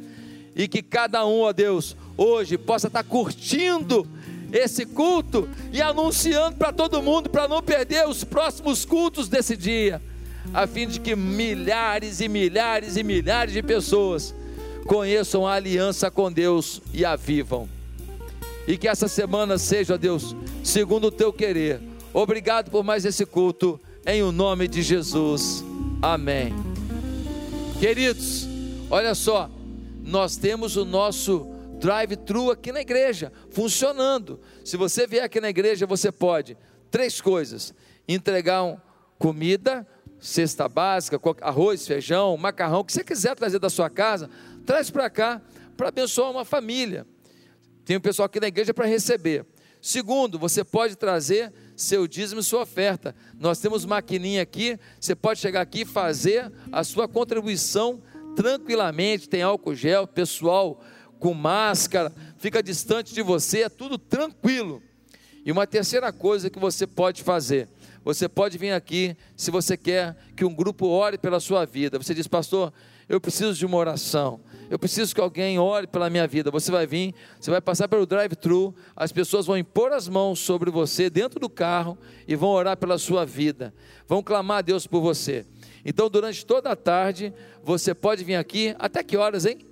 e 0.55 0.67
que 0.67 0.83
cada 0.83 1.27
um, 1.27 1.41
ó 1.41 1.53
Deus, 1.53 1.95
hoje 2.17 2.57
possa 2.57 2.87
estar 2.87 3.05
curtindo 3.05 4.09
esse 4.53 4.87
culto 4.87 5.49
e 5.73 5.83
anunciando 5.83 6.57
para 6.57 6.73
todo 6.73 7.03
mundo 7.03 7.29
para 7.29 7.47
não 7.47 7.63
perder 7.63 8.09
os 8.09 8.25
próximos 8.25 8.85
cultos 8.85 9.29
desse 9.29 9.57
dia, 9.57 10.01
a 10.53 10.67
fim 10.67 10.87
de 10.87 11.01
que 11.01 11.15
milhares 11.15 12.21
e 12.21 12.29
milhares 12.29 12.97
e 12.97 13.03
milhares 13.03 13.53
de 13.53 13.63
pessoas 13.63 14.35
conheçam 14.87 15.47
a 15.47 15.55
aliança 15.55 16.11
com 16.11 16.31
Deus 16.31 16.81
e 16.93 17.05
a 17.05 17.17
vivam. 17.17 17.69
E 18.67 18.77
que 18.77 18.89
essa 18.89 19.09
semana 19.09 19.59
seja, 19.59 19.99
Deus, 19.99 20.35
segundo 20.63 21.09
o 21.09 21.11
teu 21.11 21.33
querer. 21.33 21.81
Obrigado 22.13 22.71
por 22.71 22.83
mais 22.83 23.05
esse 23.05 23.27
culto, 23.27 23.79
em 24.07 24.23
o 24.23 24.33
nome 24.33 24.67
de 24.67 24.83
Jesus. 24.83 25.65
Amém. 26.01 26.55
Queridos, 27.79 28.49
olha 28.91 29.15
só, 29.15 29.51
nós 30.03 30.37
temos 30.37 30.77
o 30.77 30.85
nosso 30.85 31.47
drive-thru 31.79 32.51
aqui 32.51 32.73
na 32.73 32.81
igreja, 32.81 33.33
funcionando. 33.51 34.41
Se 34.65 34.77
você 34.77 35.07
vier 35.07 35.25
aqui 35.25 35.41
na 35.41 35.51
igreja, 35.51 35.87
você 35.87 36.11
pode, 36.11 36.57
três 36.91 37.21
coisas: 37.21 37.75
entregar 38.09 38.63
um, 38.63 38.79
comida, 39.19 39.87
cesta 40.27 40.69
básica, 40.69 41.21
arroz, 41.41 41.87
feijão, 41.87 42.37
macarrão, 42.37 42.81
o 42.81 42.85
que 42.85 42.93
você 42.93 43.05
quiser 43.05 43.37
trazer 43.37 43.59
da 43.59 43.71
sua 43.71 43.89
casa, 43.89 44.29
traz 44.65 44.91
para 44.91 45.09
cá 45.09 45.41
para 45.77 45.89
abençoar 45.89 46.31
uma 46.31 46.45
família. 46.45 47.07
Tem 47.85 47.97
um 47.97 48.01
pessoal 48.01 48.27
aqui 48.27 48.41
na 48.41 48.49
igreja 48.49 48.75
para 48.75 48.87
receber. 48.87 49.47
Segundo, 49.81 50.39
você 50.39 50.65
pode 50.65 50.97
trazer 50.97 51.53
seu 51.77 52.09
dízimo 52.09 52.41
e 52.41 52.45
sua 52.45 52.63
oferta. 52.63 53.15
Nós 53.39 53.61
temos 53.61 53.85
maquininha 53.85 54.43
aqui, 54.43 54.79
você 54.99 55.15
pode 55.15 55.39
chegar 55.39 55.61
aqui 55.61 55.83
e 55.83 55.85
fazer 55.85 56.51
a 56.73 56.83
sua 56.83 57.07
contribuição 57.07 58.03
tranquilamente. 58.35 59.29
Tem 59.29 59.43
álcool 59.43 59.77
gel, 59.77 60.07
pessoal 60.09 60.83
com 61.21 61.33
máscara, 61.33 62.13
fica 62.37 62.63
distante 62.63 63.15
de 63.15 63.23
você, 63.23 63.63
é 63.63 63.69
tudo 63.69 63.97
tranquilo. 63.97 64.83
E 65.45 65.53
uma 65.53 65.67
terceira 65.67 66.13
coisa 66.13 66.51
que 66.51 66.59
você 66.59 66.87
pode 66.87 67.23
fazer, 67.23 67.69
você 68.07 68.29
pode 68.29 68.57
vir 68.57 68.71
aqui 68.71 69.17
se 69.37 69.51
você 69.51 69.77
quer 69.77 70.17
que 70.37 70.45
um 70.45 70.55
grupo 70.55 70.87
ore 70.87 71.19
pela 71.19 71.41
sua 71.41 71.65
vida. 71.65 71.99
Você 71.99 72.15
diz, 72.15 72.29
pastor, 72.29 72.73
eu 73.09 73.21
preciso 73.21 73.53
de 73.53 73.67
uma 73.67 73.77
oração. 73.77 74.39
Eu 74.71 74.79
preciso 74.79 75.13
que 75.13 75.21
alguém 75.21 75.59
ore 75.59 75.89
pela 75.89 76.09
minha 76.09 76.25
vida. 76.25 76.49
Você 76.53 76.71
vai 76.71 76.87
vir, 76.87 77.13
você 77.41 77.51
vai 77.51 77.61
passar 77.61 77.89
pelo 77.89 78.07
drive-thru, 78.07 78.73
as 78.95 79.11
pessoas 79.11 79.45
vão 79.45 79.59
impor 79.59 79.93
as 79.93 80.09
mãos 80.09 80.39
sobre 80.39 80.71
você 80.71 81.11
dentro 81.11 81.41
do 81.41 81.51
carro 81.51 81.99
e 82.29 82.37
vão 82.37 82.51
orar 82.51 82.77
pela 82.77 82.97
sua 82.97 83.27
vida. 83.27 83.75
Vão 84.07 84.23
clamar 84.23 84.59
a 84.59 84.63
Deus 84.63 84.87
por 84.87 85.01
você. 85.01 85.45
Então, 85.85 86.09
durante 86.09 86.47
toda 86.47 86.71
a 86.71 86.77
tarde, 86.77 87.35
você 87.61 87.93
pode 87.93 88.23
vir 88.23 88.37
aqui. 88.37 88.73
Até 88.79 89.03
que 89.03 89.17
horas, 89.17 89.45
hein? 89.47 89.67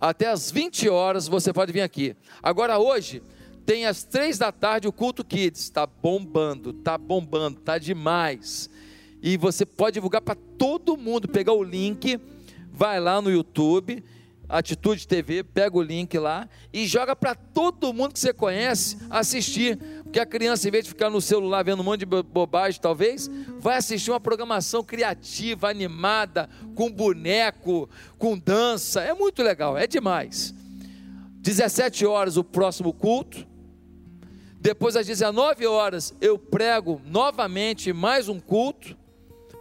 Até 0.00 0.28
as 0.28 0.48
20 0.48 0.88
horas 0.88 1.26
você 1.26 1.52
pode 1.52 1.72
vir 1.72 1.80
aqui. 1.80 2.14
Agora, 2.40 2.78
hoje, 2.78 3.20
tem 3.64 3.86
às 3.86 4.04
três 4.04 4.38
da 4.38 4.52
tarde 4.52 4.88
o 4.88 4.92
culto 4.92 5.24
Kids. 5.24 5.62
Está 5.62 5.86
bombando, 5.86 6.70
está 6.70 6.96
bombando, 6.98 7.58
está 7.58 7.78
demais 7.78 8.70
e 9.22 9.36
você 9.36 9.64
pode 9.64 9.94
divulgar 9.94 10.20
para 10.20 10.36
todo 10.58 10.96
mundo. 10.96 11.28
Pegar 11.28 11.52
o 11.52 11.62
link, 11.62 12.20
vai 12.72 12.98
lá 12.98 13.22
no 13.22 13.30
YouTube, 13.30 14.02
Atitude 14.48 15.06
TV, 15.06 15.44
pega 15.44 15.78
o 15.78 15.82
link 15.82 16.18
lá 16.18 16.48
e 16.72 16.86
joga 16.86 17.14
para 17.14 17.34
todo 17.34 17.92
mundo 17.92 18.12
que 18.12 18.18
você 18.18 18.32
conhece 18.32 18.98
assistir. 19.08 19.78
Porque 20.02 20.18
a 20.18 20.26
criança, 20.26 20.66
em 20.66 20.72
vez 20.72 20.84
de 20.84 20.90
ficar 20.90 21.08
no 21.08 21.20
celular 21.20 21.62
vendo 21.62 21.80
um 21.80 21.84
monte 21.84 22.00
de 22.00 22.06
bobagem, 22.06 22.80
talvez, 22.80 23.30
vai 23.60 23.78
assistir 23.78 24.10
uma 24.10 24.20
programação 24.20 24.82
criativa, 24.82 25.70
animada, 25.70 26.50
com 26.74 26.90
boneco, 26.90 27.88
com 28.18 28.36
dança. 28.36 29.00
É 29.02 29.14
muito 29.14 29.40
legal, 29.42 29.78
é 29.78 29.86
demais. 29.86 30.52
17 31.38 32.04
horas 32.04 32.36
o 32.36 32.42
próximo 32.42 32.92
culto. 32.92 33.51
Depois, 34.62 34.96
às 34.96 35.06
19 35.06 35.66
horas, 35.66 36.14
eu 36.20 36.38
prego 36.38 37.02
novamente 37.04 37.92
mais 37.92 38.28
um 38.28 38.40
culto 38.40 38.96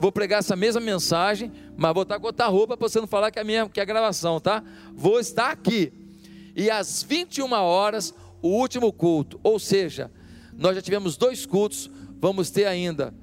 vou 0.02 0.12
pregar 0.12 0.40
essa 0.40 0.56
mesma 0.56 0.82
mensagem, 0.82 1.52
mas 1.78 1.94
vou 1.94 2.02
estar 2.02 2.20
com 2.20 2.26
outra 2.26 2.48
roupa 2.48 2.76
para 2.76 2.90
você 2.90 3.00
não 3.00 3.06
falar 3.06 3.30
que 3.30 3.38
é, 3.38 3.44
minha, 3.44 3.70
que 3.70 3.80
é 3.80 3.84
a 3.84 3.86
gravação, 3.86 4.40
tá? 4.40 4.64
Vou 4.96 5.20
estar 5.20 5.52
aqui. 5.52 5.94
E 6.56 6.72
às 6.72 7.04
21 7.04 7.52
horas, 7.52 8.12
o 8.42 8.48
último 8.48 8.92
culto. 8.92 9.40
Ou 9.44 9.60
seja, 9.60 10.10
nós 10.58 10.74
já 10.74 10.82
tivemos 10.82 11.18
dois 11.18 11.46
cultos, 11.46 11.88
vamos 12.20 12.50
ter 12.50 12.66
ainda 12.66 13.14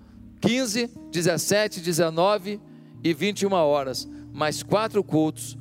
15, 0.41 0.89
17, 1.11 1.81
19 1.81 2.61
e 3.03 3.12
21 3.12 3.53
horas. 3.55 4.09
Mais 4.33 4.62
quatro 4.62 5.03
cultos 5.03 5.57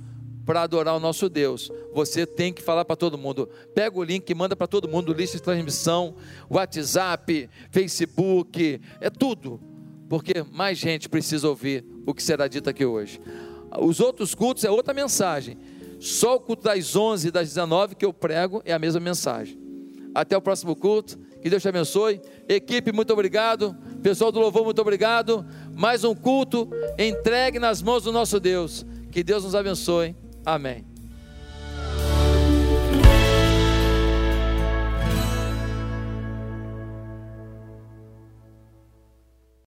para 0.48 0.64
adorar 0.64 0.96
o 0.96 1.00
nosso 1.00 1.30
Deus. 1.30 1.72
Você 1.94 2.26
tem 2.26 2.52
que 2.52 2.64
falar 2.64 2.86
para 2.86 2.96
todo 2.96 3.20
mundo. 3.20 3.48
Pega 3.76 4.00
o 4.00 4.04
link 4.04 4.28
e 4.28 4.34
manda 4.34 4.56
para 4.56 4.66
todo 4.66 4.88
mundo, 4.88 5.14
lista 5.14 5.38
de 5.38 5.44
transmissão, 5.44 6.16
WhatsApp, 6.50 7.48
Facebook, 7.70 8.82
é 9.00 9.12
tudo 9.12 9.60
porque 10.10 10.44
mais 10.52 10.78
gente 10.78 11.10
precisa 11.10 11.48
ouvir 11.48 11.86
o 12.06 12.14
que 12.14 12.24
será 12.24 12.48
dito 12.48 12.70
aqui 12.70 12.86
hoje. 12.86 13.20
Os 13.80 14.00
outros 14.00 14.34
cultos 14.34 14.64
é 14.64 14.72
outra 14.72 14.94
mensagem. 14.94 15.58
Só 16.00 16.36
o 16.36 16.40
culto 16.40 16.64
das 16.64 16.96
11 16.96 17.28
e 17.28 17.32
das 17.32 17.50
19 17.50 17.96
que 17.96 18.06
eu 18.06 18.14
prego 18.14 18.62
é 18.66 18.74
a 18.74 18.80
mesma 18.80 19.00
mensagem. 19.00 19.60
Até 20.16 20.38
o 20.38 20.42
próximo 20.42 20.76
culto. 20.76 21.20
Que 21.42 21.50
Deus 21.50 21.62
te 21.62 21.70
abençoe. 21.70 22.22
Equipe, 22.48 22.92
muito 22.92 23.14
obrigado. 23.14 23.76
Pessoal 24.02 24.32
do 24.32 24.40
louvor, 24.40 24.64
muito 24.64 24.82
obrigado. 24.82 25.46
Mais 25.76 26.04
um 26.04 26.16
culto 26.16 26.70
entregue 26.98 27.60
nas 27.60 27.82
mãos 27.82 28.04
do 28.04 28.12
nosso 28.12 28.40
Deus. 28.40 28.86
Que 29.12 29.24
Deus 29.24 29.44
nos 29.44 29.56
abençoe. 29.56 30.16
Amém. 30.48 30.97